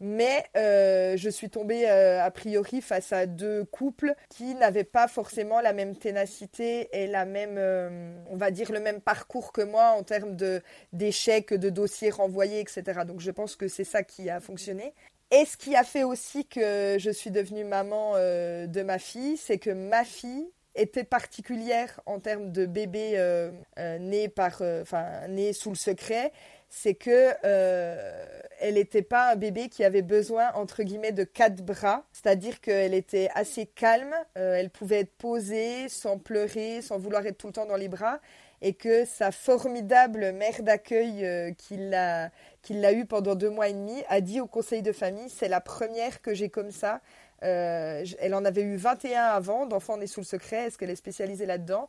Mais 0.00 0.44
euh, 0.56 1.16
je 1.16 1.30
suis 1.30 1.48
tombée 1.48 1.88
euh, 1.88 2.22
a 2.22 2.30
priori 2.30 2.82
face 2.82 3.12
à 3.12 3.26
deux 3.26 3.64
couples 3.64 4.14
qui 4.28 4.54
n'avaient 4.54 4.84
pas 4.84 5.08
forcément 5.08 5.60
la 5.60 5.72
même 5.72 5.96
ténacité 5.96 6.88
et 6.92 7.06
la 7.06 7.24
même, 7.24 7.56
euh, 7.56 8.14
on 8.30 8.36
va 8.36 8.50
dire, 8.50 8.70
le 8.72 8.80
même 8.80 9.00
parcours 9.00 9.52
que 9.52 9.62
moi 9.62 9.94
en 9.96 10.02
termes 10.02 10.36
d'échecs, 10.92 11.54
de 11.54 11.70
dossiers 11.70 12.10
renvoyés, 12.10 12.60
etc. 12.60 13.00
Donc 13.06 13.20
je 13.20 13.30
pense 13.30 13.56
que 13.56 13.68
c'est 13.68 13.84
ça 13.84 14.02
qui 14.02 14.28
a 14.28 14.40
fonctionné. 14.40 14.92
Et 15.30 15.44
ce 15.44 15.56
qui 15.56 15.74
a 15.74 15.82
fait 15.82 16.04
aussi 16.04 16.44
que 16.44 16.96
je 16.98 17.10
suis 17.10 17.30
devenue 17.30 17.64
maman 17.64 18.12
de 18.14 18.82
ma 18.82 18.98
fille, 19.00 19.36
c'est 19.36 19.58
que 19.58 19.70
ma 19.70 20.04
fille 20.04 20.46
était 20.76 21.04
particulière 21.04 22.00
en 22.06 22.20
termes 22.20 22.52
de 22.52 22.64
bébé 22.64 23.18
né 23.98 24.28
par, 24.28 24.62
né 25.28 25.52
sous 25.52 25.70
le 25.70 25.76
secret 25.76 26.32
c'est 26.76 26.94
que 26.94 27.30
euh, 27.44 28.26
elle 28.60 28.74
n'était 28.74 29.00
pas 29.00 29.32
un 29.32 29.36
bébé 29.36 29.70
qui 29.70 29.82
avait 29.82 30.02
besoin 30.02 30.52
entre 30.52 30.82
guillemets 30.82 31.12
de 31.12 31.24
quatre 31.24 31.62
bras, 31.62 32.04
c'est-à-dire 32.12 32.60
qu'elle 32.60 32.92
était 32.92 33.30
assez 33.34 33.64
calme, 33.64 34.14
euh, 34.36 34.56
elle 34.56 34.68
pouvait 34.68 35.00
être 35.00 35.16
posée 35.16 35.88
sans 35.88 36.18
pleurer, 36.18 36.82
sans 36.82 36.98
vouloir 36.98 37.24
être 37.26 37.38
tout 37.38 37.46
le 37.46 37.54
temps 37.54 37.64
dans 37.64 37.76
les 37.76 37.88
bras, 37.88 38.20
et 38.60 38.74
que 38.74 39.06
sa 39.06 39.32
formidable 39.32 40.32
mère 40.32 40.62
d'accueil 40.62 41.24
euh, 41.24 41.50
qui 41.56 41.78
l'a 41.78 42.30
qu'il 42.60 42.82
l'a 42.82 42.92
eu 42.92 43.06
pendant 43.06 43.36
deux 43.36 43.50
mois 43.50 43.68
et 43.68 43.72
demi 43.72 44.04
a 44.08 44.20
dit 44.20 44.42
au 44.42 44.46
conseil 44.46 44.82
de 44.82 44.92
famille 44.92 45.30
c'est 45.30 45.48
la 45.48 45.62
première 45.62 46.20
que 46.20 46.34
j'ai 46.34 46.50
comme 46.50 46.72
ça. 46.72 47.00
elle 47.40 48.34
en 48.34 48.44
avait 48.44 48.62
eu 48.62 48.76
21 48.76 49.22
avant. 49.22 49.64
D'enfants 49.64 49.96
nés 49.96 50.06
sous 50.06 50.20
le 50.20 50.26
secret, 50.26 50.66
est-ce 50.66 50.76
qu'elle 50.76 50.90
est 50.90 50.96
spécialisée 50.96 51.46
là-dedans? 51.46 51.88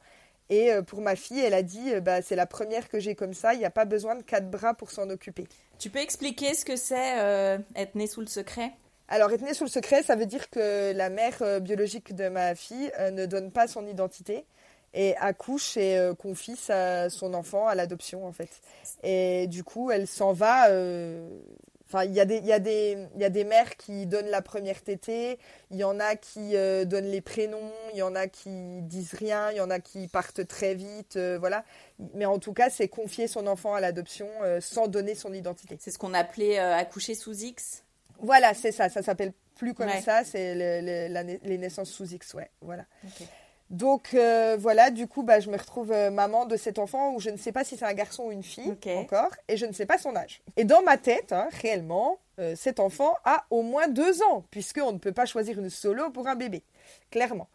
Et 0.49 0.71
euh, 0.71 0.81
pour 0.81 1.01
ma 1.01 1.15
fille, 1.15 1.39
elle 1.39 1.53
a 1.53 1.63
dit 1.63 1.93
euh, 1.93 2.01
bah, 2.01 2.21
c'est 2.21 2.35
la 2.35 2.45
première 2.45 2.89
que 2.89 2.99
j'ai 2.99 3.15
comme 3.15 3.33
ça, 3.33 3.53
il 3.53 3.59
n'y 3.59 3.65
a 3.65 3.69
pas 3.69 3.85
besoin 3.85 4.15
de 4.15 4.23
quatre 4.23 4.49
bras 4.49 4.73
pour 4.73 4.91
s'en 4.91 5.09
occuper. 5.09 5.47
Tu 5.79 5.89
peux 5.89 5.99
expliquer 5.99 6.53
ce 6.53 6.65
que 6.65 6.75
c'est 6.75 7.19
euh, 7.19 7.57
être 7.75 7.95
née 7.95 8.07
sous 8.07 8.21
le 8.21 8.27
secret? 8.27 8.71
Alors, 9.09 9.31
être 9.31 9.41
née 9.41 9.53
sous 9.53 9.63
le 9.63 9.69
secret, 9.69 10.03
ça 10.03 10.15
veut 10.15 10.25
dire 10.25 10.49
que 10.49 10.91
la 10.91 11.09
mère 11.09 11.61
biologique 11.61 12.13
de 12.13 12.27
ma 12.27 12.55
fille 12.55 12.91
ne 13.13 13.25
donne 13.25 13.51
pas 13.51 13.65
son 13.67 13.87
identité 13.87 14.43
et 14.93 15.15
accouche 15.17 15.77
et 15.77 15.97
euh, 15.97 16.13
confie 16.13 16.55
sa, 16.55 17.09
son 17.09 17.33
enfant 17.33 17.67
à 17.67 17.75
l'adoption 17.75 18.25
en 18.25 18.31
fait. 18.31 18.49
Et 19.03 19.47
du 19.47 19.63
coup, 19.63 19.91
elle 19.91 20.07
s'en 20.07 20.33
va. 20.33 20.69
Enfin, 21.89 22.03
il 22.03 22.13
y, 22.13 22.19
a 22.19 22.25
des- 22.25 22.37
il 22.37 22.45
y, 22.45 22.49
y 22.49 23.23
a 23.23 23.29
des 23.29 23.43
mères 23.45 23.77
qui 23.77 24.05
donnent 24.07 24.27
la 24.29 24.41
première 24.41 24.81
tétée, 24.81 25.39
il 25.71 25.77
y 25.77 25.85
en 25.85 26.01
a 26.01 26.17
qui 26.17 26.57
euh, 26.57 26.83
donnent 26.83 27.09
les 27.09 27.21
prénoms, 27.21 27.71
il 27.93 27.97
y 27.99 28.01
en 28.01 28.13
a 28.13 28.27
qui 28.27 28.81
disent 28.81 29.13
rien, 29.13 29.51
il 29.51 29.57
y 29.57 29.61
en 29.61 29.69
a 29.69 29.79
qui 29.79 30.09
partent 30.09 30.45
très 30.45 30.75
vite, 30.75 31.15
euh, 31.15 31.37
voilà. 31.39 31.63
Mais 32.13 32.25
en 32.25 32.39
tout 32.39 32.51
cas, 32.51 32.69
c'est 32.69 32.89
confier 32.89 33.27
son 33.27 33.47
enfant 33.47 33.73
à 33.73 33.79
l'adoption 33.79 34.27
euh, 34.43 34.59
sans 34.59 34.87
donner 34.87 35.15
son 35.15 35.33
identité. 35.33 35.77
C'est 35.79 35.91
ce 35.91 35.97
qu'on 35.97 36.13
appelait 36.13 36.57
accoucher 36.59 37.15
sous 37.15 37.33
X. 37.33 37.83
Voilà, 38.19 38.53
c'est 38.53 38.73
ça, 38.73 38.89
ça 38.89 39.01
s'appelle 39.01 39.31
plus 39.55 39.73
comme 39.73 39.87
Ouais. 39.87 40.01
ça, 40.01 40.23
c'est 40.25 40.55
le- 40.55 41.07
le- 41.07 41.39
les 41.47 41.57
naissances 41.57 41.89
sous 41.89 42.11
X, 42.13 42.33
ouais, 42.33 42.49
voilà. 42.61 42.83
Ok. 43.05 43.25
Donc 43.69 44.13
euh, 44.13 44.55
voilà, 44.57 44.91
du 44.91 45.07
coup, 45.07 45.23
bah, 45.23 45.39
je 45.39 45.49
me 45.49 45.57
retrouve 45.57 45.91
euh, 45.91 46.09
maman 46.09 46.45
de 46.45 46.55
cet 46.55 46.79
enfant 46.79 47.13
où 47.13 47.19
je 47.19 47.29
ne 47.29 47.37
sais 47.37 47.51
pas 47.51 47.63
si 47.63 47.75
c'est 47.75 47.85
un 47.85 47.93
garçon 47.93 48.23
ou 48.23 48.31
une 48.31 48.43
fille 48.43 48.77
encore, 48.95 49.31
et 49.47 49.57
je 49.57 49.65
ne 49.65 49.73
sais 49.73 49.85
pas 49.85 49.97
son 49.97 50.15
âge. 50.15 50.41
Et 50.55 50.63
dans 50.63 50.81
ma 50.83 50.97
tête, 50.97 51.33
hein, 51.33 51.49
réellement, 51.61 52.17
euh, 52.39 52.55
cet 52.55 52.79
enfant 52.79 53.13
a 53.25 53.45
au 53.49 53.63
moins 53.63 53.87
deux 53.87 54.23
ans, 54.23 54.45
puisqu'on 54.51 54.93
ne 54.93 54.97
peut 54.99 55.11
pas 55.11 55.25
choisir 55.25 55.59
une 55.59 55.69
solo 55.69 56.09
pour 56.11 56.27
un 56.27 56.35
bébé, 56.35 56.63
clairement. 57.11 57.47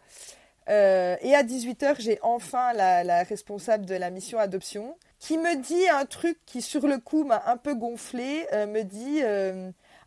Et 0.69 1.35
à 1.35 1.43
18h, 1.43 1.97
j'ai 1.99 2.19
enfin 2.23 2.73
la, 2.73 3.03
la 3.03 3.25
responsable 3.25 3.85
de 3.85 3.97
la 3.97 4.11
mission 4.11 4.39
adoption 4.39 4.97
qui 5.19 5.37
me 5.37 5.61
dit 5.61 5.89
un 5.89 6.07
truc 6.07 6.39
qui, 6.47 6.63
sur 6.63 6.87
le 6.87 6.99
coup, 6.99 7.25
m'a 7.25 7.43
un 7.47 7.57
peu 7.57 7.75
gonflé, 7.75 8.47
me 8.53 8.83
dit... 8.83 9.23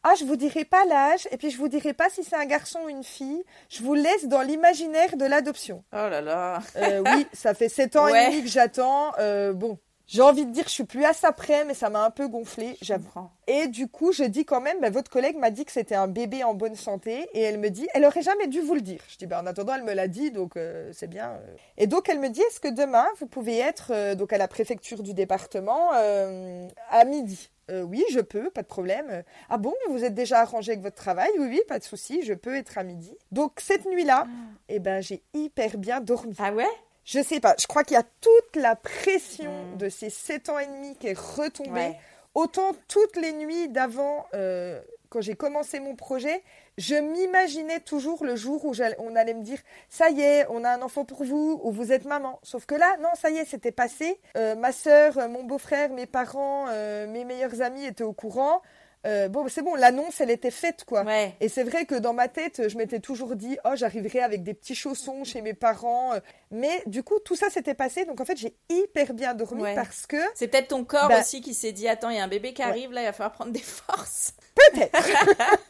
ah, 0.08 0.14
je 0.20 0.24
vous 0.24 0.36
dirai 0.36 0.66
pas 0.66 0.86
l'âge, 0.86 1.28
et 1.32 1.38
puis 1.38 1.50
je 1.50 1.58
vous 1.58 1.68
dirai 1.68 1.94
pas 1.94 2.10
si 2.10 2.24
c'est 2.24 2.36
un 2.36 2.46
garçon 2.46 2.80
ou 2.86 2.90
une 2.90 3.04
fille. 3.04 3.44
Je 3.70 3.82
vous 3.84 3.96
laisse 3.96 4.26
dans 4.28 4.42
l'imaginaire 4.42 5.18
de 5.18 5.26
l'adoption. 5.26 5.84
Oh 5.94 5.96
là 5.96 6.22
là. 6.22 6.60
Euh, 6.76 7.02
oui, 7.06 7.26
ça 7.34 7.54
fait 7.56 7.70
sept 7.70 7.96
ans 7.96 8.06
Ouais. 8.06 8.28
et 8.28 8.30
demi 8.32 8.44
que 8.44 8.50
j'attends. 8.50 9.14
Euh, 9.18 9.52
bon, 9.54 9.80
j'ai 10.08 10.22
envie 10.22 10.46
de 10.46 10.52
dire, 10.52 10.66
je 10.66 10.70
suis 10.74 10.84
plus 10.84 11.04
à 11.04 11.14
ça 11.14 11.32
près, 11.32 11.66
mais 11.66 11.74
ça 11.74 11.90
m'a 11.90 12.06
un 12.06 12.12
peu 12.12 12.28
gonflé, 12.28 12.78
j'avoue. 12.84 13.10
Et 13.48 13.66
du 13.68 13.88
coup, 13.88 14.12
je 14.12 14.24
dis 14.24 14.46
quand 14.46 14.62
même, 14.62 14.80
bah, 14.80 14.92
votre 14.92 15.10
collègue 15.10 15.36
m'a 15.38 15.50
dit 15.50 15.66
que 15.66 15.72
c'était 15.72 15.96
un 15.96 16.08
bébé 16.08 16.44
en 16.44 16.54
bonne 16.54 16.76
santé, 16.76 17.28
et 17.34 17.42
elle 17.42 17.58
me 17.58 17.70
dit, 17.70 17.88
elle 17.96 18.06
aurait 18.06 18.22
jamais 18.22 18.46
dû 18.46 18.62
vous 18.62 18.76
le 18.76 18.82
dire. 18.82 19.02
Je 19.10 19.18
dis, 19.18 19.26
bah, 19.26 19.42
en 19.42 19.48
attendant, 19.48 19.74
elle 19.74 19.84
me 19.84 19.94
l'a 19.94 20.08
dit, 20.08 20.30
donc 20.30 20.58
euh, 20.58 20.92
c'est 20.94 21.08
bien. 21.08 21.32
euh. 21.32 21.56
Et 21.78 21.88
donc, 21.88 22.08
elle 22.08 22.20
me 22.20 22.30
dit, 22.30 22.42
est-ce 22.42 22.60
que 22.60 22.68
demain, 22.68 23.08
vous 23.20 23.26
pouvez 23.26 23.58
être 23.58 23.88
euh, 23.92 24.14
donc 24.14 24.32
à 24.32 24.38
la 24.38 24.48
préfecture 24.48 25.02
du 25.02 25.16
département 25.16 25.90
à 25.92 27.04
midi? 27.06 27.50
Euh, 27.72 27.82
Oui, 27.82 28.04
je 28.12 28.20
peux, 28.20 28.50
pas 28.50 28.62
de 28.62 28.68
problème. 28.68 29.24
Ah 29.50 29.58
bon, 29.58 29.74
vous 29.90 30.04
êtes 30.04 30.14
déjà 30.14 30.42
arrangé 30.42 30.72
avec 30.74 30.84
votre 30.84 30.96
travail? 30.96 31.30
Oui, 31.40 31.48
oui, 31.50 31.62
pas 31.68 31.80
de 31.80 31.84
souci, 31.84 32.22
je 32.24 32.34
peux 32.34 32.56
être 32.56 32.78
à 32.78 32.84
midi. 32.84 33.18
Donc, 33.32 33.60
cette 33.60 33.86
nuit-là, 33.86 34.28
eh 34.70 34.80
ben, 34.80 35.02
j'ai 35.02 35.24
hyper 35.34 35.78
bien 35.78 36.00
dormi. 36.02 36.36
Ah 36.40 36.54
ouais? 36.54 36.68
Je 37.04 37.22
sais 37.22 37.40
pas, 37.40 37.56
je 37.60 37.68
crois 37.68 37.84
qu'il 37.84 37.96
y 37.96 38.00
a 38.00 38.04
toute 38.22 38.56
la 38.56 38.76
pression 38.76 39.52
Mm. 39.74 39.78
de 39.78 39.90
ces 39.90 40.10
sept 40.10 40.50
ans 40.50 40.58
et 40.60 40.66
demi 40.68 40.96
qui 40.96 41.08
est 41.08 41.18
retombée. 41.20 41.70
Ouais. 41.72 42.00
Autant 42.34 42.72
toutes 42.88 43.16
les 43.16 43.32
nuits 43.34 43.70
d'avant, 43.70 44.26
euh, 44.34 44.82
quand 45.10 45.22
j'ai 45.22 45.36
commencé 45.36 45.80
mon 45.80 45.96
projet, 45.96 46.44
je 46.78 46.96
m'imaginais 46.96 47.80
toujours 47.80 48.26
le 48.26 48.36
jour 48.36 48.66
où 48.66 48.74
on 49.00 49.16
allait 49.16 49.34
me 49.34 49.44
dire 49.44 49.60
ça 49.90 50.10
y 50.10 50.22
est, 50.22 50.46
on 50.50 50.64
a 50.64 50.70
un 50.72 50.82
enfant 50.82 51.06
pour 51.06 51.24
vous, 51.24 51.60
ou 51.64 51.72
vous 51.72 51.92
êtes 51.92 52.06
maman. 52.06 52.40
Sauf 52.44 52.66
que 52.66 52.76
là, 52.76 52.98
non, 53.02 53.10
ça 53.16 53.30
y 53.30 53.38
est, 53.38 53.46
c'était 53.46 53.72
passé. 53.72 54.20
Euh, 54.38 54.56
ma 54.56 54.72
sœur, 54.72 55.30
mon 55.30 55.44
beau-frère, 55.44 55.90
mes 55.90 56.06
parents, 56.06 56.66
euh, 56.70 57.08
mes 57.08 57.24
meilleurs 57.24 57.62
amis 57.62 57.86
étaient 57.86 58.04
au 58.04 58.14
courant. 58.14 58.62
Euh, 59.06 59.28
bon, 59.30 59.48
c'est 59.48 59.62
bon, 59.62 59.76
l'annonce, 59.76 60.20
elle 60.20 60.32
était 60.32 60.50
faite, 60.52 60.84
quoi. 60.84 61.04
Ouais. 61.04 61.34
Et 61.40 61.48
c'est 61.48 61.64
vrai 61.64 61.86
que 61.86 61.96
dans 61.96 62.14
ma 62.14 62.28
tête, 62.28 62.68
je 62.68 62.78
m'étais 62.78 63.00
toujours 63.00 63.36
dit, 63.36 63.58
oh, 63.64 63.72
j'arriverai 63.76 64.20
avec 64.22 64.44
des 64.44 64.54
petits 64.54 64.74
chaussons 64.76 65.24
chez 65.24 65.42
mes 65.42 65.54
parents. 65.54 66.14
Mais 66.52 66.82
du 66.88 67.04
coup, 67.04 67.20
tout 67.20 67.36
ça 67.36 67.50
s'était 67.50 67.76
passé. 67.76 68.06
Donc 68.06 68.20
en 68.20 68.26
fait, 68.26 68.38
j'ai 68.38 68.56
hyper 68.70 69.14
bien 69.14 69.34
dormi 69.34 69.62
Ouais. 69.62 69.76
parce 69.76 70.08
que 70.08 70.18
C'est 70.34 70.48
peut-être 70.48 70.70
ton 70.70 70.84
corps 70.84 71.08
Bah- 71.10 71.20
aussi 71.22 71.42
qui 71.42 71.54
s'est 71.54 71.72
dit 71.72 71.88
attends, 71.88 72.10
il 72.10 72.18
y 72.18 72.20
a 72.20 72.24
un 72.24 72.28
bébé 72.28 72.54
qui 72.54 72.62
Ouais. 72.64 72.68
arrive 72.70 72.92
là, 72.92 73.02
il 73.02 73.06
va 73.06 73.14
falloir 73.14 73.32
prendre 73.34 73.52
des 73.52 73.60
forces. 73.60 74.34
Peut-être. 74.56 74.92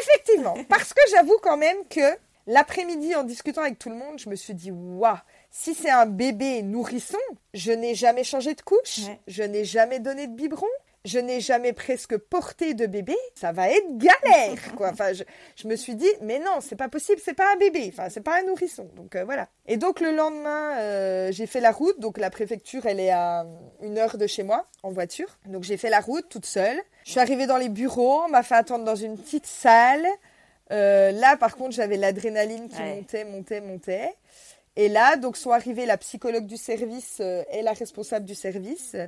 Effectivement. 0.00 0.56
Parce 0.68 0.92
que 0.92 1.00
j'avoue 1.10 1.38
quand 1.42 1.56
même 1.56 1.76
que 1.88 2.16
l'après-midi, 2.46 3.14
en 3.14 3.24
discutant 3.24 3.62
avec 3.62 3.78
tout 3.78 3.88
le 3.88 3.96
monde, 3.96 4.18
je 4.18 4.28
me 4.28 4.36
suis 4.36 4.54
dit, 4.54 4.70
waouh, 4.70 5.16
si 5.50 5.74
c'est 5.74 5.90
un 5.90 6.06
bébé 6.06 6.62
nourrisson, 6.62 7.18
je 7.54 7.72
n'ai 7.72 7.94
jamais 7.94 8.24
changé 8.24 8.54
de 8.54 8.62
couche, 8.62 9.00
je 9.26 9.42
n'ai 9.42 9.64
jamais 9.64 9.98
donné 10.00 10.26
de 10.26 10.32
biberon. 10.34 10.66
Je 11.04 11.18
n'ai 11.18 11.40
jamais 11.40 11.72
presque 11.72 12.16
porté 12.16 12.74
de 12.74 12.86
bébé, 12.86 13.16
ça 13.34 13.50
va 13.50 13.68
être 13.70 13.98
galère, 13.98 14.74
quoi. 14.76 14.90
Enfin, 14.90 15.12
je, 15.12 15.24
je 15.56 15.66
me 15.66 15.74
suis 15.74 15.96
dit, 15.96 16.08
mais 16.20 16.38
non, 16.38 16.60
c'est 16.60 16.76
pas 16.76 16.88
possible, 16.88 17.20
c'est 17.24 17.34
pas 17.34 17.52
un 17.52 17.56
bébé, 17.56 17.90
enfin, 17.92 18.08
c'est 18.08 18.20
pas 18.20 18.38
un 18.38 18.44
nourrisson. 18.44 18.88
Donc 18.94 19.16
euh, 19.16 19.24
voilà. 19.24 19.48
Et 19.66 19.76
donc 19.76 19.98
le 20.00 20.12
lendemain, 20.12 20.78
euh, 20.78 21.32
j'ai 21.32 21.46
fait 21.46 21.58
la 21.60 21.72
route. 21.72 21.98
Donc 21.98 22.18
la 22.18 22.30
préfecture, 22.30 22.86
elle 22.86 23.00
est 23.00 23.10
à 23.10 23.44
une 23.82 23.98
heure 23.98 24.16
de 24.16 24.28
chez 24.28 24.44
moi 24.44 24.66
en 24.84 24.90
voiture. 24.92 25.38
Donc 25.46 25.64
j'ai 25.64 25.76
fait 25.76 25.90
la 25.90 25.98
route 26.00 26.28
toute 26.28 26.46
seule. 26.46 26.80
Je 27.04 27.10
suis 27.10 27.20
arrivée 27.20 27.46
dans 27.48 27.56
les 27.58 27.68
bureaux, 27.68 28.22
on 28.24 28.28
m'a 28.28 28.44
fait 28.44 28.54
attendre 28.54 28.84
dans 28.84 28.94
une 28.94 29.18
petite 29.18 29.46
salle. 29.46 30.06
Euh, 30.70 31.10
là, 31.10 31.36
par 31.36 31.56
contre, 31.56 31.72
j'avais 31.74 31.96
l'adrénaline 31.96 32.68
qui 32.68 32.80
Ouais. 32.80 32.94
montait, 32.94 33.24
montait, 33.24 33.60
montait. 33.60 34.14
Et 34.76 34.88
là, 34.88 35.16
donc, 35.16 35.36
sont 35.36 35.50
arrivées 35.50 35.84
la 35.84 35.98
psychologue 35.98 36.46
du 36.46 36.56
service 36.56 37.18
euh, 37.20 37.42
et 37.50 37.60
la 37.60 37.72
responsable 37.72 38.24
du 38.24 38.34
service 38.34 38.92
euh, 38.94 39.06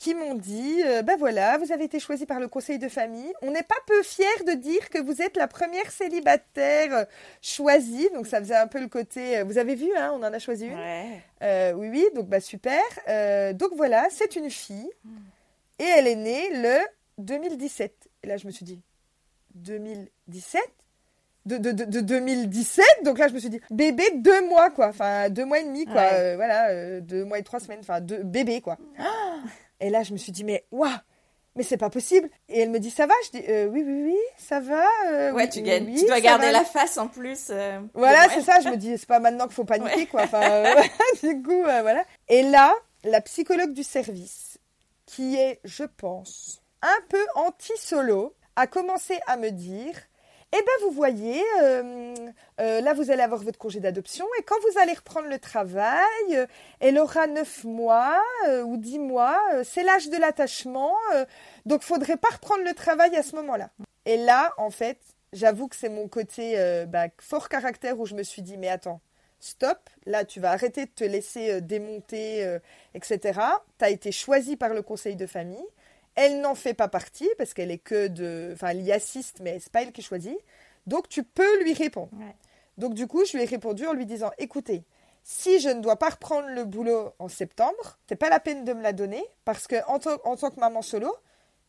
qui 0.00 0.14
m'ont 0.14 0.34
dit 0.34 0.82
euh, 0.84 1.02
ben 1.02 1.16
voilà, 1.18 1.58
vous 1.58 1.72
avez 1.72 1.84
été 1.84 2.00
choisie 2.00 2.24
par 2.24 2.40
le 2.40 2.48
conseil 2.48 2.78
de 2.78 2.88
famille. 2.88 3.30
On 3.42 3.50
n'est 3.50 3.62
pas 3.62 3.74
peu 3.86 4.02
fiers 4.02 4.24
de 4.46 4.52
dire 4.54 4.88
que 4.88 4.98
vous 4.98 5.20
êtes 5.20 5.36
la 5.36 5.46
première 5.46 5.90
célibataire 5.92 6.92
euh, 6.94 7.04
choisie. 7.42 8.08
Donc, 8.14 8.26
ça 8.26 8.38
faisait 8.40 8.56
un 8.56 8.66
peu 8.66 8.80
le 8.80 8.88
côté. 8.88 9.38
euh, 9.38 9.44
vous 9.44 9.58
avez 9.58 9.74
vu, 9.74 9.88
hein, 9.96 10.10
on 10.14 10.22
en 10.24 10.32
a 10.32 10.38
choisi 10.38 10.66
une. 10.66 10.74
Ouais. 10.78 11.22
Euh, 11.42 11.72
oui, 11.74 11.88
oui, 11.90 12.06
donc 12.14 12.28
bah 12.28 12.40
super. 12.40 12.80
Euh, 13.08 13.52
donc 13.52 13.72
voilà, 13.76 14.08
c'est 14.10 14.36
une 14.36 14.48
fille 14.50 14.90
et 15.78 15.84
elle 15.84 16.06
est 16.08 16.16
née 16.16 16.48
le 16.54 16.78
2017. 17.18 18.08
Et 18.22 18.26
là, 18.26 18.38
je 18.38 18.46
me 18.46 18.50
suis 18.52 18.64
dit 18.64 18.80
2017 19.54 20.62
de, 21.46 21.56
de, 21.56 21.72
de, 21.72 21.84
de 21.84 22.00
2017 22.00 22.84
donc 23.02 23.18
là 23.18 23.26
je 23.28 23.32
me 23.32 23.38
suis 23.38 23.48
dit 23.48 23.60
bébé 23.70 24.04
deux 24.16 24.46
mois 24.46 24.68
quoi 24.70 24.88
enfin 24.88 25.30
deux 25.30 25.46
mois 25.46 25.58
et 25.58 25.64
demi 25.64 25.86
quoi 25.86 25.94
Ouais. 25.94 26.10
Euh, 26.12 26.36
voilà 26.36 26.68
euh, 26.68 27.00
deux 27.00 27.24
mois 27.24 27.38
et 27.38 27.42
trois 27.42 27.60
semaines 27.60 27.78
enfin 27.80 28.00
deux 28.02 28.22
bébé 28.22 28.60
quoi 28.60 28.76
et 29.80 29.90
là 29.90 30.02
je 30.02 30.12
me 30.12 30.18
suis 30.18 30.32
dit 30.32 30.44
mais 30.44 30.64
waouh 30.70 30.90
mais 31.56 31.64
c'est 31.64 31.76
pas 31.76 31.90
possible 31.90 32.30
et 32.48 32.60
elle 32.60 32.70
me 32.70 32.78
dit 32.78 32.90
ça 32.90 33.06
va? 33.06 33.14
Je 33.26 33.38
dis 33.38 33.44
euh, 33.48 33.66
oui 33.66 33.82
oui 33.84 34.02
oui 34.04 34.16
ça 34.38 34.60
va 34.60 34.84
euh, 35.08 35.32
Ouais, 35.32 35.44
oui, 35.44 35.50
tu, 35.50 35.62
gagnes, 35.62 35.86
oui, 35.86 35.96
tu 36.00 36.06
dois 36.06 36.20
garder 36.20 36.46
va. 36.46 36.52
la 36.52 36.64
face 36.64 36.96
en 36.96 37.08
plus. 37.08 37.48
euh, 37.50 37.80
Voilà, 37.94 38.28
c'est 38.32 38.42
ça. 38.42 38.60
Je 38.60 38.68
me 38.68 38.76
dis, 38.76 38.96
c'est 38.96 39.06
pas 39.08 39.18
maintenant 39.18 39.46
qu'il 39.46 39.54
faut 39.54 39.64
paniquer, 39.74 39.94
Ouais. 39.96 40.06
quoi. 40.06 40.22
Enfin, 40.22 40.64
du 41.22 41.42
coup, 41.42 41.62
voilà. 41.62 42.04
Et 42.28 42.42
là, 42.42 42.72
la 43.04 43.20
psychologue 43.20 43.72
du 43.72 43.82
service, 43.82 44.58
qui 45.06 45.36
est, 45.36 45.60
je 45.64 45.84
pense, 45.84 46.62
un 46.82 46.98
peu 47.08 47.24
anti-solo, 47.34 48.34
a 48.56 48.66
commencé 48.66 49.18
à 49.26 49.36
me 49.36 49.50
dire. 49.50 49.92
Eh 50.52 50.56
ben, 50.56 50.84
vous 50.84 50.90
voyez, 50.90 51.44
euh, 51.62 52.14
euh, 52.60 52.80
là, 52.80 52.92
vous 52.92 53.12
allez 53.12 53.22
avoir 53.22 53.40
votre 53.40 53.58
congé 53.58 53.78
d'adoption 53.78 54.26
et 54.36 54.42
quand 54.42 54.56
vous 54.62 54.80
allez 54.80 54.94
reprendre 54.94 55.28
le 55.28 55.38
travail, 55.38 56.00
euh, 56.32 56.46
elle 56.80 56.98
aura 56.98 57.28
9 57.28 57.64
mois 57.64 58.20
ou 58.64 58.76
10 58.76 58.98
mois. 58.98 59.38
c'est 59.62 59.84
l'âge 59.84 60.08
de 60.08 60.16
l'attachement. 60.16 60.94
donc, 61.66 61.82
faudrait 61.82 62.16
pas 62.16 62.30
reprendre 62.32 62.64
le 62.64 62.74
travail 62.74 63.14
à 63.16 63.22
ce 63.22 63.36
moment-là. 63.36 63.70
Et 64.06 64.16
là, 64.16 64.52
en 64.56 64.70
fait, 64.70 64.98
j'avoue 65.32 65.68
que 65.68 65.76
c'est 65.76 65.88
mon 65.88 66.08
côté 66.08 66.56
bah, 66.88 67.06
fort 67.18 67.48
caractère 67.48 68.00
où 68.00 68.06
je 68.06 68.14
me 68.16 68.24
suis 68.24 68.42
dit, 68.42 68.56
mais 68.56 68.68
attends, 68.68 69.00
stop, 69.38 69.78
là, 70.06 70.24
tu 70.24 70.40
vas 70.40 70.50
arrêter 70.50 70.86
de 70.86 70.90
te 70.90 71.04
laisser 71.04 71.60
démonter, 71.60 72.58
etc. 72.94 73.38
Tu 73.78 73.84
as 73.84 73.90
été 73.90 74.10
choisi 74.10 74.56
par 74.56 74.74
le 74.74 74.82
conseil 74.82 75.14
de 75.14 75.26
famille. 75.26 75.66
Elle 76.16 76.40
n'en 76.40 76.54
fait 76.54 76.74
pas 76.74 76.88
partie 76.88 77.28
parce 77.38 77.54
qu'elle 77.54 77.70
est 77.70 77.78
que 77.78 78.08
de. 78.08 78.50
Enfin, 78.52 78.68
elle 78.68 78.82
y 78.82 78.92
assiste, 78.92 79.38
mais 79.40 79.58
c'est 79.60 79.72
pas 79.72 79.82
elle 79.82 79.92
qui 79.92 80.02
choisit. 80.02 80.36
Donc, 80.86 81.08
tu 81.08 81.22
peux 81.22 81.62
lui 81.62 81.72
répondre. 81.72 82.10
Ouais. 82.18 82.34
Donc, 82.78 82.94
du 82.94 83.06
coup, 83.06 83.24
je 83.24 83.36
lui 83.36 83.42
ai 83.42 83.46
répondu 83.46 83.86
en 83.86 83.92
lui 83.92 84.06
disant 84.06 84.30
écoutez, 84.38 84.82
si 85.22 85.60
je 85.60 85.68
ne 85.68 85.80
dois 85.80 85.96
pas 85.96 86.08
reprendre 86.10 86.48
le 86.48 86.64
boulot 86.64 87.12
en 87.18 87.28
septembre, 87.28 87.98
c'est 88.08 88.16
pas 88.16 88.28
la 88.30 88.40
peine 88.40 88.64
de 88.64 88.72
me 88.72 88.82
la 88.82 88.92
donner 88.92 89.22
parce 89.44 89.66
que 89.66 89.76
en, 89.86 89.98
tant- 89.98 90.18
en 90.24 90.36
tant 90.36 90.50
que 90.50 90.58
maman 90.58 90.82
solo, 90.82 91.14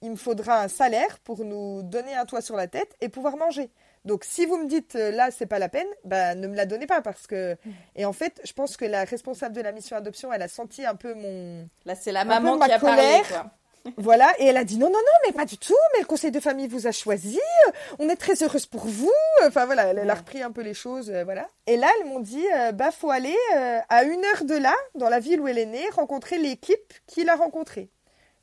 il 0.01 0.11
me 0.11 0.15
faudra 0.15 0.61
un 0.63 0.67
salaire 0.67 1.19
pour 1.19 1.43
nous 1.45 1.83
donner 1.83 2.15
un 2.15 2.25
toit 2.25 2.41
sur 2.41 2.55
la 2.55 2.67
tête 2.67 2.95
et 3.01 3.09
pouvoir 3.09 3.37
manger. 3.37 3.69
Donc, 4.05 4.23
si 4.23 4.47
vous 4.47 4.57
me 4.57 4.65
dites 4.67 4.95
euh, 4.95 5.11
là, 5.11 5.29
c'est 5.29 5.45
pas 5.45 5.59
la 5.59 5.69
peine, 5.69 5.85
bah, 6.05 6.33
ne 6.33 6.47
me 6.47 6.55
la 6.55 6.65
donnez 6.65 6.87
pas 6.87 7.01
parce 7.01 7.27
que. 7.27 7.55
Et 7.95 8.05
en 8.05 8.13
fait, 8.13 8.41
je 8.43 8.51
pense 8.53 8.75
que 8.77 8.85
la 8.85 9.03
responsable 9.03 9.53
de 9.55 9.61
la 9.61 9.71
mission 9.71 9.95
adoption, 9.95 10.33
elle 10.33 10.41
a 10.41 10.47
senti 10.47 10.83
un 10.85 10.95
peu 10.95 11.13
mon. 11.13 11.67
Là, 11.85 11.93
c'est 11.93 12.11
la 12.11 12.25
maman 12.25 12.53
ma 12.57 12.65
qui 12.67 12.71
a 12.73 12.79
parlé. 12.87 13.01
Quoi. 13.29 13.51
Voilà, 13.97 14.31
et 14.39 14.45
elle 14.45 14.57
a 14.57 14.63
dit 14.63 14.77
non, 14.77 14.87
non, 14.87 14.93
non, 14.93 15.17
mais 15.25 15.31
pas 15.33 15.45
du 15.45 15.57
tout, 15.57 15.75
mais 15.93 16.01
le 16.01 16.05
conseil 16.05 16.31
de 16.31 16.39
famille 16.39 16.67
vous 16.67 16.87
a 16.87 16.91
choisi, 16.91 17.39
euh, 17.67 17.71
on 17.99 18.09
est 18.09 18.15
très 18.15 18.43
heureuse 18.43 18.65
pour 18.65 18.85
vous. 18.85 19.11
Enfin 19.45 19.65
voilà, 19.65 19.87
elle, 19.87 19.97
elle 19.97 20.09
a 20.09 20.15
repris 20.15 20.41
un 20.41 20.51
peu 20.51 20.61
les 20.61 20.73
choses, 20.73 21.09
euh, 21.09 21.23
voilà. 21.23 21.47
Et 21.67 21.77
là, 21.77 21.87
elles 21.99 22.07
m'ont 22.07 22.19
dit, 22.19 22.45
euh, 22.55 22.71
bah 22.71 22.91
faut 22.91 23.09
aller 23.09 23.35
euh, 23.55 23.79
à 23.89 24.03
une 24.03 24.23
heure 24.25 24.45
de 24.45 24.55
là, 24.55 24.75
dans 24.95 25.09
la 25.09 25.19
ville 25.19 25.41
où 25.41 25.47
elle 25.47 25.57
est 25.57 25.65
née, 25.65 25.89
rencontrer 25.91 26.37
l'équipe 26.37 26.93
qui 27.07 27.23
l'a 27.23 27.35
rencontrée. 27.35 27.89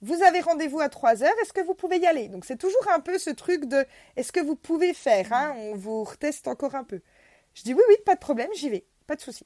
Vous 0.00 0.22
avez 0.22 0.40
rendez-vous 0.40 0.80
à 0.80 0.88
3 0.88 1.22
heures, 1.24 1.34
est-ce 1.42 1.52
que 1.52 1.60
vous 1.60 1.74
pouvez 1.74 1.98
y 1.98 2.06
aller? 2.06 2.28
Donc 2.28 2.44
c'est 2.44 2.56
toujours 2.56 2.88
un 2.94 3.00
peu 3.00 3.18
ce 3.18 3.30
truc 3.30 3.66
de, 3.66 3.84
est-ce 4.16 4.32
que 4.32 4.40
vous 4.40 4.54
pouvez 4.56 4.94
faire 4.94 5.32
hein? 5.32 5.54
On 5.58 5.74
vous 5.74 6.04
reteste 6.04 6.46
encore 6.48 6.74
un 6.74 6.84
peu. 6.84 7.00
Je 7.54 7.62
dis 7.62 7.74
oui, 7.74 7.82
oui, 7.88 7.96
pas 8.04 8.14
de 8.14 8.20
problème, 8.20 8.48
j'y 8.54 8.70
vais, 8.70 8.84
pas 9.06 9.16
de 9.16 9.20
souci. 9.20 9.44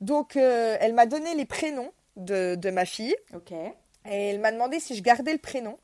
Donc, 0.00 0.36
elle 0.36 0.94
m'a 0.94 1.04
donné 1.04 1.34
les 1.34 1.44
prénoms 1.44 1.92
de, 2.16 2.54
de 2.54 2.70
ma 2.70 2.86
fille. 2.86 3.14
Ok. 3.34 3.52
Et 4.08 4.30
elle 4.30 4.40
m'a 4.40 4.52
demandé 4.52 4.80
si 4.80 4.96
je 4.96 5.02
gardais 5.02 5.32
le 5.32 5.38
prénom. 5.38 5.78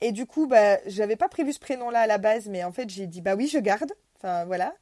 Et 0.00 0.12
du 0.12 0.26
coup, 0.26 0.46
bah, 0.46 0.78
j'avais 0.86 1.16
pas 1.16 1.28
prévu 1.28 1.52
ce 1.52 1.60
prénom-là 1.60 2.00
à 2.00 2.06
la 2.06 2.18
base, 2.18 2.48
mais 2.48 2.64
en 2.64 2.72
fait, 2.72 2.90
j'ai 2.90 3.06
dit 3.06 3.20
bah 3.20 3.34
oui, 3.36 3.46
je 3.46 3.58
garde. 3.58 3.92
Enfin, 4.16 4.44
voilà. 4.44 4.74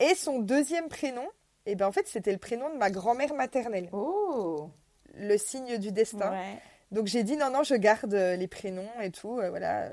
Et 0.00 0.14
son 0.14 0.38
deuxième 0.38 0.88
prénom, 0.88 1.26
et 1.66 1.72
eh 1.72 1.74
ben 1.74 1.86
en 1.86 1.92
fait, 1.92 2.06
c'était 2.06 2.32
le 2.32 2.38
prénom 2.38 2.70
de 2.72 2.78
ma 2.78 2.90
grand-mère 2.90 3.34
maternelle. 3.34 3.88
Oh 3.92 4.70
Le 5.14 5.36
signe 5.36 5.78
du 5.78 5.92
destin. 5.92 6.32
Donc 6.90 7.06
j'ai 7.06 7.22
dit 7.22 7.36
non, 7.36 7.50
non, 7.50 7.62
je 7.62 7.74
garde 7.74 8.14
euh, 8.14 8.36
les 8.36 8.48
prénoms 8.48 8.88
et 9.02 9.10
tout. 9.10 9.38
Euh, 9.38 9.50
voilà. 9.50 9.88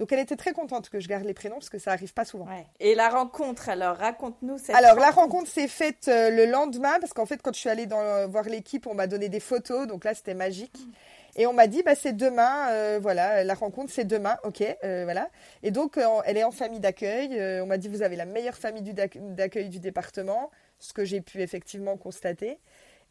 Donc 0.00 0.12
elle 0.12 0.18
était 0.18 0.36
très 0.36 0.52
contente 0.52 0.88
que 0.88 0.98
je 0.98 1.06
garde 1.06 1.24
les 1.24 1.34
prénoms 1.34 1.56
parce 1.56 1.70
que 1.70 1.78
ça 1.78 1.92
arrive 1.92 2.12
pas 2.12 2.24
souvent. 2.24 2.48
Et 2.80 2.94
la 2.94 3.10
rencontre, 3.10 3.68
alors 3.68 3.96
raconte-nous 3.96 4.58
cette 4.58 4.74
Alors 4.74 4.98
la 4.98 5.10
rencontre 5.10 5.48
s'est 5.48 5.68
faite 5.68 6.08
euh, 6.08 6.30
le 6.30 6.46
lendemain 6.46 6.98
parce 6.98 7.12
qu'en 7.12 7.26
fait 7.26 7.40
quand 7.42 7.54
je 7.54 7.60
suis 7.60 7.68
allée 7.68 7.86
dans, 7.86 8.28
voir 8.28 8.44
l'équipe, 8.44 8.86
on 8.86 8.94
m'a 8.94 9.06
donné 9.06 9.28
des 9.28 9.40
photos, 9.40 9.86
donc 9.86 10.04
là 10.04 10.14
c'était 10.14 10.34
magique. 10.34 10.76
Et 11.36 11.46
on 11.46 11.52
m'a 11.52 11.66
dit, 11.66 11.82
bah, 11.82 11.94
c'est 11.94 12.12
demain, 12.12 12.70
euh, 12.70 12.98
voilà, 13.00 13.44
la 13.44 13.54
rencontre, 13.54 13.92
c'est 13.92 14.04
demain, 14.04 14.36
ok, 14.44 14.62
euh, 14.84 15.04
voilà. 15.04 15.28
Et 15.62 15.70
donc, 15.70 15.96
euh, 15.96 16.06
elle 16.24 16.36
est 16.36 16.44
en 16.44 16.50
famille 16.50 16.80
d'accueil. 16.80 17.60
on 17.62 17.66
m'a 17.66 17.78
dit, 17.78 17.88
vous 17.88 18.02
avez 18.02 18.16
la 18.16 18.24
meilleure 18.24 18.56
famille 18.56 18.94
d'accueil 19.14 19.68
du 19.68 19.80
département, 19.80 20.50
ce 20.78 20.92
que 20.92 21.04
j'ai 21.04 21.20
pu 21.20 21.42
effectivement 21.42 21.96
constater. 21.96 22.58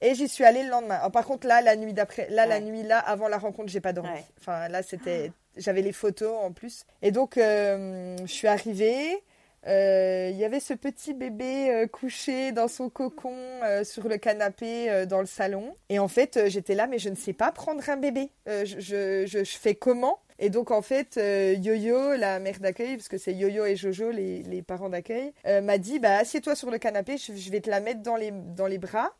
Et 0.01 0.15
j'y 0.15 0.29
suis 0.29 0.45
allée 0.45 0.63
le 0.63 0.69
lendemain. 0.69 1.09
par 1.09 1.25
contre, 1.25 1.45
là, 1.45 1.61
la 1.61 1.75
nuit 1.75 1.93
d'après, 1.93 2.29
là, 2.29 2.45
la 2.45 2.61
nuit 2.61 2.83
là, 2.83 2.99
avant 2.99 3.27
la 3.27 3.37
rencontre, 3.37 3.69
j'ai 3.69 3.81
pas 3.81 3.93
dormi. 3.93 4.09
Enfin, 4.39 4.69
là, 4.69 4.81
c'était, 4.81 5.31
j'avais 5.57 5.81
les 5.81 5.91
photos 5.91 6.35
en 6.41 6.53
plus. 6.53 6.85
Et 7.01 7.11
donc, 7.11 7.33
je 7.35 8.25
suis 8.27 8.47
arrivée. 8.47 9.21
Euh, 9.67 10.29
il 10.31 10.37
y 10.37 10.45
avait 10.45 10.59
ce 10.59 10.73
petit 10.73 11.13
bébé 11.13 11.69
euh, 11.69 11.87
couché 11.87 12.51
dans 12.51 12.67
son 12.67 12.89
cocon 12.89 13.35
euh, 13.63 13.83
sur 13.83 14.07
le 14.07 14.17
canapé 14.17 15.05
dans 15.07 15.19
le 15.19 15.25
salon. 15.25 15.75
Et 15.89 15.99
en 15.99 16.07
fait, 16.07 16.39
j'étais 16.47 16.75
là, 16.75 16.87
mais 16.87 16.99
je 16.99 17.09
ne 17.09 17.15
sais 17.15 17.33
pas 17.33 17.51
prendre 17.51 17.87
un 17.89 17.97
bébé. 17.97 18.31
Je, 18.47 19.25
je, 19.27 19.43
fais 19.43 19.75
comment? 19.75 20.19
Et 20.39 20.49
donc 20.49 20.71
en 20.71 20.81
fait, 20.81 21.17
Yo-Yo, 21.17 22.15
la 22.15 22.39
mère 22.39 22.59
d'accueil, 22.59 22.95
parce 22.95 23.09
que 23.09 23.17
c'est 23.17 23.33
Yo-Yo 23.33 23.65
et 23.65 23.75
Jojo, 23.75 24.09
les, 24.11 24.41
les 24.43 24.61
parents 24.61 24.89
d'accueil, 24.89 25.33
m'a 25.45 25.77
dit 25.77 25.99
bah 25.99 26.17
assieds-toi 26.17 26.55
sur 26.55 26.71
le 26.71 26.77
canapé, 26.77 27.17
je, 27.17 27.35
je, 27.35 27.51
vais 27.51 27.59
te 27.59 27.69
la 27.69 27.81
mettre 27.81 28.01
dans 28.01 28.15
les, 28.15 28.31
dans 28.31 28.67
les 28.67 28.77
bras. 28.77 29.13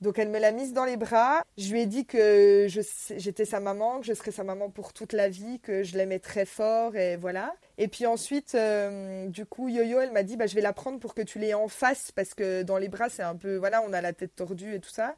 Donc 0.00 0.18
elle 0.18 0.28
me 0.28 0.38
l'a 0.38 0.52
mise 0.52 0.72
dans 0.72 0.84
les 0.84 0.96
bras. 0.96 1.42
Je 1.56 1.72
lui 1.72 1.80
ai 1.80 1.86
dit 1.86 2.04
que 2.04 2.66
j'étais 2.68 3.44
sa 3.44 3.60
maman, 3.60 4.00
que 4.00 4.06
je 4.06 4.12
serais 4.12 4.30
sa 4.30 4.44
maman 4.44 4.68
pour 4.68 4.92
toute 4.92 5.12
la 5.12 5.28
vie, 5.28 5.58
que 5.60 5.82
je 5.82 5.96
l'aimais 5.96 6.18
très 6.18 6.44
fort 6.44 6.96
et 6.96 7.16
voilà. 7.16 7.54
Et 7.78 7.88
puis 7.88 8.06
ensuite, 8.06 8.54
euh, 8.54 9.28
du 9.28 9.46
coup, 9.46 9.68
Yo-Yo, 9.68 10.00
elle 10.00 10.12
m'a 10.12 10.22
dit 10.22 10.36
bah, 10.36 10.46
je 10.46 10.54
vais 10.54 10.60
la 10.60 10.72
prendre 10.72 10.98
pour 11.00 11.14
que 11.14 11.22
tu 11.22 11.38
l'aies 11.38 11.54
en 11.54 11.68
face 11.68 12.12
parce 12.12 12.34
que 12.34 12.62
dans 12.62 12.78
les 12.78 12.88
bras, 12.88 13.08
c'est 13.08 13.22
un 13.22 13.36
peu, 13.36 13.56
voilà, 13.56 13.82
on 13.82 13.92
a 13.92 14.00
la 14.00 14.12
tête 14.12 14.34
tordue 14.36 14.74
et 14.74 14.80
tout 14.80 14.90
ça. 14.90 15.16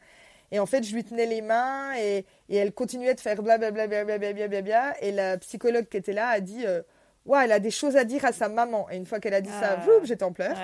Et 0.50 0.60
en 0.60 0.66
fait, 0.66 0.82
je 0.82 0.94
lui 0.94 1.04
tenais 1.04 1.26
les 1.26 1.42
mains 1.42 1.94
et, 1.98 2.24
et 2.48 2.56
elle 2.56 2.72
continuait 2.72 3.14
de 3.14 3.20
faire 3.20 3.42
blablabla. 3.42 3.86
Bla, 3.86 4.18
bla, 4.18 4.62
bla, 4.62 5.02
et 5.02 5.12
la 5.12 5.36
psychologue 5.38 5.86
qui 5.88 5.96
était 5.98 6.12
là 6.12 6.28
a 6.28 6.40
dit 6.40 6.64
euh, 6.64 6.82
Ouais, 7.26 7.44
elle 7.44 7.52
a 7.52 7.60
des 7.60 7.70
choses 7.70 7.96
à 7.96 8.04
dire 8.04 8.24
à 8.24 8.32
sa 8.32 8.48
maman. 8.48 8.88
Et 8.90 8.96
une 8.96 9.04
fois 9.04 9.20
qu'elle 9.20 9.34
a 9.34 9.42
dit 9.42 9.50
ça, 9.50 9.78
ah. 9.78 10.00
j'étais 10.04 10.22
en 10.22 10.32
pleurs. 10.32 10.56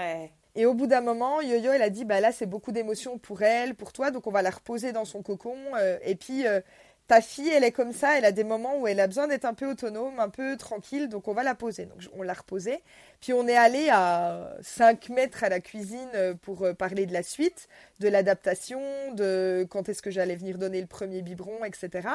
Et 0.56 0.66
au 0.66 0.74
bout 0.74 0.86
d'un 0.86 1.00
moment, 1.00 1.40
Yo-Yo, 1.40 1.72
elle 1.72 1.82
a 1.82 1.90
dit, 1.90 2.04
bah 2.04 2.20
là, 2.20 2.30
c'est 2.30 2.46
beaucoup 2.46 2.70
d'émotions 2.70 3.18
pour 3.18 3.42
elle, 3.42 3.74
pour 3.74 3.92
toi, 3.92 4.10
donc 4.12 4.26
on 4.26 4.30
va 4.30 4.42
la 4.42 4.50
reposer 4.50 4.92
dans 4.92 5.04
son 5.04 5.22
cocon. 5.22 5.56
Euh, 5.76 5.98
et 6.04 6.14
puis, 6.14 6.46
euh, 6.46 6.60
ta 7.08 7.20
fille, 7.20 7.48
elle 7.48 7.64
est 7.64 7.72
comme 7.72 7.92
ça, 7.92 8.16
elle 8.16 8.24
a 8.24 8.30
des 8.30 8.44
moments 8.44 8.78
où 8.78 8.86
elle 8.86 9.00
a 9.00 9.08
besoin 9.08 9.26
d'être 9.26 9.44
un 9.46 9.54
peu 9.54 9.68
autonome, 9.68 10.20
un 10.20 10.28
peu 10.28 10.56
tranquille, 10.56 11.08
donc 11.08 11.26
on 11.26 11.34
va 11.34 11.42
la 11.42 11.56
poser. 11.56 11.86
Donc 11.86 11.98
on 12.16 12.22
l'a 12.22 12.32
reposée. 12.34 12.82
Puis 13.20 13.32
on 13.32 13.48
est 13.48 13.56
allé 13.56 13.88
à 13.90 14.54
5 14.62 15.08
mètres 15.08 15.42
à 15.42 15.48
la 15.48 15.58
cuisine 15.58 16.08
euh, 16.14 16.34
pour 16.34 16.66
parler 16.78 17.06
de 17.06 17.12
la 17.12 17.24
suite, 17.24 17.68
de 17.98 18.08
l'adaptation, 18.08 18.80
de 19.14 19.66
quand 19.68 19.88
est-ce 19.88 20.02
que 20.02 20.10
j'allais 20.12 20.36
venir 20.36 20.56
donner 20.56 20.80
le 20.80 20.86
premier 20.86 21.20
biberon, 21.20 21.64
etc. 21.64 22.08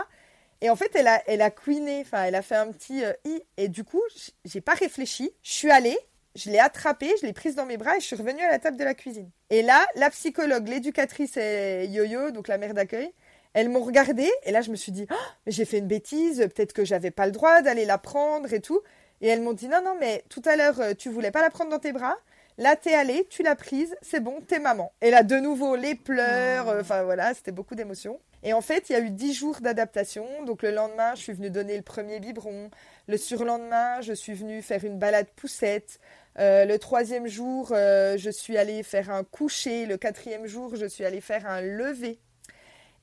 Et 0.62 0.70
en 0.70 0.76
fait, 0.78 0.92
elle 0.96 1.08
a, 1.08 1.22
elle 1.28 1.42
a 1.42 1.52
couiné, 1.52 2.02
enfin, 2.02 2.24
elle 2.24 2.36
a 2.36 2.42
fait 2.42 2.56
un 2.56 2.72
petit 2.72 3.04
i. 3.26 3.44
Et 3.58 3.68
du 3.68 3.84
coup, 3.84 4.02
j'ai 4.46 4.62
pas 4.62 4.74
réfléchi. 4.74 5.32
Je 5.44 5.52
suis 5.52 5.72
allée, 5.72 5.98
je 6.40 6.50
l'ai 6.50 6.60
attrapée, 6.60 7.14
je 7.22 7.26
l'ai 7.26 7.34
prise 7.34 7.56
dans 7.56 7.66
mes 7.66 7.78
bras 7.78 7.98
et 7.98 8.00
je 8.00 8.06
suis 8.06 8.16
revenue 8.16 8.44
à 8.44 8.50
la 8.50 8.60
table 8.60 8.78
de 8.78 8.84
la 8.84 8.94
cuisine. 8.94 9.30
Et 9.50 9.62
là, 9.62 9.86
la 9.96 10.10
psychologue, 10.10 10.68
l'éducatrice 10.68 11.38
et 11.38 11.86
Yo-Yo, 11.88 12.32
donc 12.32 12.48
la 12.48 12.58
mère 12.58 12.74
d'accueil, 12.74 13.12
elles 13.54 13.70
m'ont 13.70 13.84
regardée 13.84 14.32
et 14.44 14.52
là 14.52 14.62
je 14.62 14.72
me 14.72 14.76
suis 14.76 14.92
dit, 14.92 15.06
oh, 15.12 15.16
mais 15.46 15.52
j'ai 15.52 15.66
fait 15.66 15.80
une 15.80 15.88
bêtise, 15.88 16.40
peut-être 16.40 16.74
que 16.74 16.86
j'avais 16.86 17.12
pas 17.12 17.26
le 17.26 17.32
droit 17.32 17.62
d'aller 17.62 17.86
la 17.86 17.98
prendre 17.98 18.54
et 18.54 18.62
tout. 18.62 18.82
Et 19.22 19.28
elles 19.28 19.42
m'ont 19.42 19.54
dit, 19.54 19.68
non, 19.68 19.82
non, 19.84 19.96
mais 20.00 20.24
tout 20.30 20.42
à 20.46 20.56
l'heure, 20.56 20.80
euh, 20.80 20.94
tu 20.98 21.10
voulais 21.10 21.32
pas 21.32 21.42
la 21.42 21.50
prendre 21.50 21.70
dans 21.70 21.80
tes 21.80 21.92
bras. 21.92 22.16
Là, 22.58 22.76
t'es 22.76 22.94
allée, 22.94 23.26
tu 23.30 23.44
l'as 23.44 23.56
prise, 23.56 23.96
c'est 24.02 24.20
bon, 24.20 24.40
t'es 24.46 24.60
maman. 24.60 24.92
Et 25.02 25.12
là, 25.12 25.24
de 25.24 25.36
nouveau, 25.36 25.76
les 25.76 25.96
pleurs, 25.96 26.66
oh. 26.68 26.72
euh, 26.72 26.82
enfin 26.82 27.04
voilà, 27.04 27.34
c'était 27.34 27.52
beaucoup 27.52 27.76
d'émotions. 27.76 28.20
Et 28.44 28.54
en 28.54 28.62
fait, 28.62 28.90
il 28.90 28.94
y 28.94 28.96
a 28.96 29.00
eu 29.00 29.10
dix 29.10 29.34
jours 29.34 29.60
d'adaptation. 29.62 30.26
Donc 30.46 30.62
le 30.62 30.72
lendemain, 30.72 31.14
je 31.16 31.22
suis 31.22 31.34
venue 31.34 31.50
donner 31.50 31.76
le 31.76 31.84
premier 31.84 32.20
biberon. 32.20 32.70
Le 33.08 33.18
surlendemain, 33.18 34.02
je 34.02 34.14
suis 34.14 34.34
venue 34.34 34.62
faire 34.62 34.86
une 34.86 34.98
balade 34.98 35.28
poussette. 35.36 36.00
Euh, 36.40 36.66
le 36.66 36.80
troisième 36.80 37.28
jour, 37.28 37.70
euh, 37.72 38.18
je 38.18 38.30
suis 38.30 38.58
allée 38.58 38.84
faire 38.84 39.10
un 39.12 39.24
coucher. 39.24 39.86
Le 39.86 39.98
quatrième 39.98 40.46
jour, 40.46 40.76
je 40.76 40.86
suis 40.86 41.04
allée 41.04 41.22
faire 41.22 41.46
un 41.46 41.62
lever. 41.62 42.20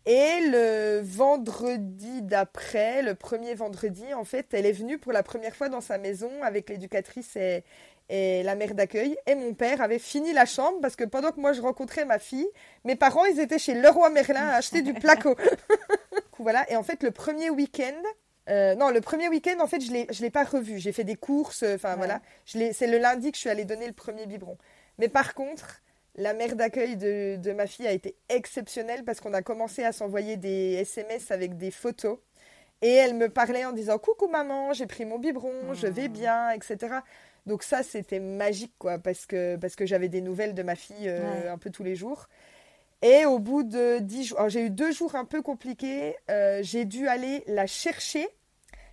Et 0.06 0.40
le 0.50 1.00
vendredi 1.02 2.22
d'après, 2.22 3.02
le 3.02 3.14
premier 3.14 3.54
vendredi, 3.54 4.14
en 4.14 4.24
fait, 4.24 4.46
elle 4.54 4.64
est 4.64 4.72
venue 4.72 4.98
pour 4.98 5.12
la 5.12 5.22
première 5.22 5.54
fois 5.54 5.68
dans 5.68 5.80
sa 5.80 5.98
maison 5.98 6.30
avec 6.42 6.70
l'éducatrice 6.70 7.34
et, 7.36 7.64
et 8.08 8.42
la 8.44 8.54
mère 8.54 8.74
d'accueil. 8.74 9.16
Et 9.26 9.34
mon 9.34 9.52
père 9.52 9.82
avait 9.82 9.98
fini 9.98 10.32
la 10.32 10.46
chambre 10.46 10.78
parce 10.80 10.96
que 10.96 11.04
pendant 11.04 11.32
que 11.32 11.40
moi 11.40 11.52
je 11.52 11.60
rencontrais 11.60 12.04
ma 12.04 12.20
fille, 12.20 12.48
mes 12.84 12.94
parents, 12.94 13.24
ils 13.24 13.40
étaient 13.40 13.58
chez 13.58 13.74
Leroy 13.74 14.10
Merlin 14.10 14.48
à 14.48 14.54
acheter 14.54 14.80
du 14.80 14.94
placo. 14.94 15.34
voilà. 16.38 16.70
Et 16.70 16.76
en 16.76 16.84
fait, 16.84 17.02
le 17.02 17.10
premier 17.10 17.50
week-end, 17.50 18.00
euh, 18.48 18.74
non, 18.74 18.90
le 18.90 19.00
premier 19.00 19.28
week-end, 19.28 19.58
en 19.60 19.66
fait, 19.66 19.80
je 19.80 19.90
ne 19.90 20.20
l'ai 20.22 20.30
pas 20.30 20.44
revu. 20.44 20.78
J'ai 20.78 20.92
fait 20.92 21.04
des 21.04 21.16
courses, 21.16 21.62
euh, 21.62 21.74
enfin 21.74 21.96
voilà. 21.96 22.20
C'est 22.44 22.86
le 22.86 22.98
lundi 22.98 23.30
que 23.32 23.36
je 23.36 23.40
suis 23.40 23.50
allée 23.50 23.64
donner 23.64 23.86
le 23.86 23.92
premier 23.92 24.26
biberon. 24.26 24.56
Mais 24.98 25.08
par 25.08 25.34
contre, 25.34 25.82
la 26.14 26.32
mère 26.32 26.54
d'accueil 26.54 26.96
de, 26.96 27.36
de, 27.36 27.52
ma 27.52 27.66
fille 27.66 27.86
a 27.86 27.92
été 27.92 28.16
exceptionnelle 28.28 29.04
parce 29.04 29.20
qu'on 29.20 29.34
a 29.34 29.42
commencé 29.42 29.84
à 29.84 29.92
s'envoyer 29.92 30.36
des 30.36 30.74
SMS 30.74 31.30
avec 31.30 31.56
des 31.56 31.70
photos. 31.70 32.18
Et 32.82 32.92
elle 32.92 33.14
me 33.14 33.28
parlait 33.28 33.64
en 33.64 33.72
disant 33.72 33.98
Coucou 33.98 34.28
maman, 34.28 34.72
j'ai 34.72 34.86
pris 34.86 35.04
mon 35.04 35.18
biberon, 35.18 35.72
je 35.72 35.86
vais 35.86 36.04
ah. 36.04 36.08
bien, 36.08 36.50
etc. 36.50 36.96
Donc 37.46 37.62
ça, 37.62 37.82
c'était 37.82 38.20
magique, 38.20 38.74
quoi, 38.78 38.98
parce 38.98 39.26
que, 39.26 39.56
parce 39.56 39.76
que 39.76 39.86
j'avais 39.86 40.08
des 40.08 40.20
nouvelles 40.20 40.54
de 40.54 40.62
ma 40.62 40.76
fille 40.76 41.08
euh, 41.08 41.52
un 41.52 41.58
peu 41.58 41.70
tous 41.70 41.84
les 41.84 41.96
jours. 41.96 42.28
Et 43.02 43.24
au 43.24 43.38
bout 43.38 43.62
de 43.62 43.98
dix 44.00 44.24
jours, 44.24 44.48
j'ai 44.48 44.62
eu 44.62 44.70
deux 44.70 44.90
jours 44.92 45.14
un 45.16 45.24
peu 45.24 45.42
compliqués. 45.42 46.16
j'ai 46.62 46.84
dû 46.84 47.08
aller 47.08 47.44
la 47.46 47.66
chercher 47.66 48.28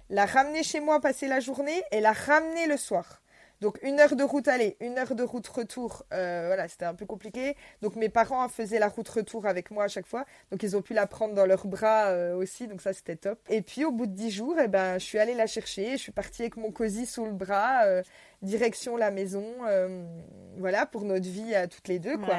la 0.09 0.25
ramener 0.25 0.63
chez 0.63 0.79
moi, 0.79 0.99
passer 0.99 1.27
la 1.27 1.39
journée 1.39 1.83
et 1.91 2.01
la 2.01 2.11
ramener 2.11 2.67
le 2.67 2.77
soir. 2.77 3.21
Donc 3.63 3.79
une 3.81 3.97
heure 4.01 4.17
de 4.17 4.23
route 4.23 4.49
aller, 4.49 4.75
une 4.81 4.97
heure 4.97 5.15
de 5.15 5.23
route 5.23 5.47
retour, 5.47 6.03
euh, 6.11 6.47
voilà, 6.47 6.67
c'était 6.67 6.83
un 6.83 6.95
peu 6.95 7.05
compliqué. 7.05 7.55
Donc 7.81 7.95
mes 7.95 8.09
parents 8.09 8.49
faisaient 8.49 8.77
la 8.77 8.89
route 8.89 9.07
retour 9.07 9.45
avec 9.45 9.71
moi 9.71 9.85
à 9.85 9.87
chaque 9.87 10.05
fois, 10.05 10.25
donc 10.51 10.63
ils 10.63 10.75
ont 10.75 10.81
pu 10.81 10.93
la 10.93 11.07
prendre 11.07 11.33
dans 11.33 11.45
leurs 11.45 11.65
bras 11.65 12.07
euh, 12.07 12.35
aussi, 12.35 12.67
donc 12.67 12.81
ça 12.81 12.91
c'était 12.91 13.15
top. 13.15 13.39
Et 13.49 13.61
puis 13.61 13.85
au 13.85 13.91
bout 13.93 14.05
de 14.05 14.11
dix 14.11 14.31
jours, 14.31 14.57
eh 14.61 14.67
ben, 14.67 14.99
je 14.99 15.05
suis 15.05 15.17
allée 15.17 15.33
la 15.33 15.47
chercher, 15.47 15.93
je 15.93 15.97
suis 15.97 16.11
partie 16.11 16.41
avec 16.41 16.57
mon 16.57 16.71
cosy 16.71 17.05
sous 17.05 17.23
le 17.23 17.31
bras, 17.31 17.85
euh, 17.85 18.03
direction 18.41 18.97
la 18.97 19.11
maison, 19.11 19.45
voilà, 20.57 20.85
pour 20.85 21.05
notre 21.05 21.29
vie 21.29 21.55
à 21.55 21.67
toutes 21.67 21.87
les 21.87 21.99
deux, 21.99 22.17
quoi. 22.17 22.35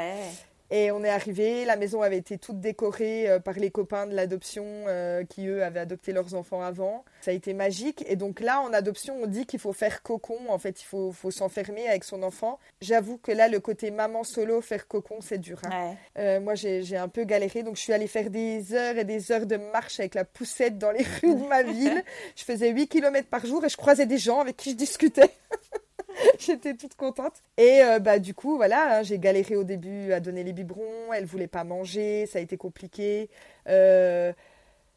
Et 0.77 0.91
on 0.91 1.05
est 1.05 1.09
arrivé, 1.09 1.65
la 1.65 1.77
maison 1.77 2.03
avait 2.03 2.17
été 2.17 2.37
toute 2.37 2.59
décorée 2.59 3.31
euh, 3.31 3.39
par 3.39 3.55
les 3.55 3.71
copains 3.71 4.09
de 4.09 4.15
l'adoption 4.17 4.65
euh, 4.89 5.23
qui, 5.23 5.47
eux, 5.47 5.63
avaient 5.63 5.79
adopté 5.79 6.13
leurs 6.13 6.35
enfants 6.35 6.63
avant. 6.63 7.05
Ça 7.21 7.31
a 7.31 7.35
été 7.35 7.55
magique. 7.55 8.05
Et 8.09 8.17
donc 8.17 8.41
là, 8.41 8.61
en 8.61 8.73
adoption, 8.73 9.17
on 9.23 9.29
dit 9.29 9.47
qu'il 9.47 9.61
faut 9.61 9.73
faire 9.73 10.03
cocon. 10.03 10.37
En 10.49 10.59
fait, 10.59 10.83
il 10.83 10.85
faut, 10.85 11.13
faut 11.13 11.31
s'enfermer 11.31 11.87
avec 11.87 12.03
son 12.03 12.25
enfant. 12.25 12.59
J'avoue 12.81 13.19
que 13.19 13.31
là, 13.31 13.47
le 13.47 13.61
côté 13.61 13.93
maman 13.93 14.25
solo, 14.25 14.61
faire 14.63 14.89
cocon, 14.89 15.19
c'est 15.21 15.39
dur. 15.39 15.61
Hein. 15.65 15.95
Euh, 16.19 16.41
moi, 16.41 16.57
j'ai 16.57 16.97
un 16.97 17.07
peu 17.07 17.23
galéré. 17.23 17.63
Donc, 17.63 17.77
je 17.77 17.83
suis 17.83 17.93
allée 17.93 18.09
faire 18.09 18.29
des 18.29 18.75
heures 18.75 18.99
et 18.99 19.05
des 19.05 19.31
heures 19.31 19.47
de 19.47 19.57
marche 19.57 20.01
avec 20.01 20.17
la 20.17 20.25
poussette 20.25 20.77
dans 20.77 20.91
les 20.91 21.05
rues 21.23 21.37
de 21.37 21.47
ma 21.47 21.63
ville. 21.63 22.03
je 22.35 22.43
faisais 22.43 22.71
8 22.71 22.89
km 22.89 23.29
par 23.29 23.47
jour 23.47 23.65
et 23.65 23.69
je 23.69 23.77
croisais 23.77 24.07
des 24.07 24.19
gens 24.19 24.41
avec 24.41 24.57
qui 24.57 24.71
je 24.71 24.77
discutais. 24.77 25.31
J'étais 26.39 26.75
toute 26.75 26.95
contente. 26.95 27.43
Et 27.57 27.83
euh, 27.83 27.99
bah 27.99 28.19
du 28.19 28.35
coup, 28.35 28.57
voilà, 28.57 28.99
hein, 28.99 29.03
j'ai 29.03 29.19
galéré 29.19 29.57
au 29.57 29.65
début 29.65 30.13
à 30.13 30.21
donner 30.21 30.45
les 30.45 30.53
biberons. 30.53 31.13
Elle 31.15 31.25
voulait 31.25 31.47
pas 31.47 31.65
manger, 31.65 32.27
ça 32.27 32.39
a 32.39 32.43
été 32.43 32.57
compliqué. 32.57 33.31
Euh, 33.69 34.33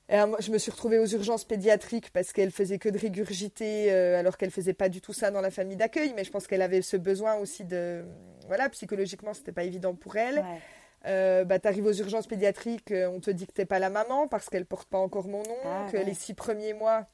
je 0.09 0.51
me 0.51 0.57
suis 0.57 0.71
retrouvée 0.71 0.99
aux 0.99 1.05
urgences 1.05 1.43
pédiatriques 1.43 2.11
parce 2.11 2.31
qu'elle 2.31 2.51
faisait 2.51 2.77
que 2.77 2.89
de 2.89 2.97
régurgiter, 2.97 3.91
euh, 3.91 4.19
alors 4.19 4.37
qu'elle 4.37 4.51
faisait 4.51 4.73
pas 4.73 4.89
du 4.89 5.01
tout 5.01 5.13
ça 5.13 5.31
dans 5.31 5.41
la 5.41 5.51
famille 5.51 5.77
d'accueil. 5.77 6.13
Mais 6.15 6.23
je 6.23 6.31
pense 6.31 6.47
qu'elle 6.47 6.61
avait 6.61 6.81
ce 6.81 6.97
besoin 6.97 7.35
aussi 7.35 7.65
de, 7.65 8.05
voilà, 8.47 8.69
psychologiquement, 8.69 9.33
c'était 9.33 9.51
pas 9.51 9.63
évident 9.63 9.95
pour 9.95 10.15
elle. 10.15 10.45
Ouais. 11.03 11.45
bah, 11.45 11.59
tu 11.59 11.67
arrives 11.67 11.85
aux 11.85 11.93
urgences 11.93 12.27
pédiatriques, 12.27 12.93
on 12.93 13.19
te 13.19 13.31
dit 13.31 13.47
que 13.47 13.53
t'es 13.53 13.65
pas 13.65 13.79
la 13.79 13.89
maman 13.89 14.27
parce 14.27 14.49
qu'elle 14.49 14.65
porte 14.65 14.87
pas 14.87 14.97
encore 14.97 15.27
mon 15.27 15.43
nom, 15.43 15.57
ah, 15.65 15.87
que 15.91 15.97
les 15.97 16.13
six 16.13 16.33
premiers 16.33 16.73
mois, 16.73 17.07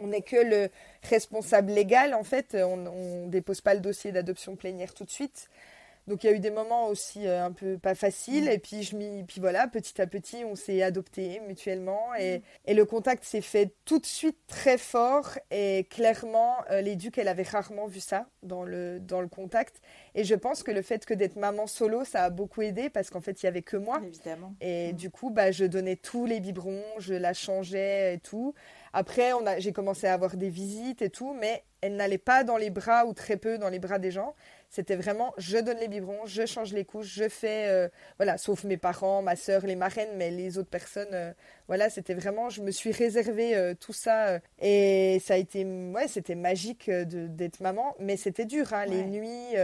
on 0.00 0.08
n'est 0.08 0.22
que 0.22 0.36
le 0.36 0.68
responsable 1.08 1.72
légal, 1.72 2.14
en 2.14 2.24
fait. 2.24 2.54
On 2.54 2.76
ne 2.76 3.28
dépose 3.28 3.60
pas 3.60 3.74
le 3.74 3.80
dossier 3.80 4.12
d'adoption 4.12 4.56
plénière 4.56 4.94
tout 4.94 5.04
de 5.04 5.10
suite. 5.10 5.48
Donc 6.06 6.22
il 6.22 6.26
y 6.26 6.30
a 6.30 6.36
eu 6.36 6.40
des 6.40 6.50
moments 6.50 6.88
aussi 6.88 7.26
euh, 7.26 7.44
un 7.44 7.52
peu 7.52 7.78
pas 7.78 7.94
faciles. 7.94 8.48
Et 8.48 8.58
puis, 8.58 8.82
je 8.82 8.94
puis 9.22 9.40
voilà, 9.40 9.66
petit 9.68 10.00
à 10.00 10.06
petit, 10.06 10.44
on 10.44 10.54
s'est 10.54 10.82
adopté 10.82 11.40
mutuellement. 11.46 12.14
Et, 12.18 12.42
et, 12.66 12.74
le 12.74 12.84
contact 12.84 13.24
s'est 13.24 13.40
fait 13.40 13.72
tout 13.84 13.98
de 13.98 14.06
suite 14.06 14.38
très 14.46 14.76
fort. 14.76 15.38
Et 15.50 15.86
clairement, 15.88 16.56
euh, 16.70 16.82
l'éduc, 16.82 17.16
elle 17.16 17.28
avait 17.28 17.42
rarement 17.42 17.86
vu 17.86 18.00
ça 18.00 18.26
dans 18.42 18.64
le, 18.64 19.00
dans 19.00 19.20
le 19.20 19.28
contact. 19.28 19.80
Et 20.14 20.24
je 20.24 20.34
pense 20.34 20.62
que 20.62 20.70
le 20.70 20.82
fait 20.82 21.06
que 21.06 21.14
d'être 21.14 21.36
maman 21.36 21.66
solo, 21.66 22.04
ça 22.04 22.24
a 22.24 22.30
beaucoup 22.30 22.62
aidé 22.62 22.90
parce 22.90 23.08
qu'en 23.08 23.20
fait, 23.20 23.42
il 23.42 23.46
y 23.46 23.48
avait 23.48 23.62
que 23.62 23.78
moi. 23.78 24.00
Évidemment. 24.04 24.54
Et 24.60 24.92
du 24.92 25.10
coup, 25.10 25.30
bah, 25.30 25.52
je 25.52 25.64
donnais 25.64 25.96
tous 25.96 26.26
les 26.26 26.40
biberons, 26.40 26.84
je 26.98 27.14
la 27.14 27.32
changeais 27.32 28.14
et 28.14 28.18
tout. 28.18 28.54
Après, 28.96 29.32
on 29.32 29.44
a, 29.44 29.58
j'ai 29.58 29.72
commencé 29.72 30.06
à 30.06 30.14
avoir 30.14 30.36
des 30.36 30.48
visites 30.48 31.02
et 31.02 31.10
tout, 31.10 31.34
mais 31.34 31.64
elle 31.80 31.96
n'allait 31.96 32.16
pas 32.16 32.44
dans 32.44 32.56
les 32.56 32.70
bras 32.70 33.06
ou 33.06 33.12
très 33.12 33.36
peu 33.36 33.58
dans 33.58 33.68
les 33.68 33.80
bras 33.80 33.98
des 33.98 34.12
gens. 34.12 34.36
C'était 34.70 34.94
vraiment, 34.94 35.34
je 35.36 35.58
donne 35.58 35.78
les 35.78 35.88
biberons, 35.88 36.26
je 36.26 36.46
change 36.46 36.72
les 36.72 36.84
couches, 36.84 37.12
je 37.12 37.28
fais, 37.28 37.66
euh, 37.66 37.88
voilà, 38.18 38.38
sauf 38.38 38.62
mes 38.62 38.76
parents, 38.76 39.20
ma 39.20 39.34
soeur, 39.34 39.66
les 39.66 39.74
marraines, 39.74 40.16
mais 40.16 40.30
les 40.30 40.58
autres 40.58 40.70
personnes, 40.70 41.12
euh, 41.12 41.32
voilà, 41.66 41.90
c'était 41.90 42.14
vraiment, 42.14 42.50
je 42.50 42.62
me 42.62 42.70
suis 42.70 42.92
réservé 42.92 43.56
euh, 43.56 43.74
tout 43.74 43.92
ça 43.92 44.38
et 44.60 45.20
ça 45.24 45.34
a 45.34 45.38
été, 45.38 45.64
ouais, 45.64 46.06
c'était 46.06 46.36
magique 46.36 46.88
d'être 46.88 47.58
maman, 47.58 47.96
mais 47.98 48.16
c'était 48.16 48.46
dur, 48.46 48.72
hein, 48.72 48.86
les 48.86 49.02
nuits. 49.02 49.56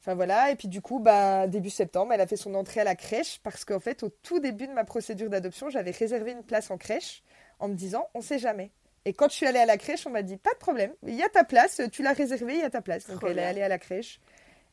Enfin 0.00 0.14
voilà, 0.14 0.50
et 0.50 0.56
puis 0.56 0.68
du 0.68 0.82
coup, 0.82 1.00
bah, 1.00 1.46
début 1.46 1.70
septembre, 1.70 2.12
elle 2.12 2.20
a 2.20 2.26
fait 2.26 2.36
son 2.36 2.54
entrée 2.54 2.80
à 2.80 2.84
la 2.84 2.94
crèche 2.94 3.40
parce 3.42 3.64
qu'en 3.64 3.80
fait, 3.80 4.02
au 4.02 4.10
tout 4.10 4.40
début 4.40 4.68
de 4.68 4.72
ma 4.72 4.84
procédure 4.84 5.30
d'adoption, 5.30 5.70
j'avais 5.70 5.90
réservé 5.90 6.32
une 6.32 6.44
place 6.44 6.70
en 6.70 6.76
crèche 6.76 7.22
en 7.58 7.68
me 7.68 7.74
disant 7.74 8.08
on 8.14 8.20
sait 8.20 8.38
jamais. 8.38 8.70
Et 9.04 9.12
quand 9.12 9.28
je 9.30 9.34
suis 9.34 9.46
allée 9.46 9.58
à 9.58 9.66
la 9.66 9.78
crèche, 9.78 10.06
on 10.06 10.10
m'a 10.10 10.22
dit 10.22 10.36
pas 10.36 10.52
de 10.52 10.58
problème, 10.58 10.92
il 11.06 11.14
y 11.14 11.22
a 11.22 11.28
ta 11.28 11.44
place, 11.44 11.80
tu 11.92 12.02
l'as 12.02 12.12
réservée, 12.12 12.54
il 12.54 12.60
y 12.60 12.64
a 12.64 12.70
ta 12.70 12.82
place. 12.82 13.08
Donc 13.08 13.22
elle 13.26 13.38
est 13.38 13.44
allée 13.44 13.62
à 13.62 13.68
la 13.68 13.78
crèche. 13.78 14.20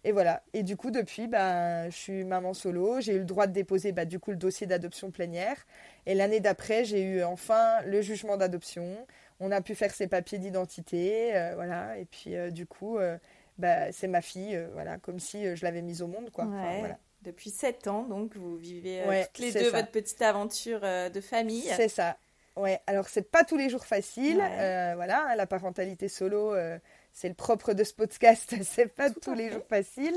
Et 0.05 0.11
voilà. 0.11 0.43
Et 0.53 0.61
du 0.61 0.77
coup, 0.77 0.91
depuis, 0.91 1.27
bah, 1.27 1.89
je 1.89 1.95
suis 1.95 2.23
maman 2.23 2.53
solo. 2.53 3.01
J'ai 3.01 3.13
eu 3.13 3.19
le 3.19 3.25
droit 3.25 3.47
de 3.47 3.53
déposer 3.53 3.91
bah, 3.91 4.05
du 4.05 4.19
coup 4.19 4.29
le 4.29 4.37
dossier 4.37 4.67
d'adoption 4.67 5.09
plénière. 5.09 5.65
Et 6.05 6.13
l'année 6.13 6.39
d'après, 6.39 6.85
j'ai 6.85 7.01
eu 7.01 7.23
enfin 7.23 7.81
le 7.81 8.01
jugement 8.01 8.37
d'adoption. 8.37 9.07
On 9.39 9.51
a 9.51 9.61
pu 9.61 9.73
faire 9.73 9.91
ses 9.91 10.07
papiers 10.07 10.37
d'identité, 10.37 11.35
euh, 11.35 11.55
voilà. 11.55 11.97
Et 11.97 12.05
puis 12.05 12.35
euh, 12.35 12.51
du 12.51 12.67
coup, 12.67 12.99
euh, 12.99 13.17
bah, 13.57 13.91
c'est 13.91 14.07
ma 14.07 14.21
fille, 14.21 14.59
voilà, 14.73 14.99
comme 14.99 15.19
si 15.19 15.55
je 15.55 15.65
l'avais 15.65 15.81
mise 15.81 16.03
au 16.03 16.07
monde, 16.07 16.29
quoi. 16.29 16.45
voilà. 16.45 16.99
Depuis 17.23 17.49
7 17.49 17.87
ans, 17.87 18.03
donc 18.03 18.35
vous 18.35 18.55
vivez 18.55 19.01
toutes 19.33 19.39
les 19.39 19.51
deux 19.51 19.71
votre 19.71 19.89
petite 19.89 20.21
aventure 20.21 20.81
de 20.81 21.21
famille. 21.21 21.63
C'est 21.75 21.87
ça. 21.87 22.17
Ouais, 22.55 22.79
alors 22.87 23.09
c'est 23.09 23.29
pas 23.29 23.43
tous 23.43 23.57
les 23.57 23.69
jours 23.69 23.85
facile. 23.85 24.41
Euh, 24.41 24.93
voilà, 24.95 25.27
hein, 25.29 25.35
la 25.35 25.45
parentalité 25.45 26.07
solo, 26.07 26.53
euh, 26.53 26.77
c'est 27.11 27.27
le 27.27 27.33
propre 27.33 27.73
de 27.73 27.83
ce 27.83 27.93
podcast, 27.93 28.55
c'est 28.63 28.87
pas 28.87 29.09
tous 29.09 29.33
les 29.33 29.51
jours 29.51 29.65
facile. 29.67 30.15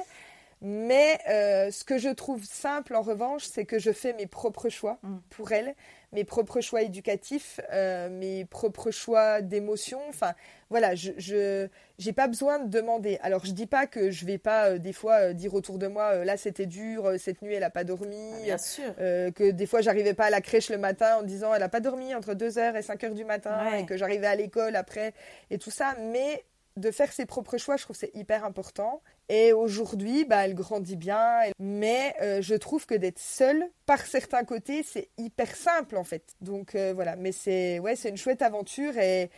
Mais 0.61 1.19
euh, 1.29 1.71
ce 1.71 1.85
que 1.85 1.99
je 1.99 2.09
trouve 2.09 2.45
simple 2.45 2.95
en 2.95 3.03
revanche, 3.03 3.45
c'est 3.45 3.65
que 3.65 3.79
je 3.79 3.93
fais 3.93 4.13
mes 4.13 4.27
propres 4.27 4.69
choix 4.69 4.99
mm. 5.03 5.17
pour 5.31 5.53
elle, 5.53 5.75
mes 6.13 6.25
propres 6.25 6.61
choix 6.61 6.83
éducatifs, 6.83 7.61
euh, 7.73 8.09
mes 8.09 8.45
propres 8.45 8.91
choix 8.91 9.43
d'émotion. 9.43 10.01
Enfin, 10.09 10.35
voilà, 10.71 10.95
je 10.95 11.69
n'ai 12.05 12.13
pas 12.13 12.29
besoin 12.29 12.59
de 12.61 12.69
demander. 12.69 13.19
Alors, 13.23 13.45
je 13.45 13.53
dis 13.53 13.67
pas 13.67 13.87
que 13.87 14.11
je 14.11 14.25
vais 14.25 14.39
pas 14.39 14.71
euh, 14.71 14.79
des 14.79 14.93
fois 14.93 15.33
dire 15.33 15.55
autour 15.55 15.79
de 15.79 15.87
moi, 15.87 16.25
là 16.25 16.37
c'était 16.37 16.67
dur, 16.67 17.13
cette 17.19 17.43
nuit 17.43 17.55
elle 17.55 17.65
a 17.65 17.71
pas 17.71 17.85
dormi. 17.85 18.33
Ah, 18.35 18.43
bien 18.43 18.59
sûr. 18.59 18.95
que 18.97 19.51
des 19.51 19.67
fois 19.67 19.81
j'arrivais 19.81 20.15
pas 20.15 20.27
à 20.27 20.31
la 20.31 20.41
crèche 20.41 20.71
le 20.71 20.79
matin 20.79 21.19
en 21.19 21.23
disant 21.23 21.55
elle 21.55 21.63
a 21.63 21.69
pas 21.69 21.81
dormi 21.81 22.15
entre 22.15 22.35
2h 22.35 22.77
et 22.77 22.81
5h 22.81 23.15
du 23.15 23.25
matin 23.25 23.77
et 23.77 23.87
que 23.87 23.97
j'arrivais 23.97 24.27
à 24.27 24.35
l'école 24.35 24.77
après 24.77 25.13
et 25.51 25.59
tout 25.59 25.71
ça. 25.71 25.95
Mais 26.13 26.45
de 26.79 26.91
faire 26.91 27.13
ses 27.13 27.27
propres 27.27 27.59
choix, 27.59 27.77
je 27.77 27.85
trouve 27.85 27.97
c'est 27.97 28.15
hyper 28.15 28.45
important. 28.45 29.03
Et 29.29 29.53
aujourd'hui, 29.53 30.25
bah, 30.25 30.47
elle 30.47 30.55
grandit 30.55 30.97
bien. 30.97 31.41
Mais 31.59 32.15
euh, 32.23 32.41
je 32.41 32.55
trouve 32.55 32.87
que 32.87 32.95
d'être 32.95 33.19
seule, 33.19 33.69
par 33.87 34.01
certains 34.07 34.45
côtés, 34.45 34.83
c'est 34.83 35.09
hyper 35.19 35.55
simple 35.55 35.97
en 35.97 36.05
fait. 36.05 36.35
Donc 36.41 36.75
euh, 36.75 36.93
voilà, 36.95 37.17
mais 37.17 37.33
c'est 37.33 37.79
ouais, 37.79 37.97
c'est 37.97 38.09
une 38.09 38.17
chouette 38.17 38.43
aventure 38.43 38.97
et 38.97 39.31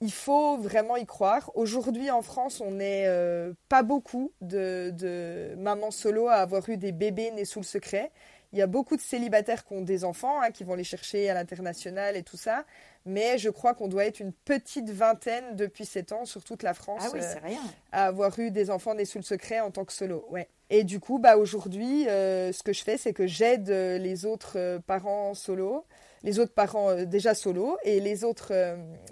il 0.00 0.12
faut 0.12 0.56
vraiment 0.56 0.96
y 0.96 1.06
croire. 1.06 1.50
Aujourd'hui 1.54 2.10
en 2.10 2.22
France, 2.22 2.60
on 2.60 2.72
n'est 2.72 3.04
euh, 3.06 3.52
pas 3.68 3.82
beaucoup 3.82 4.32
de, 4.40 4.92
de 4.96 5.54
mamans 5.56 5.90
solo 5.90 6.28
à 6.28 6.36
avoir 6.36 6.68
eu 6.68 6.76
des 6.76 6.92
bébés 6.92 7.30
nés 7.30 7.44
sous 7.44 7.60
le 7.60 7.64
secret. 7.64 8.10
Il 8.52 8.58
y 8.58 8.62
a 8.62 8.66
beaucoup 8.66 8.96
de 8.96 9.00
célibataires 9.00 9.64
qui 9.64 9.74
ont 9.74 9.82
des 9.82 10.04
enfants, 10.04 10.40
hein, 10.42 10.50
qui 10.50 10.64
vont 10.64 10.74
les 10.74 10.84
chercher 10.84 11.30
à 11.30 11.34
l'international 11.34 12.16
et 12.16 12.22
tout 12.22 12.36
ça 12.36 12.64
mais 13.06 13.38
je 13.38 13.48
crois 13.48 13.74
qu'on 13.74 13.88
doit 13.88 14.04
être 14.04 14.20
une 14.20 14.32
petite 14.32 14.90
vingtaine 14.90 15.56
depuis 15.56 15.84
7 15.84 16.12
ans 16.12 16.24
sur 16.24 16.44
toute 16.44 16.62
la 16.62 16.74
France 16.74 17.02
ah 17.06 17.16
euh, 17.16 17.54
à 17.92 18.06
avoir 18.06 18.38
eu 18.38 18.50
des 18.50 18.70
enfants 18.70 18.94
nés 18.94 19.04
sous 19.04 19.18
le 19.18 19.24
secret 19.24 19.60
en 19.60 19.70
tant 19.70 19.84
que 19.84 19.92
solo. 19.92 20.26
Ouais. 20.30 20.48
Et 20.68 20.84
du 20.84 21.00
coup, 21.00 21.18
bah, 21.18 21.36
aujourd'hui, 21.36 22.08
euh, 22.08 22.52
ce 22.52 22.62
que 22.62 22.72
je 22.72 22.84
fais, 22.84 22.96
c'est 22.96 23.12
que 23.12 23.26
j'aide 23.26 23.70
euh, 23.70 23.98
les 23.98 24.26
autres 24.26 24.80
parents 24.86 25.34
solo, 25.34 25.84
les 26.22 26.38
autres 26.38 26.52
parents 26.52 26.94
déjà 27.04 27.34
solo 27.34 27.78
et 27.82 27.98
les 28.00 28.24
autres, 28.24 28.52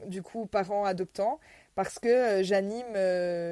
du 0.06 0.22
coup, 0.22 0.44
parents 0.46 0.84
adoptants 0.84 1.38
parce 1.74 2.00
que 2.00 2.42
j'anime, 2.42 2.84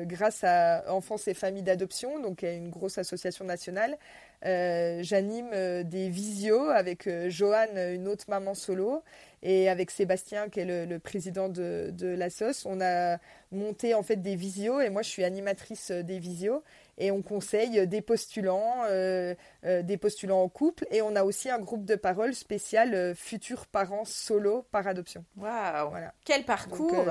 grâce 0.04 0.42
à 0.42 0.84
Enfance 0.92 1.28
et 1.28 1.32
Familles 1.32 1.62
d'Adoption, 1.62 2.18
donc 2.18 2.42
une 2.42 2.70
grosse 2.70 2.98
association 2.98 3.44
nationale, 3.44 3.96
j'anime 4.42 5.48
des 5.84 6.10
visios 6.10 6.68
avec 6.68 7.08
Joanne, 7.28 7.78
une 7.94 8.08
autre 8.08 8.24
maman 8.28 8.54
solo, 8.54 9.02
et 9.42 9.68
avec 9.68 9.90
Sébastien, 9.90 10.48
qui 10.48 10.60
est 10.60 10.86
le, 10.86 10.98
président 10.98 11.48
de, 11.48 11.90
de 11.92 12.08
la 12.08 12.30
SOS, 12.30 12.66
on 12.66 12.80
a 12.80 13.18
monté 13.52 13.94
en 13.94 14.02
fait 14.02 14.16
des 14.16 14.34
visios. 14.34 14.80
Et 14.80 14.90
moi, 14.90 15.02
je 15.02 15.08
suis 15.08 15.24
animatrice 15.24 15.90
euh, 15.90 16.02
des 16.02 16.18
visios. 16.18 16.62
Et 16.98 17.10
on 17.10 17.22
conseille 17.22 17.86
des 17.86 18.00
postulants, 18.00 18.84
euh, 18.86 19.34
euh, 19.64 19.82
des 19.82 19.98
postulants 19.98 20.42
en 20.42 20.48
couple. 20.48 20.86
Et 20.90 21.02
on 21.02 21.14
a 21.14 21.24
aussi 21.24 21.50
un 21.50 21.58
groupe 21.58 21.84
de 21.84 21.94
parole 21.94 22.34
spécial 22.34 23.14
futurs 23.14 23.66
parents 23.66 24.06
solo 24.06 24.66
par 24.70 24.86
adoption. 24.86 25.24
Waouh 25.36 25.90
voilà. 25.90 26.14
Quel 26.24 26.44
parcours 26.44 27.04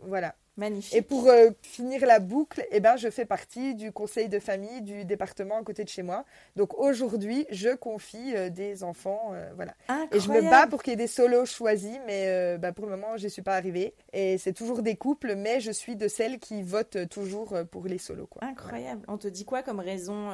Voilà. 0.00 0.34
Magnifique. 0.58 0.94
Et 0.94 1.02
pour 1.02 1.28
euh, 1.28 1.50
finir 1.62 2.04
la 2.04 2.18
boucle, 2.18 2.66
eh 2.72 2.80
ben, 2.80 2.96
je 2.96 3.08
fais 3.10 3.24
partie 3.24 3.76
du 3.76 3.92
conseil 3.92 4.28
de 4.28 4.40
famille 4.40 4.82
du 4.82 5.04
département 5.04 5.56
à 5.56 5.62
côté 5.62 5.84
de 5.84 5.88
chez 5.88 6.02
moi. 6.02 6.24
Donc 6.56 6.76
aujourd'hui, 6.76 7.46
je 7.50 7.76
confie 7.76 8.34
euh, 8.34 8.50
des 8.50 8.82
enfants. 8.82 9.30
Euh, 9.34 9.50
voilà. 9.54 9.74
Et 10.10 10.18
je 10.18 10.28
me 10.28 10.42
bats 10.42 10.66
pour 10.66 10.82
qu'il 10.82 10.90
y 10.90 10.94
ait 10.94 10.96
des 10.96 11.06
solos 11.06 11.46
choisis, 11.46 11.96
mais 12.06 12.58
bah, 12.58 12.72
pour 12.72 12.86
le 12.86 12.90
moment, 12.90 13.16
je 13.16 13.24
n'y 13.24 13.30
suis 13.30 13.42
pas 13.42 13.54
arrivée. 13.54 13.94
Et 14.12 14.38
c'est 14.38 14.52
toujours 14.52 14.82
des 14.82 14.96
couples, 14.96 15.34
mais 15.36 15.60
je 15.60 15.70
suis 15.70 15.96
de 15.96 16.08
celles 16.08 16.38
qui 16.38 16.62
votent 16.62 17.08
toujours 17.08 17.54
pour 17.70 17.86
les 17.86 17.98
solos. 17.98 18.26
Quoi. 18.26 18.44
Incroyable. 18.44 19.02
On 19.08 19.18
te 19.18 19.28
dit 19.28 19.44
quoi 19.44 19.62
comme 19.62 19.80
raison 19.80 20.30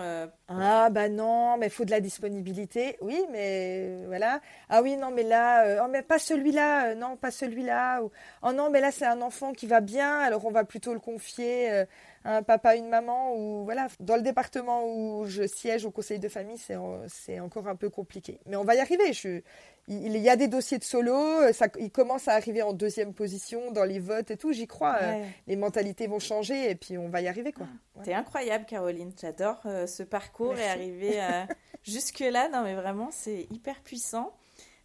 Ah, 0.48 0.90
bah 0.90 1.08
non, 1.08 1.56
mais 1.58 1.66
il 1.66 1.72
faut 1.72 1.84
de 1.84 1.90
la 1.90 2.00
disponibilité. 2.00 2.96
Oui, 3.00 3.20
mais 3.32 4.04
voilà. 4.06 4.40
Ah 4.68 4.82
oui, 4.82 4.96
non, 4.96 5.10
mais 5.10 5.22
là, 5.24 5.84
oh, 5.84 5.88
mais 5.90 6.02
pas 6.02 6.18
celui-là. 6.18 6.94
non, 6.94 7.16
pas 7.16 7.30
celui-là. 7.30 8.02
Ou, 8.02 8.10
oh 8.42 8.52
non, 8.52 8.70
mais 8.70 8.80
là, 8.80 8.90
c'est 8.92 9.06
un 9.06 9.20
enfant 9.22 9.52
qui 9.52 9.66
va 9.66 9.80
bien 9.80 10.04
alors 10.24 10.44
on 10.44 10.50
va 10.50 10.64
plutôt 10.64 10.92
le 10.92 11.00
confier 11.00 11.70
euh, 11.70 11.84
un 12.24 12.42
papa, 12.42 12.74
une 12.76 12.88
maman, 12.88 13.34
ou 13.36 13.64
voilà. 13.64 13.88
Dans 14.00 14.16
le 14.16 14.22
département 14.22 14.86
où 14.86 15.26
je 15.26 15.46
siège 15.46 15.84
au 15.84 15.90
conseil 15.90 16.18
de 16.18 16.28
famille, 16.28 16.58
c'est 16.58 17.40
encore 17.40 17.68
un 17.68 17.76
peu 17.76 17.90
compliqué. 17.90 18.40
Mais 18.46 18.56
on 18.56 18.64
va 18.64 18.74
y 18.74 18.80
arriver. 18.80 19.12
il 19.88 20.16
y 20.16 20.28
a 20.30 20.36
des 20.36 20.48
dossiers 20.48 20.78
de 20.78 20.84
solo, 20.84 21.14
euh, 21.14 21.52
ça, 21.52 21.66
il 21.78 21.90
commence 21.90 22.26
à 22.28 22.32
arriver 22.32 22.62
en 22.62 22.72
deuxième 22.72 23.12
position 23.12 23.70
dans 23.72 23.84
les 23.84 23.98
votes 23.98 24.30
et 24.30 24.38
tout, 24.38 24.52
j'y 24.52 24.66
crois. 24.66 24.96
Euh, 25.02 25.24
les 25.46 25.56
mentalités 25.56 26.06
vont 26.06 26.18
changer 26.18 26.70
et 26.70 26.74
puis 26.74 26.96
on 26.96 27.08
va 27.08 27.20
y 27.20 27.28
arriver. 27.28 27.52
quoi. 27.52 27.66
Ah, 27.98 28.02
t'es 28.02 28.14
incroyable, 28.14 28.64
Caroline. 28.64 29.12
J'adore 29.20 29.60
ce 29.86 30.02
parcours 30.02 30.56
et 30.56 30.66
arriver 30.66 31.20
jusque-là. 31.82 32.48
Non, 32.48 32.62
mais 32.62 32.74
vraiment, 32.74 33.10
c'est 33.12 33.46
hyper 33.50 33.80
puissant. 33.82 34.32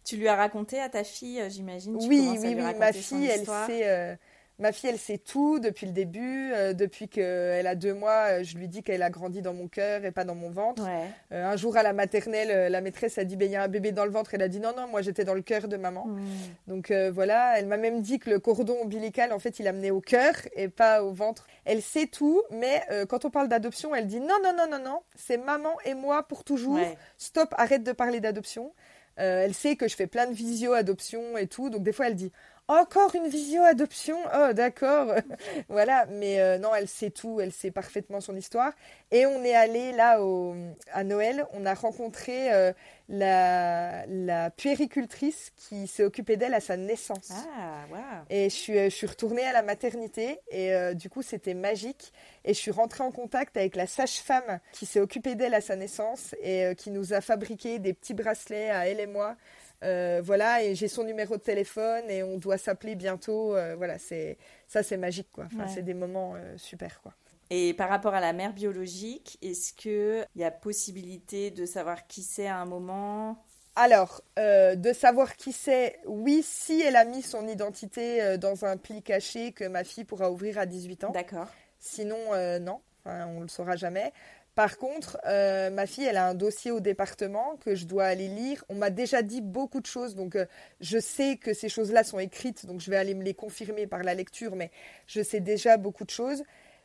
Tu 0.04 0.16
lui 0.16 0.28
as 0.28 0.36
raconté 0.36 0.78
à 0.80 0.88
ta 0.88 1.04
fille, 1.04 1.42
j'imagine 1.48 1.96
Oui, 1.96 2.36
oui, 2.38 2.54
oui. 2.54 2.54
Ma 2.54 2.92
fille, 2.92 3.26
elle 3.26 3.46
sait 3.46 4.18
Ma 4.60 4.72
fille, 4.72 4.90
elle 4.90 4.98
sait 4.98 5.16
tout 5.16 5.58
depuis 5.58 5.86
le 5.86 5.92
début. 5.92 6.52
Euh, 6.52 6.74
depuis 6.74 7.08
qu'elle 7.08 7.66
a 7.66 7.74
deux 7.74 7.94
mois, 7.94 8.26
euh, 8.28 8.44
je 8.44 8.58
lui 8.58 8.68
dis 8.68 8.82
qu'elle 8.82 9.02
a 9.02 9.08
grandi 9.08 9.40
dans 9.40 9.54
mon 9.54 9.68
cœur 9.68 10.04
et 10.04 10.10
pas 10.10 10.24
dans 10.24 10.34
mon 10.34 10.50
ventre. 10.50 10.86
Euh, 11.32 11.46
un 11.46 11.56
jour 11.56 11.78
à 11.78 11.82
la 11.82 11.94
maternelle, 11.94 12.70
la 12.70 12.80
maîtresse 12.82 13.16
a 13.16 13.24
dit 13.24 13.36
ben, 13.36 13.48
il 13.48 13.52
y 13.52 13.56
a 13.56 13.62
un 13.62 13.68
bébé 13.68 13.90
dans 13.90 14.04
le 14.04 14.10
ventre. 14.10 14.34
Elle 14.34 14.42
a 14.42 14.48
dit 14.48 14.60
non, 14.60 14.72
non, 14.76 14.86
moi 14.86 15.00
j'étais 15.00 15.24
dans 15.24 15.32
le 15.32 15.40
cœur 15.40 15.66
de 15.66 15.78
maman. 15.78 16.06
Hmm. 16.06 16.20
Donc 16.66 16.92
voilà, 16.92 17.58
elle 17.58 17.66
m'a 17.66 17.78
même 17.78 18.02
dit 18.02 18.18
que 18.18 18.28
le 18.28 18.38
cordon 18.38 18.76
ombilical, 18.82 19.32
en 19.32 19.38
fait, 19.38 19.58
il 19.60 19.66
amenait 19.66 19.90
au 19.90 20.02
cœur 20.02 20.34
et 20.54 20.68
pas 20.68 21.02
au 21.02 21.12
ventre. 21.12 21.46
Elle 21.64 21.80
sait 21.80 22.06
tout, 22.06 22.42
mais 22.50 22.82
quand 23.08 23.24
on 23.24 23.30
parle 23.30 23.48
d'adoption, 23.48 23.94
elle 23.94 24.06
dit 24.06 24.20
non, 24.20 24.36
non, 24.44 24.52
non, 24.54 24.68
non, 24.70 24.84
non, 24.84 25.00
c'est 25.14 25.38
maman 25.38 25.72
et 25.86 25.94
moi 25.94 26.22
pour 26.24 26.44
toujours. 26.44 26.78
Stop, 27.16 27.54
arrête 27.56 27.82
de 27.82 27.92
parler 27.92 28.20
d'adoption. 28.20 28.72
elle 29.16 29.54
sait 29.54 29.76
que 29.76 29.88
je 29.88 29.96
fais 29.96 30.06
plein 30.06 30.26
de 30.26 30.34
visio 30.34 30.74
adoption 30.74 31.38
et 31.38 31.46
tout. 31.46 31.70
Donc 31.70 31.82
des 31.82 31.92
fois, 31.92 32.08
elle 32.08 32.16
dit 32.16 32.30
encore 32.70 33.14
une 33.16 33.26
visio 33.26 33.62
adoption 33.62 34.16
Oh, 34.32 34.52
d'accord. 34.52 35.14
voilà, 35.68 36.06
mais 36.06 36.40
euh, 36.40 36.58
non, 36.58 36.74
elle 36.74 36.86
sait 36.86 37.10
tout, 37.10 37.40
elle 37.40 37.52
sait 37.52 37.72
parfaitement 37.72 38.20
son 38.20 38.36
histoire. 38.36 38.72
Et 39.10 39.26
on 39.26 39.42
est 39.42 39.54
allé 39.54 39.90
là 39.92 40.22
au, 40.22 40.54
à 40.92 41.02
Noël, 41.02 41.46
on 41.52 41.66
a 41.66 41.74
rencontré 41.74 42.52
euh, 42.52 42.72
la, 43.08 44.06
la, 44.06 44.50
puéricultrice 44.50 45.50
qui 45.56 45.88
s'est 45.88 46.04
occupée 46.04 46.36
d'elle 46.36 46.54
à 46.54 46.60
sa 46.60 46.76
naissance. 46.76 47.32
Ah, 47.32 47.86
wow. 47.90 47.98
Et 48.30 48.44
je 48.44 48.54
suis, 48.54 48.74
je 48.74 48.88
suis 48.88 49.08
retournée 49.08 49.44
à 49.44 49.52
la 49.52 49.62
maternité 49.62 50.38
et 50.50 50.72
euh, 50.72 50.94
du 50.94 51.10
coup, 51.10 51.22
c'était 51.22 51.54
magique. 51.54 52.12
Et 52.44 52.54
je 52.54 52.58
suis 52.58 52.70
rentrée 52.70 53.02
en 53.02 53.10
contact 53.10 53.56
avec 53.56 53.74
la 53.74 53.88
sage-femme 53.88 54.60
qui 54.72 54.86
s'est 54.86 55.00
occupée 55.00 55.34
d'elle 55.34 55.54
à 55.54 55.60
sa 55.60 55.74
naissance 55.74 56.34
et 56.40 56.74
qui 56.76 56.90
nous 56.90 57.12
a 57.12 57.20
fabriqué 57.20 57.78
des 57.80 57.92
petits 57.92 58.14
bracelets 58.14 58.70
à 58.70 58.86
elle 58.88 59.00
et 59.00 59.06
moi. 59.06 59.36
Euh, 59.82 60.20
voilà, 60.22 60.62
et 60.62 60.74
j'ai 60.74 60.88
son 60.88 61.04
numéro 61.04 61.36
de 61.36 61.42
téléphone 61.42 62.04
et 62.08 62.22
on 62.22 62.36
doit 62.36 62.58
s'appeler 62.58 62.94
bientôt. 62.94 63.56
Euh, 63.56 63.74
voilà, 63.76 63.98
c'est 63.98 64.36
ça, 64.66 64.82
c'est 64.82 64.96
magique, 64.96 65.28
quoi. 65.32 65.46
Enfin, 65.46 65.66
C'est 65.68 65.82
des 65.82 65.94
moments 65.94 66.34
euh, 66.36 66.56
super, 66.58 67.00
quoi. 67.02 67.14
Et 67.48 67.74
par 67.74 67.88
rapport 67.88 68.14
à 68.14 68.20
la 68.20 68.32
mère 68.32 68.52
biologique, 68.52 69.38
est-ce 69.42 69.72
qu'il 69.72 70.24
y 70.36 70.44
a 70.44 70.50
possibilité 70.50 71.50
de 71.50 71.66
savoir 71.66 72.06
qui 72.06 72.22
c'est 72.22 72.46
à 72.46 72.58
un 72.58 72.64
moment? 72.64 73.44
Alors, 73.74 74.22
de 74.36 74.92
savoir 74.92 75.34
qui 75.36 75.52
c'est, 75.52 75.98
oui, 76.06 76.44
si 76.44 76.80
elle 76.80 76.94
a 76.94 77.04
mis 77.04 77.22
son 77.22 77.48
identité 77.48 78.36
dans 78.38 78.64
un 78.64 78.76
pli 78.76 79.02
caché 79.02 79.50
que 79.52 79.64
ma 79.64 79.82
fille 79.82 80.04
pourra 80.04 80.30
ouvrir 80.30 80.58
à 80.58 80.66
18 80.66 81.04
ans. 81.04 81.10
D'accord. 81.10 81.48
Sinon, 81.80 82.18
non, 82.60 82.80
on 83.04 83.38
ne 83.38 83.42
le 83.42 83.48
saura 83.48 83.74
jamais. 83.74 84.12
Par 84.54 84.78
contre, 84.78 85.18
euh, 85.26 85.70
ma 85.70 85.86
fille, 85.86 86.04
elle 86.04 86.16
a 86.16 86.26
un 86.26 86.34
dossier 86.34 86.70
au 86.70 86.80
département 86.80 87.56
que 87.64 87.74
je 87.74 87.86
dois 87.86 88.04
aller 88.04 88.28
lire. 88.28 88.64
On 88.68 88.74
m'a 88.74 88.90
déjà 88.90 89.22
dit 89.22 89.40
beaucoup 89.40 89.80
de 89.80 89.86
choses, 89.86 90.14
donc 90.14 90.36
euh, 90.36 90.46
je 90.80 90.98
sais 90.98 91.36
que 91.36 91.54
ces 91.54 91.68
choses-là 91.68 92.02
sont 92.04 92.18
écrites, 92.18 92.66
donc 92.66 92.80
je 92.80 92.90
vais 92.90 92.96
aller 92.96 93.14
me 93.14 93.22
les 93.22 93.34
confirmer 93.34 93.86
par 93.86 94.02
la 94.02 94.14
lecture, 94.14 94.56
mais 94.56 94.70
je 95.06 95.22
sais 95.22 95.40
déjà 95.40 95.76
beaucoup 95.76 96.04
de 96.04 96.10
choses. 96.10 96.42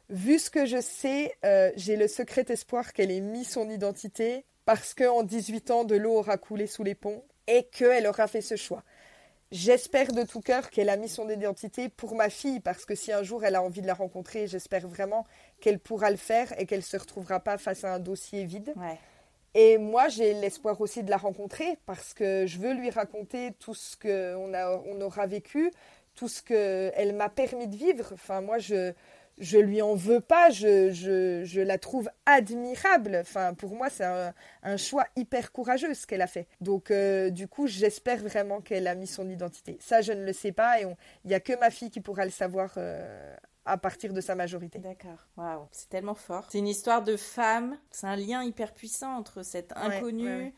Vu 0.10 0.38
ce 0.38 0.52
que 0.52 0.66
je 0.68 0.80
sais, 0.80 1.34
euh, 1.44 1.72
j'ai 1.76 1.96
le 1.96 2.08
secret 2.08 2.46
espoir 2.50 2.94
qu'elle 2.94 3.10
ait 3.10 3.22
mis 3.22 3.44
son 3.44 3.70
identité 3.70 4.46
parce 4.66 4.94
qu'en 4.94 5.24
18 5.24 5.72
ans, 5.72 5.84
de 5.84 5.96
l'eau 5.96 6.14
aura 6.14 6.38
coulé 6.38 6.68
sous 6.68 6.84
les 6.84 6.96
ponts 6.96 7.24
et 7.48 7.64
qu'elle 7.64 8.06
aura 8.06 8.28
fait 8.28 8.42
ce 8.42 8.56
choix. 8.56 8.84
J'espère 9.52 10.12
de 10.12 10.24
tout 10.24 10.42
cœur 10.42 10.70
qu'elle 10.70 10.90
a 10.90 10.98
mis 10.98 11.08
son 11.08 11.30
identité 11.30 11.88
pour 11.90 12.16
ma 12.16 12.30
fille, 12.30 12.60
parce 12.60 12.84
que 12.86 12.96
si 12.96 13.12
un 13.12 13.24
jour 13.24 13.46
elle 13.46 13.56
a 13.56 13.62
envie 13.62 13.82
de 13.82 13.88
la 13.88 13.94
rencontrer, 13.94 14.48
j'espère 14.48 14.88
vraiment 14.88 15.26
qu'elle 15.62 15.80
pourra 15.80 16.10
le 16.10 16.18
faire 16.18 16.60
et 16.60 16.66
qu'elle 16.66 16.80
ne 16.80 16.84
se 16.84 16.98
retrouvera 16.98 17.40
pas 17.40 17.58
face 17.58 17.84
à 17.84 17.94
un 17.94 18.00
dossier 18.00 18.46
vide. 18.46 18.74
Et 19.54 19.78
moi, 19.78 20.10
j'ai 20.10 20.34
l'espoir 20.34 20.82
aussi 20.82 21.04
de 21.04 21.10
la 21.10 21.18
rencontrer, 21.18 21.78
parce 21.86 22.14
que 22.14 22.46
je 22.46 22.58
veux 22.58 22.74
lui 22.74 22.90
raconter 22.90 23.54
tout 23.60 23.74
ce 23.74 23.96
qu'on 23.96 24.52
on 24.54 25.02
aura 25.02 25.28
vécu, 25.28 25.72
tout 26.16 26.28
ce 26.28 26.42
qu'elle 26.42 27.14
m'a 27.14 27.30
permis 27.30 27.68
de 27.68 27.76
vivre. 27.76 28.10
Enfin, 28.14 28.42
moi, 28.42 28.58
je, 28.58 28.92
je 29.38 29.58
lui 29.58 29.82
en 29.82 29.96
veux 29.96 30.22
pas, 30.22 30.50
je, 30.50 30.92
je, 30.92 31.44
je, 31.44 31.62
la 31.62 31.78
trouve 31.78 32.10
admirable. 32.26 33.18
Enfin, 33.22 33.54
pour 33.54 33.76
moi, 33.76 33.90
c'est 33.90 34.06
un, 34.06 34.78
choix 34.78 35.06
hyper 35.16 35.52
courageux 35.52 35.94
ce 35.94 36.08
qu'elle 36.08 36.22
a 36.22 36.28
fait. 36.28 36.48
Donc, 36.62 36.92
euh, 36.92 37.30
du 37.30 37.48
coup, 37.48 37.68
j'espère 37.68 38.20
vraiment 38.20 38.62
qu'elle 38.62 38.88
a 38.88 38.96
mis 38.96 39.08
son 39.08 39.30
identité. 39.30 39.78
Ça, 39.82 40.02
je 40.02 40.14
ne 40.14 40.24
le 40.24 40.34
sais 40.34 40.52
pas 40.52 40.82
et 40.82 40.84
il 40.84 41.28
n'y 41.28 41.34
a 41.34 41.40
que 41.40 41.58
ma 41.60 41.70
fille 41.70 41.90
qui 41.90 42.02
pourra 42.02 42.26
le 42.26 42.32
savoir 42.32 42.74
euh, 42.78 43.36
à 43.66 43.78
partir 43.78 44.14
de 44.14 44.22
sa 44.22 44.36
majorité. 44.36 44.80
D'accord. 44.80 45.28
Waouh, 45.38 45.68
c'est 45.72 45.90
tellement 45.90 46.16
fort. 46.16 46.48
C'est 46.50 46.60
une 46.60 46.68
histoire 46.68 47.04
de 47.04 47.18
femme. 47.18 47.78
C'est 47.92 48.08
un 48.08 48.16
lien 48.16 48.44
hyper 48.44 48.74
puissant 48.74 49.18
entre 49.18 49.44
cette 49.44 49.74
inconnue. 49.76 50.54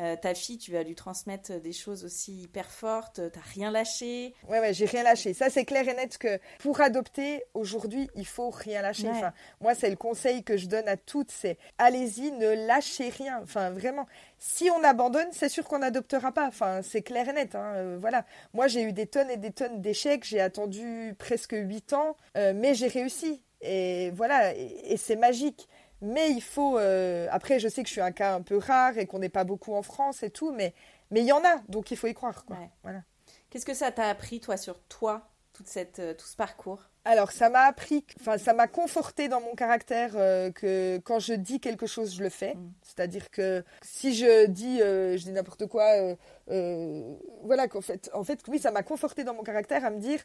Euh, 0.00 0.16
ta 0.16 0.34
fille, 0.34 0.58
tu 0.58 0.72
vas 0.72 0.82
lui 0.82 0.94
transmettre 0.94 1.60
des 1.60 1.72
choses 1.72 2.04
aussi 2.04 2.42
hyper 2.42 2.70
fortes. 2.70 3.20
T'as 3.32 3.40
rien 3.54 3.70
lâché. 3.70 4.34
Ouais, 4.48 4.60
ouais, 4.60 4.72
j'ai 4.72 4.86
rien 4.86 5.02
lâché. 5.02 5.34
Ça, 5.34 5.50
c'est 5.50 5.64
clair 5.64 5.86
et 5.88 5.94
net 5.94 6.16
que 6.16 6.38
pour 6.58 6.80
adopter, 6.80 7.42
aujourd'hui, 7.54 8.08
il 8.14 8.26
faut 8.26 8.50
rien 8.50 8.82
lâcher. 8.82 9.08
Enfin, 9.08 9.32
moi, 9.60 9.74
c'est 9.74 9.90
le 9.90 9.96
conseil 9.96 10.42
que 10.42 10.56
je 10.56 10.66
donne 10.66 10.88
à 10.88 10.96
toutes, 10.96 11.30
c'est 11.30 11.58
allez-y, 11.78 12.32
ne 12.32 12.66
lâchez 12.66 13.10
rien. 13.10 13.40
Enfin, 13.42 13.70
vraiment. 13.70 14.06
Si 14.38 14.70
on 14.70 14.82
abandonne, 14.84 15.28
c'est 15.32 15.50
sûr 15.50 15.64
qu'on 15.64 15.80
n'adoptera 15.80 16.32
pas. 16.32 16.46
Enfin, 16.46 16.80
c'est 16.82 17.02
clair 17.02 17.28
et 17.28 17.32
net. 17.32 17.54
Hein. 17.54 17.72
Euh, 17.74 17.98
voilà. 18.00 18.24
Moi, 18.54 18.68
j'ai 18.68 18.82
eu 18.82 18.92
des 18.92 19.06
tonnes 19.06 19.30
et 19.30 19.36
des 19.36 19.52
tonnes 19.52 19.82
d'échecs. 19.82 20.24
J'ai 20.24 20.40
attendu 20.40 21.14
presque 21.18 21.52
8 21.52 21.92
ans, 21.92 22.16
euh, 22.36 22.52
mais 22.54 22.74
j'ai 22.74 22.88
réussi. 22.88 23.42
Et 23.60 24.10
voilà, 24.12 24.54
et 24.54 24.96
c'est 24.96 25.16
magique. 25.16 25.68
Mais 26.02 26.30
il 26.30 26.42
faut. 26.42 26.78
Euh, 26.78 27.28
après, 27.30 27.58
je 27.58 27.68
sais 27.68 27.82
que 27.82 27.88
je 27.88 27.92
suis 27.92 28.00
un 28.00 28.12
cas 28.12 28.34
un 28.34 28.42
peu 28.42 28.56
rare 28.56 28.96
et 28.98 29.06
qu'on 29.06 29.18
n'est 29.18 29.28
pas 29.28 29.44
beaucoup 29.44 29.74
en 29.74 29.82
France 29.82 30.22
et 30.22 30.30
tout, 30.30 30.52
mais 30.52 30.72
mais 31.10 31.20
il 31.20 31.26
y 31.26 31.32
en 31.32 31.44
a, 31.44 31.58
donc 31.68 31.90
il 31.90 31.96
faut 31.96 32.06
y 32.06 32.14
croire. 32.14 32.44
Quoi. 32.44 32.56
Voilà. 32.82 33.02
Qu'est-ce 33.50 33.66
que 33.66 33.74
ça 33.74 33.90
t'a 33.90 34.08
appris, 34.08 34.40
toi, 34.40 34.56
sur 34.56 34.80
toi, 34.84 35.28
toute 35.52 35.66
cette, 35.66 35.98
euh, 35.98 36.14
tout 36.14 36.26
ce 36.26 36.36
parcours? 36.36 36.80
Alors, 37.04 37.32
ça 37.32 37.48
m'a 37.48 37.62
appris, 37.62 38.04
enfin, 38.20 38.38
ça 38.38 38.52
m'a 38.52 38.68
conforté 38.68 39.28
dans 39.28 39.40
mon 39.40 39.54
caractère 39.54 40.12
euh, 40.14 40.52
que 40.52 40.98
quand 40.98 41.18
je 41.18 41.32
dis 41.32 41.58
quelque 41.58 41.86
chose, 41.86 42.14
je 42.14 42.22
le 42.22 42.28
fais. 42.28 42.54
Mm. 42.54 42.72
C'est-à-dire 42.82 43.30
que 43.30 43.64
si 43.82 44.14
je 44.14 44.46
dis, 44.46 44.78
je 44.78 45.16
dis 45.16 45.32
n'importe 45.32 45.66
quoi, 45.66 46.16
voilà 46.46 47.68
qu'en 47.68 47.80
fait, 47.80 48.10
en 48.12 48.22
fait, 48.22 48.40
oui, 48.48 48.58
ça 48.58 48.70
m'a 48.70 48.82
conforté 48.82 49.24
dans 49.24 49.34
mon 49.34 49.42
caractère 49.42 49.84
à 49.84 49.90
me 49.90 49.98
dire, 49.98 50.20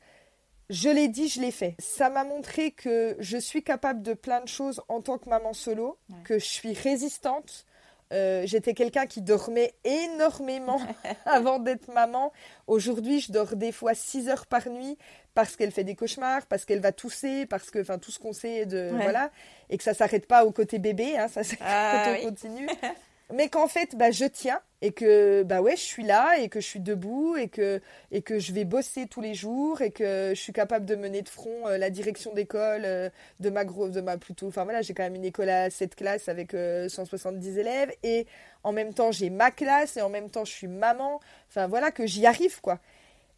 je 0.70 0.90
l'ai 0.90 1.08
dit, 1.08 1.28
je 1.28 1.42
l'ai 1.42 1.52
fait. 1.52 1.76
Ça 1.80 2.10
m'a 2.10 2.24
montré 2.24 2.72
que 2.72 3.16
je 3.20 3.38
suis 3.38 3.64
capable 3.64 4.02
de 4.02 4.14
plein 4.14 4.42
de 4.42 4.48
choses 4.48 4.82
en 4.88 5.02
tant 5.02 5.18
que 5.18 5.30
maman 5.30 5.54
solo, 5.54 5.98
que 6.24 6.40
je 6.40 6.46
suis 6.46 6.74
résistante. 6.74 7.66
Euh, 8.14 8.44
j'étais 8.46 8.74
quelqu'un 8.74 9.08
qui 9.08 9.22
dormait 9.22 9.74
énormément 9.84 10.80
avant 11.26 11.60
d'être 11.60 11.92
maman. 11.92 12.32
Aujourd'hui, 12.68 13.20
je 13.20 13.32
dors 13.32 13.56
des 13.56 13.72
fois 13.72 13.96
6 13.96 14.30
heures 14.30 14.46
par 14.46 14.70
nuit 14.70 14.98
parce 15.34 15.56
qu'elle 15.56 15.72
fait 15.72 15.84
des 15.84 15.96
cauchemars, 15.96 16.46
parce 16.46 16.66
qu'elle 16.66 16.80
va 16.80 16.92
tousser, 16.92 17.46
parce 17.46 17.72
que, 17.72 17.80
enfin, 17.80 17.98
tout 17.98 18.12
ce 18.12 18.20
qu'on 18.20 18.32
sait 18.32 18.66
de, 18.66 18.92
voilà, 18.94 19.32
et 19.70 19.78
que 19.78 19.84
ça 19.84 19.94
s'arrête 19.94 20.28
pas 20.28 20.46
au 20.46 20.52
côté 20.52 20.80
bébé, 20.80 21.18
hein, 21.18 21.28
ça 21.28 21.44
c'est 21.44 21.58
ah, 21.62 22.16
on 22.22 22.28
continue. 22.28 22.70
mais 23.34 23.50
qu'en 23.50 23.68
fait, 23.68 23.96
bah, 23.96 24.12
je 24.12 24.26
tiens 24.26 24.62
et 24.82 24.92
que 24.92 25.42
bah 25.44 25.62
ouais, 25.62 25.76
je 25.76 25.82
suis 25.82 26.04
là 26.04 26.38
et 26.38 26.48
que 26.50 26.60
je 26.60 26.66
suis 26.68 26.80
debout 26.80 27.36
et 27.38 27.48
que 27.48 27.82
et 28.12 28.22
que 28.22 28.38
je 28.38 28.54
vais 28.54 28.66
bosser 28.66 29.08
tous 29.08 29.22
les 29.22 29.34
jours 29.34 29.82
et 29.82 29.90
que 29.90 30.34
je 30.36 30.40
suis 30.40 30.54
capable 30.54 30.86
de 30.86 30.96
mener 30.96 31.24
de 31.24 31.30
front 31.30 31.68
euh, 31.68 31.78
la 31.78 31.90
direction 31.90 32.34
d'école 32.34 32.84
euh, 32.86 33.10
de 33.40 33.50
ma 33.50 33.66
grosse 33.66 33.92
de 33.92 34.02
ma 34.02 34.18
plutôt 34.18 34.48
enfin 34.48 34.64
voilà, 34.64 34.84
j'ai 34.84 34.94
quand 34.94 35.04
même 35.04 35.16
une 35.16 35.26
école 35.26 35.50
à 35.50 35.70
7 35.72 35.96
classes 35.96 36.30
avec 36.30 36.52
170 36.52 37.58
euh, 37.58 37.62
élèves 37.62 37.92
et 38.04 38.28
en 38.66 38.72
même 38.72 38.94
temps, 38.94 39.12
j'ai 39.12 39.30
ma 39.30 39.52
classe 39.52 39.96
et 39.96 40.02
en 40.02 40.10
même 40.10 40.32
temps, 40.32 40.44
je 40.44 40.52
suis 40.52 40.68
maman. 40.68 41.20
Enfin 41.50 41.68
voilà 41.68 41.92
que 41.92 42.06
j'y 42.08 42.26
arrive 42.26 42.62
quoi. 42.62 42.80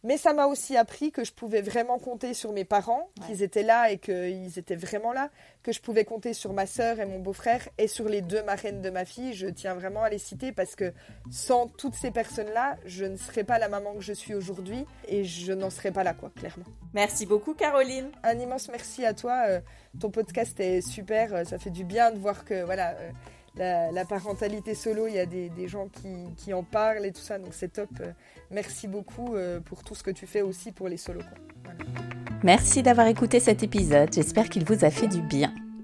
Mais 0.04 0.16
ça 0.16 0.32
m'a 0.32 0.46
aussi 0.46 0.76
appris 0.76 1.10
que 1.10 1.24
je 1.24 1.32
pouvais 1.32 1.60
vraiment 1.60 1.98
compter 1.98 2.34
sur 2.34 2.52
mes 2.52 2.64
parents, 2.64 3.10
qu'ils 3.26 3.42
étaient 3.42 3.62
là 3.62 3.90
et 3.90 3.98
qu'ils 3.98 4.58
étaient 4.58 4.76
vraiment 4.76 5.12
là, 5.12 5.30
que 5.62 5.72
je 5.72 5.80
pouvais 5.80 6.04
compter 6.04 6.34
sur 6.34 6.52
ma 6.52 6.66
sœur 6.66 7.00
et 7.00 7.06
mon 7.06 7.18
beau-frère 7.18 7.68
et 7.78 7.88
sur 7.88 8.08
les 8.08 8.22
deux 8.22 8.42
marraines 8.44 8.80
de 8.80 8.90
ma 8.90 9.04
fille. 9.04 9.34
Je 9.34 9.48
tiens 9.48 9.74
vraiment 9.74 10.02
à 10.02 10.10
les 10.10 10.18
citer 10.18 10.52
parce 10.52 10.76
que 10.76 10.92
sans 11.30 11.66
toutes 11.66 11.94
ces 11.94 12.10
personnes-là, 12.10 12.76
je 12.86 13.04
ne 13.04 13.16
serais 13.16 13.44
pas 13.44 13.58
la 13.58 13.68
maman 13.68 13.94
que 13.94 14.02
je 14.02 14.12
suis 14.12 14.34
aujourd'hui 14.34 14.86
et 15.08 15.24
je 15.24 15.52
n'en 15.52 15.70
serais 15.70 15.90
pas 15.90 16.04
là, 16.04 16.14
quoi, 16.14 16.30
clairement. 16.36 16.66
Merci 16.94 17.26
beaucoup, 17.26 17.54
Caroline. 17.54 18.10
Un 18.22 18.38
immense 18.38 18.68
merci 18.68 19.04
à 19.04 19.14
toi. 19.14 19.44
Euh, 19.48 19.60
ton 20.00 20.10
podcast 20.10 20.58
est 20.60 20.80
super. 20.80 21.34
Euh, 21.34 21.44
ça 21.44 21.58
fait 21.58 21.70
du 21.70 21.84
bien 21.84 22.12
de 22.12 22.18
voir 22.18 22.44
que, 22.44 22.62
voilà. 22.64 22.90
Euh, 22.90 23.10
la, 23.58 24.04
parentalité 24.04 24.74
solo, 24.74 25.06
il 25.06 25.14
y 25.14 25.18
a 25.18 25.26
des, 25.26 25.68
gens 25.68 25.88
qui, 26.36 26.54
en 26.54 26.62
parlent 26.62 27.04
et 27.04 27.12
tout 27.12 27.20
ça, 27.20 27.38
donc 27.38 27.52
c'est 27.52 27.72
top. 27.72 27.90
Merci 28.50 28.88
beaucoup 28.88 29.34
euh, 29.34 29.60
pour 29.60 29.84
tout 29.84 29.94
ce 29.94 30.02
que 30.02 30.10
tu 30.10 30.26
fais 30.26 30.42
aussi 30.42 30.72
pour 30.72 30.88
les 30.88 30.96
solos. 30.96 31.20
Merci 32.42 32.82
d'avoir 32.82 33.06
écouté 33.08 33.40
cet 33.40 33.62
épisode, 33.62 34.12
j'espère 34.12 34.48
qu'il 34.48 34.64
vous 34.64 34.84
a 34.84 34.90
fait 34.90 35.08
du 35.08 35.20
bien. 35.20 35.52